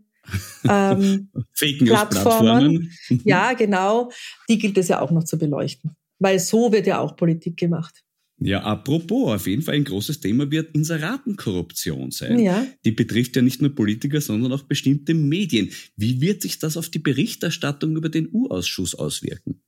ähm, 0.68 1.30
Fake 1.52 1.80
News 1.80 1.90
Plattformen. 1.90 2.92
ja, 3.24 3.52
genau. 3.52 4.10
Die 4.48 4.58
gilt 4.58 4.78
es 4.78 4.88
ja 4.88 5.00
auch 5.00 5.10
noch 5.10 5.24
zu 5.24 5.38
beleuchten. 5.38 5.96
Weil 6.18 6.38
so 6.38 6.72
wird 6.72 6.86
ja 6.86 6.98
auch 6.98 7.16
Politik 7.16 7.56
gemacht. 7.56 8.02
Ja, 8.40 8.62
apropos, 8.62 9.34
auf 9.34 9.46
jeden 9.48 9.62
Fall 9.62 9.74
ein 9.74 9.84
großes 9.84 10.20
Thema 10.20 10.50
wird 10.50 10.74
Inseratenkorruption 10.74 12.12
sein. 12.12 12.38
Ja. 12.38 12.64
Die 12.84 12.92
betrifft 12.92 13.34
ja 13.34 13.42
nicht 13.42 13.60
nur 13.60 13.74
Politiker, 13.74 14.20
sondern 14.20 14.52
auch 14.52 14.62
bestimmte 14.62 15.14
Medien. 15.14 15.70
Wie 15.96 16.20
wird 16.20 16.42
sich 16.42 16.58
das 16.60 16.76
auf 16.76 16.88
die 16.88 17.00
Berichterstattung 17.00 17.96
über 17.96 18.08
den 18.08 18.28
U-Ausschuss 18.32 18.94
auswirken? 18.94 19.60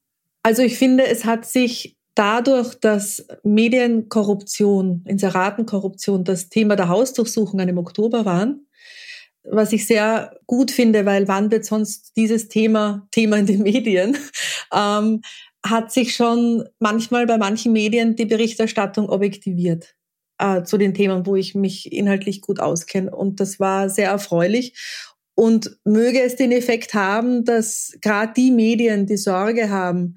Also 0.42 0.62
ich 0.62 0.76
finde, 0.76 1.06
es 1.06 1.24
hat 1.24 1.46
sich 1.46 1.96
dadurch, 2.14 2.74
dass 2.76 3.26
Medienkorruption, 3.42 5.04
Inseratenkorruption 5.06 6.24
das 6.24 6.48
Thema 6.48 6.76
der 6.76 6.88
Hausdurchsuchungen 6.88 7.68
im 7.68 7.78
Oktober 7.78 8.24
waren, 8.24 8.66
was 9.42 9.72
ich 9.72 9.86
sehr 9.86 10.38
gut 10.46 10.70
finde, 10.70 11.06
weil 11.06 11.28
wann 11.28 11.50
wird 11.50 11.64
sonst 11.64 12.16
dieses 12.16 12.48
Thema 12.48 13.06
Thema 13.10 13.38
in 13.38 13.46
den 13.46 13.62
Medien, 13.62 14.16
ähm, 14.74 15.22
hat 15.64 15.92
sich 15.92 16.14
schon 16.14 16.64
manchmal 16.78 17.26
bei 17.26 17.36
manchen 17.36 17.72
Medien 17.72 18.16
die 18.16 18.26
Berichterstattung 18.26 19.08
objektiviert 19.08 19.94
äh, 20.38 20.62
zu 20.62 20.78
den 20.78 20.94
Themen, 20.94 21.26
wo 21.26 21.36
ich 21.36 21.54
mich 21.54 21.92
inhaltlich 21.92 22.40
gut 22.40 22.60
auskenne. 22.60 23.14
Und 23.14 23.40
das 23.40 23.60
war 23.60 23.90
sehr 23.90 24.08
erfreulich. 24.08 24.78
Und 25.34 25.78
möge 25.84 26.20
es 26.20 26.36
den 26.36 26.52
Effekt 26.52 26.92
haben, 26.92 27.44
dass 27.44 27.96
gerade 28.02 28.32
die 28.36 28.50
Medien, 28.50 29.06
die 29.06 29.16
Sorge 29.16 29.70
haben, 29.70 30.16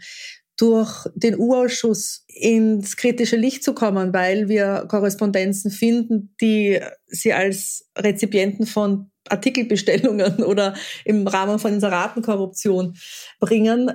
durch 0.64 1.10
den 1.14 1.38
U-Ausschuss 1.38 2.24
ins 2.30 2.96
kritische 2.96 3.36
Licht 3.36 3.66
zu 3.66 3.74
kommen, 3.74 4.14
weil 4.14 4.48
wir 4.48 4.86
Korrespondenzen 4.88 5.72
finden, 5.72 6.34
die 6.40 6.80
sie 7.06 7.34
als 7.34 7.90
Rezipienten 7.98 8.66
von 8.66 9.12
Artikelbestellungen 9.28 10.42
oder 10.46 10.74
im 11.04 11.28
Rahmen 11.28 11.60
von 11.60 11.74
Inseratenkorruption 11.74 12.96
bringen, 13.42 13.92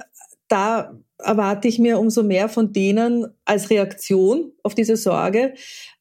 da 0.49 0.95
erwarte 1.17 1.69
ich 1.69 1.79
mir 1.79 1.99
umso 1.99 2.23
mehr 2.23 2.51
von 2.51 2.75
denen 2.75 3.27
als 3.47 3.71
Reaktion 3.71 4.53
auf 4.63 4.75
diese 4.75 4.99
Sorge 4.99 5.55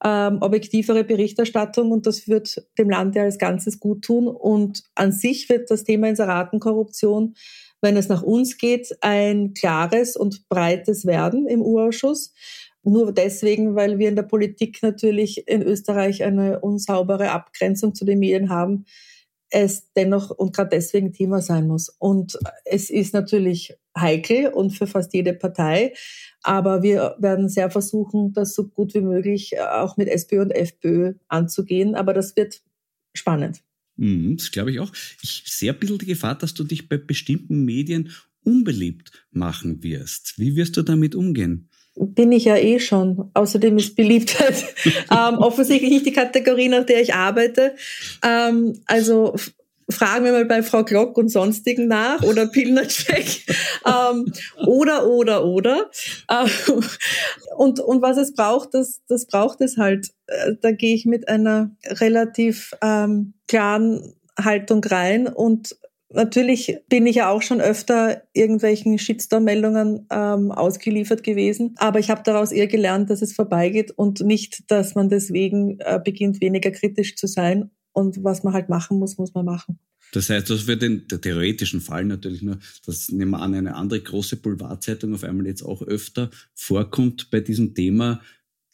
ähm, 0.03 0.39
objektivere 0.41 1.05
Berichterstattung 1.05 1.91
und 1.91 2.05
das 2.05 2.27
wird 2.27 2.61
dem 2.77 2.89
Land 2.89 3.15
ja 3.15 3.23
als 3.23 3.37
Ganzes 3.37 3.79
gut 3.79 4.03
tun. 4.03 4.27
Und 4.27 4.83
an 4.95 5.13
sich 5.13 5.47
wird 5.47 5.71
das 5.71 5.85
Thema 5.85 6.09
Inseratenkorruption, 6.09 7.35
wenn 7.81 7.97
es 7.97 8.09
nach 8.09 8.23
uns 8.23 8.57
geht, 8.57 8.97
ein 9.01 9.53
klares 9.53 10.15
und 10.15 10.47
breites 10.49 11.05
werden 11.05 11.47
im 11.47 11.61
U-Ausschuss. 11.61 12.33
Nur 12.83 13.11
deswegen, 13.11 13.75
weil 13.75 13.99
wir 13.99 14.09
in 14.09 14.15
der 14.15 14.23
Politik 14.23 14.79
natürlich 14.81 15.47
in 15.47 15.61
Österreich 15.61 16.23
eine 16.23 16.61
unsaubere 16.61 17.31
Abgrenzung 17.31 17.93
zu 17.93 18.05
den 18.05 18.19
Medien 18.19 18.49
haben, 18.49 18.85
es 19.49 19.91
dennoch 19.93 20.29
und 20.29 20.55
gerade 20.55 20.69
deswegen 20.71 21.13
Thema 21.13 21.41
sein 21.41 21.67
muss. 21.67 21.89
Und 21.99 22.37
es 22.65 22.89
ist 22.89 23.13
natürlich 23.13 23.77
heikel 23.97 24.47
und 24.47 24.71
für 24.71 24.87
fast 24.87 25.13
jede 25.13 25.33
Partei, 25.33 25.93
aber 26.43 26.83
wir 26.83 27.15
werden 27.19 27.49
sehr 27.49 27.71
versuchen, 27.71 28.33
das 28.33 28.53
so 28.53 28.67
gut 28.67 28.93
wie 28.93 29.01
möglich 29.01 29.59
auch 29.59 29.97
mit 29.97 30.07
SPÖ 30.07 30.41
und 30.41 30.51
FPÖ 30.51 31.13
anzugehen. 31.27 31.95
Aber 31.95 32.13
das 32.13 32.35
wird 32.35 32.61
spannend. 33.13 33.63
Mhm, 33.97 34.37
das 34.37 34.51
glaube 34.51 34.71
ich 34.71 34.79
auch. 34.79 34.91
Ich 35.21 35.43
sehe 35.45 35.73
ein 35.73 35.79
bisschen 35.79 35.97
die 35.97 36.05
Gefahr, 36.05 36.37
dass 36.37 36.53
du 36.53 36.63
dich 36.63 36.87
bei 36.87 36.97
bestimmten 36.97 37.65
Medien 37.65 38.11
unbeliebt 38.43 39.11
machen 39.31 39.83
wirst. 39.83 40.35
Wie 40.37 40.55
wirst 40.55 40.77
du 40.77 40.83
damit 40.83 41.15
umgehen? 41.15 41.69
bin 41.99 42.31
ich 42.31 42.45
ja 42.45 42.57
eh 42.57 42.79
schon. 42.79 43.31
Außerdem 43.33 43.77
ist 43.77 43.95
Beliebtheit 43.95 44.63
ähm, 45.11 45.39
offensichtlich 45.39 45.89
nicht 45.89 46.05
die 46.05 46.13
Kategorie, 46.13 46.69
nach 46.69 46.85
der 46.85 47.01
ich 47.01 47.13
arbeite. 47.13 47.75
Ähm, 48.23 48.79
also 48.85 49.35
fragen 49.89 50.25
wir 50.25 50.31
mal 50.31 50.45
bei 50.45 50.63
Frau 50.63 50.83
Glock 50.83 51.17
und 51.17 51.29
sonstigen 51.29 51.87
nach 51.87 52.21
oder 52.23 52.47
Pilnercheck 52.47 53.45
ähm, 53.85 54.31
oder 54.65 55.07
oder 55.07 55.45
oder 55.45 55.89
ähm, 56.29 56.83
und 57.55 57.79
und 57.79 58.01
was 58.01 58.17
es 58.17 58.33
braucht, 58.33 58.73
das 58.73 59.01
das 59.07 59.27
braucht 59.27 59.61
es 59.61 59.77
halt. 59.77 60.09
Äh, 60.27 60.53
da 60.61 60.71
gehe 60.71 60.95
ich 60.95 61.05
mit 61.05 61.29
einer 61.29 61.71
relativ 61.85 62.73
ähm, 62.81 63.33
klaren 63.47 64.13
Haltung 64.37 64.83
rein 64.83 65.27
und 65.27 65.75
Natürlich 66.09 66.77
bin 66.87 67.05
ich 67.05 67.17
ja 67.17 67.29
auch 67.29 67.41
schon 67.41 67.59
öfter 67.59 68.23
irgendwelchen 68.31 68.97
Shitstorm-Meldungen 68.97 70.07
ähm, 70.09 70.53
ausgeliefert 70.53 71.21
gewesen, 71.21 71.75
aber 71.77 71.99
ich 71.99 72.09
habe 72.09 72.21
daraus 72.23 72.53
eher 72.53 72.67
gelernt, 72.67 73.09
dass 73.09 73.21
es 73.21 73.33
vorbeigeht 73.33 73.91
und 73.91 74.21
nicht, 74.21 74.71
dass 74.71 74.95
man 74.95 75.09
deswegen 75.09 75.79
äh, 75.81 75.99
beginnt, 76.01 76.39
weniger 76.39 76.71
kritisch 76.71 77.17
zu 77.17 77.27
sein. 77.27 77.71
Und 77.97 78.23
was 78.23 78.43
man 78.43 78.53
halt 78.53 78.69
machen 78.69 78.99
muss, 78.99 79.17
muss 79.17 79.33
man 79.33 79.43
machen. 79.43 79.79
Das 80.11 80.29
heißt, 80.29 80.51
das 80.51 80.61
für 80.61 80.77
den 80.77 81.07
theoretischen 81.07 81.81
Fall 81.81 82.05
natürlich 82.05 82.43
nur, 82.43 82.59
dass 82.85 83.09
nehmen 83.09 83.31
wir 83.31 83.41
an, 83.41 83.55
eine 83.55 83.73
andere 83.73 83.99
große 83.99 84.35
Boulevardzeitung 84.35 85.15
auf 85.15 85.23
einmal 85.23 85.47
jetzt 85.47 85.63
auch 85.63 85.81
öfter 85.81 86.29
vorkommt 86.53 87.31
bei 87.31 87.39
diesem 87.39 87.73
Thema. 87.73 88.21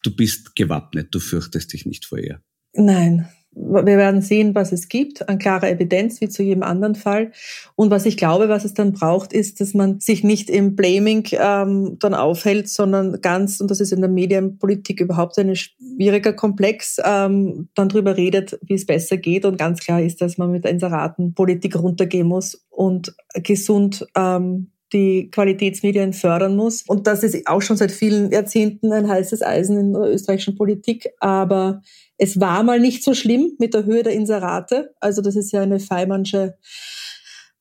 Du 0.03 0.13
bist 0.13 0.57
gewappnet, 0.57 1.07
du 1.15 1.21
fürchtest 1.21 1.71
dich 1.71 1.85
nicht 1.85 2.03
vor 2.03 2.17
ihr. 2.17 2.41
Nein, 2.73 3.29
wir 3.55 3.85
werden 3.85 4.21
sehen, 4.21 4.55
was 4.55 4.71
es 4.71 4.87
gibt 4.89 5.27
an 5.29 5.37
klarer 5.37 5.69
Evidenz, 5.69 6.21
wie 6.21 6.29
zu 6.29 6.43
jedem 6.43 6.63
anderen 6.63 6.95
Fall. 6.95 7.31
Und 7.75 7.91
was 7.91 8.05
ich 8.05 8.17
glaube, 8.17 8.49
was 8.49 8.65
es 8.65 8.73
dann 8.73 8.93
braucht, 8.93 9.33
ist, 9.33 9.61
dass 9.61 9.73
man 9.73 9.99
sich 9.99 10.23
nicht 10.23 10.49
im 10.49 10.75
Blaming 10.75 11.27
ähm, 11.33 11.97
dann 11.99 12.13
aufhält, 12.13 12.69
sondern 12.69 13.21
ganz, 13.21 13.59
und 13.59 13.69
das 13.69 13.79
ist 13.79 13.91
in 13.91 14.01
der 14.01 14.09
Medienpolitik 14.09 14.99
überhaupt 14.99 15.37
ein 15.37 15.55
schwieriger 15.55 16.33
Komplex, 16.33 16.97
ähm, 17.03 17.69
dann 17.75 17.89
drüber 17.89 18.17
redet, 18.17 18.59
wie 18.63 18.73
es 18.73 18.85
besser 18.85 19.17
geht. 19.17 19.45
Und 19.45 19.57
ganz 19.57 19.79
klar 19.79 20.01
ist, 20.01 20.21
dass 20.21 20.37
man 20.37 20.51
mit 20.51 20.65
Inseratenpolitik 20.65 21.75
runtergehen 21.75 22.27
muss 22.27 22.65
und 22.69 23.15
gesund 23.35 24.05
ähm, 24.15 24.71
die 24.93 25.29
Qualitätsmedien 25.31 26.13
fördern 26.13 26.55
muss. 26.55 26.83
Und 26.83 27.07
das 27.07 27.23
ist 27.23 27.47
auch 27.47 27.61
schon 27.61 27.77
seit 27.77 27.91
vielen 27.91 28.31
Jahrzehnten 28.31 28.91
ein 28.91 29.07
heißes 29.07 29.41
Eisen 29.41 29.77
in 29.77 29.93
der 29.93 30.03
österreichischen 30.03 30.55
Politik. 30.55 31.09
Aber 31.19 31.81
es 32.17 32.39
war 32.39 32.63
mal 32.63 32.79
nicht 32.79 33.03
so 33.03 33.13
schlimm 33.13 33.53
mit 33.59 33.73
der 33.73 33.85
Höhe 33.85 34.03
der 34.03 34.13
Inserate. 34.13 34.93
Also 34.99 35.21
das 35.21 35.35
ist 35.35 35.51
ja 35.51 35.61
eine 35.61 35.79
Feimannsche 35.79 36.57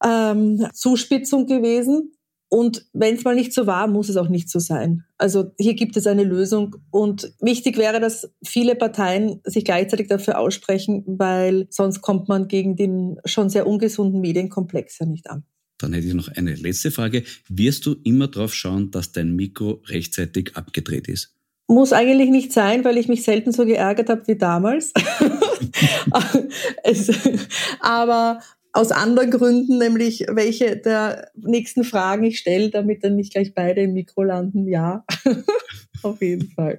ähm, 0.05 0.67
Zuspitzung 0.75 1.47
gewesen. 1.47 2.13
Und 2.49 2.87
wenn 2.93 3.15
es 3.15 3.25
mal 3.25 3.35
nicht 3.35 3.55
so 3.55 3.67
war, 3.67 3.87
muss 3.87 4.11
es 4.11 4.19
auch 4.19 4.29
nicht 4.29 4.51
so 4.51 4.59
sein. 4.59 5.05
Also 5.17 5.53
hier 5.59 5.73
gibt 5.73 5.97
es 5.97 6.07
eine 6.07 6.25
Lösung. 6.25 6.77
Und 6.91 7.33
wichtig 7.41 7.79
wäre, 7.79 7.99
dass 7.99 8.31
viele 8.45 8.75
Parteien 8.75 9.41
sich 9.45 9.65
gleichzeitig 9.65 10.09
dafür 10.09 10.39
aussprechen, 10.39 11.03
weil 11.07 11.67
sonst 11.71 12.03
kommt 12.03 12.29
man 12.29 12.49
gegen 12.49 12.77
den 12.77 13.19
schon 13.25 13.49
sehr 13.49 13.67
ungesunden 13.67 14.21
Medienkomplex 14.21 14.99
ja 14.99 15.07
nicht 15.07 15.31
an. 15.31 15.45
Dann 15.83 15.93
hätte 15.93 16.07
ich 16.07 16.15
noch 16.15 16.29
eine 16.29 16.55
letzte 16.55 16.91
Frage. 16.91 17.25
Wirst 17.49 17.87
du 17.87 17.97
immer 18.05 18.29
darauf 18.29 18.55
schauen, 18.55 18.91
dass 18.91 19.13
dein 19.13 19.35
Mikro 19.35 19.83
rechtzeitig 19.87 20.57
abgedreht 20.57 21.09
ist? 21.09 21.35
Muss 21.69 21.93
eigentlich 21.93 22.31
nicht 22.31 22.53
sein, 22.53 22.85
weil 22.85 22.99
ich 22.99 23.09
mich 23.09 23.23
selten 23.23 23.53
so 23.53 23.65
geärgert 23.67 24.09
habe 24.09 24.27
wie 24.27 24.37
damals. 24.37 24.93
es, 26.85 27.11
aber 27.81 28.41
aus 28.73 28.91
anderen 28.91 29.31
Gründen, 29.31 29.79
nämlich 29.79 30.27
welche 30.29 30.77
der 30.77 31.31
nächsten 31.35 31.85
Fragen 31.85 32.25
ich 32.25 32.39
stelle, 32.39 32.71
damit 32.71 33.05
dann 33.05 33.17
nicht 33.17 33.33
gleich 33.33 33.55
beide 33.55 33.83
im 33.83 33.93
Mikro 33.93 34.23
landen, 34.23 34.67
ja. 34.69 35.05
Auf 36.01 36.21
jeden 36.23 36.51
Fall. 36.51 36.79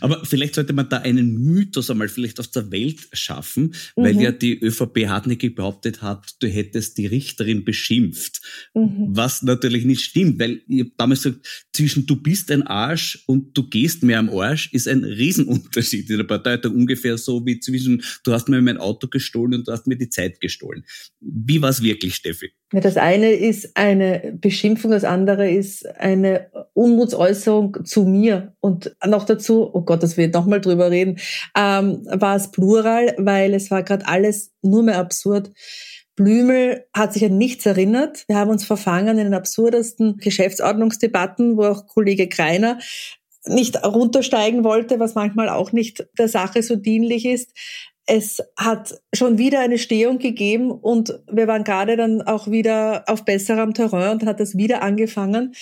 Aber 0.00 0.24
vielleicht 0.24 0.54
sollte 0.54 0.72
man 0.72 0.88
da 0.88 0.98
einen 0.98 1.42
Mythos 1.42 1.90
einmal 1.90 2.08
vielleicht 2.08 2.38
aus 2.38 2.50
der 2.50 2.70
Welt 2.70 3.08
schaffen, 3.12 3.74
weil 3.96 4.14
mhm. 4.14 4.20
ja 4.20 4.32
die 4.32 4.62
ÖVP 4.62 5.06
hartnäckig 5.08 5.54
behauptet 5.54 6.02
hat, 6.02 6.36
du 6.40 6.46
hättest 6.46 6.98
die 6.98 7.06
Richterin 7.06 7.64
beschimpft. 7.64 8.42
Mhm. 8.74 9.08
Was 9.08 9.42
natürlich 9.42 9.84
nicht 9.84 10.02
stimmt, 10.02 10.38
weil 10.38 10.62
ich 10.68 10.80
habe 10.80 10.92
damals 10.96 11.22
gesagt, 11.22 11.46
zwischen 11.72 12.06
du 12.06 12.16
bist 12.16 12.50
ein 12.50 12.62
Arsch 12.62 13.24
und 13.26 13.56
du 13.56 13.68
gehst 13.68 14.02
mehr 14.02 14.18
am 14.18 14.28
Arsch 14.28 14.72
ist 14.72 14.86
ein 14.86 15.02
Riesenunterschied 15.02 16.08
in 16.10 16.18
der 16.18 16.24
Partei. 16.24 16.58
Ungefähr 16.68 17.16
so 17.18 17.44
wie 17.46 17.58
zwischen 17.58 18.02
du 18.22 18.32
hast 18.32 18.48
mir 18.48 18.60
mein 18.60 18.76
Auto 18.76 19.08
gestohlen 19.08 19.54
und 19.54 19.68
du 19.68 19.72
hast 19.72 19.86
mir 19.86 19.96
die 19.96 20.10
Zeit 20.10 20.40
gestohlen. 20.40 20.84
Wie 21.20 21.60
war 21.62 21.70
es 21.70 21.82
wirklich, 21.82 22.14
Steffi? 22.14 22.52
Das 22.72 22.96
eine 22.96 23.32
ist 23.32 23.76
eine 23.76 24.32
Beschimpfung, 24.40 24.92
das 24.92 25.02
andere 25.02 25.50
ist 25.50 25.86
eine 25.98 26.50
Unmutsäußerung 26.74 27.84
zu 27.84 28.04
mir. 28.04 28.54
Und 28.60 28.94
noch 29.04 29.24
dazu, 29.24 29.68
oh 29.72 29.80
Gott, 29.82 30.04
das 30.04 30.16
will 30.16 30.28
ich 30.28 30.32
nochmal 30.34 30.60
drüber 30.60 30.90
reden, 30.90 31.18
ähm, 31.56 32.06
war 32.06 32.36
es 32.36 32.52
Plural, 32.52 33.14
weil 33.18 33.54
es 33.54 33.72
war 33.72 33.82
gerade 33.82 34.06
alles 34.06 34.52
nur 34.62 34.84
mehr 34.84 34.98
absurd. 34.98 35.50
Blümel 36.14 36.84
hat 36.94 37.12
sich 37.12 37.24
an 37.24 37.38
nichts 37.38 37.66
erinnert. 37.66 38.24
Wir 38.28 38.36
haben 38.36 38.50
uns 38.50 38.64
verfangen 38.64 39.18
in 39.18 39.24
den 39.24 39.34
absurdesten 39.34 40.18
Geschäftsordnungsdebatten, 40.18 41.56
wo 41.56 41.64
auch 41.64 41.86
Kollege 41.86 42.28
Kreiner 42.28 42.78
nicht 43.46 43.82
runtersteigen 43.82 44.64
wollte, 44.64 45.00
was 45.00 45.14
manchmal 45.14 45.48
auch 45.48 45.72
nicht 45.72 46.06
der 46.18 46.28
Sache 46.28 46.62
so 46.62 46.76
dienlich 46.76 47.24
ist 47.24 47.52
es 48.06 48.42
hat 48.56 49.00
schon 49.14 49.38
wieder 49.38 49.60
eine 49.60 49.78
Stehung 49.78 50.18
gegeben 50.18 50.70
und 50.70 51.20
wir 51.30 51.46
waren 51.46 51.64
gerade 51.64 51.96
dann 51.96 52.22
auch 52.22 52.50
wieder 52.50 53.04
auf 53.06 53.24
besserem 53.24 53.74
Terrain 53.74 54.12
und 54.12 54.26
hat 54.26 54.40
das 54.40 54.56
wieder 54.56 54.82
angefangen. 54.82 55.54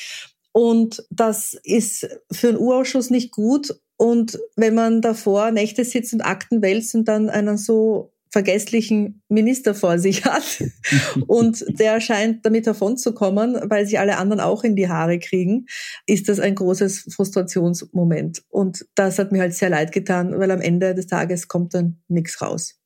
Und 0.53 1.05
das 1.11 1.55
ist 1.63 2.09
für 2.33 2.49
einen 2.49 2.59
Urausschuss 2.59 3.11
nicht 3.11 3.33
gut. 3.33 3.79
Und 3.97 4.39
wenn 4.57 4.75
man 4.75 5.03
davor 5.03 5.51
Nächte 5.51 5.85
sitzt 5.85 6.15
und 6.15 6.23
Akten 6.23 6.63
wälzt 6.63 6.95
und 6.95 7.07
dann 7.07 7.29
einen 7.29 7.59
so 7.59 8.13
vergesslichen 8.39 9.21
Minister 9.29 9.75
vor 9.75 9.99
sich 9.99 10.25
hat 10.25 10.63
und 11.27 11.65
der 11.81 12.01
scheint 12.01 12.47
damit 12.47 12.69
davonzukommen, 12.69 13.59
weil 13.69 13.85
sich 13.85 13.99
alle 13.99 14.17
anderen 14.17 14.39
auch 14.39 14.63
in 14.63 14.77
die 14.77 14.89
Haare 14.89 15.19
kriegen, 15.19 15.67
ist 16.07 16.29
das 16.29 16.39
ein 16.39 16.55
großes 16.55 17.09
Frustrationsmoment. 17.17 18.45
Und 18.49 18.87
das 18.95 19.19
hat 19.19 19.33
mir 19.33 19.41
halt 19.41 19.55
sehr 19.55 19.71
leid 19.71 19.91
getan, 19.91 20.39
weil 20.39 20.53
am 20.53 20.61
Ende 20.61 20.95
des 20.95 21.09
Tages 21.09 21.49
kommt 21.49 21.75
dann 21.75 22.01
nichts 22.07 22.41
raus. 22.41 22.79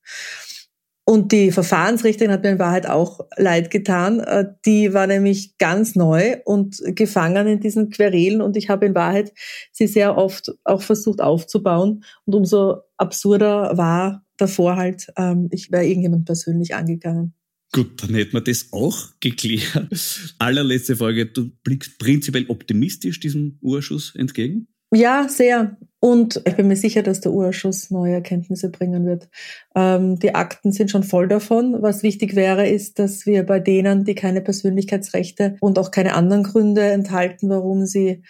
Und 1.05 1.33
die 1.33 1.51
Verfahrensrichterin 1.51 2.33
hat 2.33 2.45
mir 2.45 2.53
in 2.53 2.59
Wahrheit 2.59 2.87
auch 2.87 3.21
leid 3.37 3.71
getan. 3.71 4.21
Äh, 4.21 4.47
die 4.65 4.95
war 4.95 5.07
nämlich 5.07 5.59
ganz 5.59 5.97
neu 5.97 6.37
und 6.47 6.81
gefangen 6.95 7.47
in 7.47 7.61
diesen 7.61 7.91
Querelen 7.91 8.41
und 8.41 8.57
ich 8.57 8.71
habe 8.71 8.87
in 8.87 8.95
Wahrheit 8.95 9.35
sie 9.73 9.89
sehr 9.89 10.17
oft 10.17 10.53
auch 10.65 10.81
versucht 10.81 11.21
aufzubauen. 11.21 12.05
Und 12.25 12.37
umso 12.37 12.77
absurder 12.97 13.77
war 13.77 14.22
davor 14.37 14.77
halt, 14.77 15.07
ähm, 15.17 15.49
ich 15.51 15.71
wäre 15.71 15.87
irgendjemand 15.87 16.27
persönlich 16.27 16.75
angegangen. 16.75 17.35
Gut, 17.73 18.03
dann 18.03 18.15
hätten 18.15 18.35
wir 18.35 18.43
das 18.43 18.69
auch 18.73 18.99
geklärt. 19.21 20.35
Allerletzte 20.39 20.97
Frage. 20.97 21.27
Du 21.27 21.51
blickst 21.65 21.99
prinzipiell 21.99 22.45
optimistisch 22.49 23.19
diesem 23.19 23.59
Urschuss 23.63 24.15
entgegen? 24.15 24.69
Ja, 24.95 25.27
sehr. 25.27 25.79
Und 26.01 26.43
ich 26.45 26.55
bin 26.55 26.69
mir 26.69 26.77
sicher, 26.77 27.03
dass 27.03 27.23
der 27.23 27.33
Urschuss 27.33 27.91
neue 27.91 28.13
Erkenntnisse 28.15 28.69
bringen 28.69 29.07
wird. 29.07 29.31
Ähm, 29.75 30.19
die 30.19 30.35
Akten 30.35 30.71
sind 30.71 30.91
schon 30.91 31.03
voll 31.03 31.29
davon. 31.29 31.81
Was 31.81 32.03
wichtig 32.03 32.37
wäre, 32.37 32.69
ist, 32.69 32.99
dass 32.99 33.25
wir 33.25 33.45
bei 33.45 33.59
denen, 33.59 34.05
die 34.05 34.15
keine 34.15 34.43
Persönlichkeitsrechte 34.43 35.57
und 35.61 35.79
auch 35.79 35.93
keine 35.93 36.15
anderen 36.15 36.43
Gründe 36.43 36.83
enthalten, 36.83 37.49
warum 37.49 37.87
sie 37.87 38.23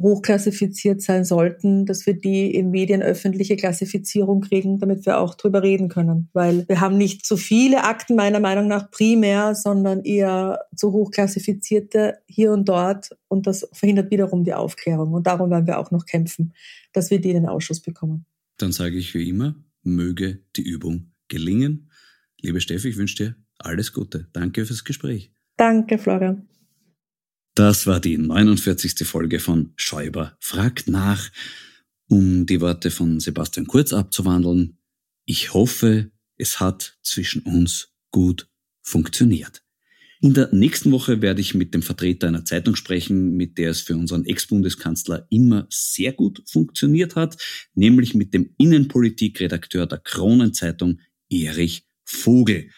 hochklassifiziert 0.00 1.02
sein 1.02 1.24
sollten, 1.24 1.86
dass 1.86 2.06
wir 2.06 2.14
die 2.14 2.54
in 2.54 2.70
Medien 2.70 3.02
öffentliche 3.02 3.56
Klassifizierung 3.56 4.40
kriegen, 4.40 4.78
damit 4.78 5.06
wir 5.06 5.18
auch 5.18 5.34
drüber 5.34 5.62
reden 5.62 5.88
können. 5.88 6.28
Weil 6.32 6.66
wir 6.68 6.80
haben 6.80 6.96
nicht 6.96 7.26
zu 7.26 7.36
viele 7.36 7.84
Akten 7.84 8.16
meiner 8.16 8.40
Meinung 8.40 8.66
nach 8.66 8.90
primär, 8.90 9.54
sondern 9.54 10.02
eher 10.02 10.60
zu 10.74 10.92
hochklassifizierte 10.92 12.18
hier 12.26 12.52
und 12.52 12.68
dort. 12.68 13.10
Und 13.28 13.46
das 13.46 13.68
verhindert 13.72 14.10
wiederum 14.10 14.44
die 14.44 14.54
Aufklärung. 14.54 15.12
Und 15.12 15.26
darum 15.26 15.50
werden 15.50 15.66
wir 15.66 15.78
auch 15.78 15.90
noch 15.90 16.06
kämpfen, 16.06 16.54
dass 16.92 17.10
wir 17.10 17.20
die 17.20 17.30
in 17.30 17.36
den 17.36 17.46
Ausschuss 17.46 17.80
bekommen. 17.80 18.24
Dann 18.56 18.72
sage 18.72 18.96
ich 18.96 19.14
wie 19.14 19.28
immer, 19.28 19.54
möge 19.82 20.40
die 20.56 20.62
Übung 20.62 21.12
gelingen. 21.28 21.90
Liebe 22.40 22.60
Steffi, 22.60 22.88
ich 22.88 22.96
wünsche 22.96 23.16
dir 23.16 23.36
alles 23.58 23.92
Gute. 23.92 24.28
Danke 24.32 24.64
fürs 24.64 24.84
Gespräch. 24.84 25.32
Danke, 25.56 25.98
Florian. 25.98 26.48
Das 27.54 27.86
war 27.86 28.00
die 28.00 28.16
49. 28.16 29.06
Folge 29.06 29.40
von 29.40 29.72
Schäuber 29.76 30.36
fragt 30.40 30.88
nach. 30.88 31.30
Um 32.06 32.46
die 32.46 32.60
Worte 32.60 32.90
von 32.90 33.20
Sebastian 33.20 33.66
Kurz 33.66 33.92
abzuwandeln, 33.92 34.78
ich 35.24 35.52
hoffe, 35.52 36.10
es 36.36 36.60
hat 36.60 36.98
zwischen 37.02 37.42
uns 37.42 37.92
gut 38.10 38.48
funktioniert. 38.82 39.62
In 40.22 40.34
der 40.34 40.52
nächsten 40.52 40.92
Woche 40.92 41.22
werde 41.22 41.40
ich 41.40 41.54
mit 41.54 41.72
dem 41.72 41.82
Vertreter 41.82 42.28
einer 42.28 42.44
Zeitung 42.44 42.76
sprechen, 42.76 43.36
mit 43.36 43.58
der 43.58 43.70
es 43.70 43.80
für 43.80 43.96
unseren 43.96 44.26
Ex-Bundeskanzler 44.26 45.26
immer 45.30 45.66
sehr 45.70 46.12
gut 46.12 46.42
funktioniert 46.46 47.16
hat, 47.16 47.36
nämlich 47.74 48.14
mit 48.14 48.34
dem 48.34 48.54
Innenpolitikredakteur 48.58 49.86
der 49.86 49.98
Kronenzeitung 49.98 51.00
Erich 51.30 51.86
Vogel. 52.04 52.70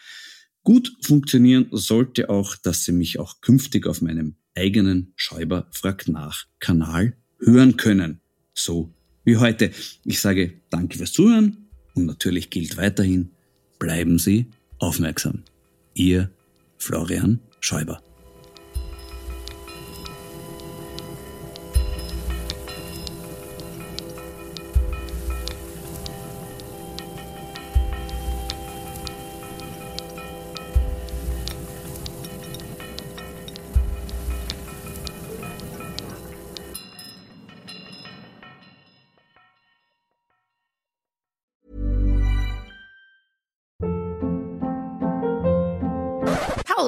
Gut 0.63 0.93
funktionieren 1.01 1.67
sollte 1.73 2.31
auch, 2.31 2.55
dass 2.55 2.85
Sie 2.85 2.93
mich 2.93 3.19
auch 3.19 3.41
künftig 3.41 3.87
auf 3.87 4.03
meinem 4.03 4.37
eigenen 4.55 5.13
Schäuber 5.17 5.67
fragt 5.71 6.09
nach 6.09 6.47
Kanal 6.61 7.17
hören 7.39 7.77
können. 7.77 8.21
So 8.55 8.95
wie 9.25 9.37
heute. 9.37 9.71
Ich 10.05 10.21
sage 10.21 10.61
danke 10.71 10.99
fürs 10.99 11.13
Zuhören 11.13 11.69
und 11.95 12.07
natürlich 12.07 12.51
gilt 12.51 12.77
weiterhin, 12.77 13.31
bleiben 13.79 14.19
Sie 14.19 14.51
aufmerksam. 14.79 15.45
Ihr 15.95 16.31
Florian 16.79 17.41
Schäuber. 17.61 18.03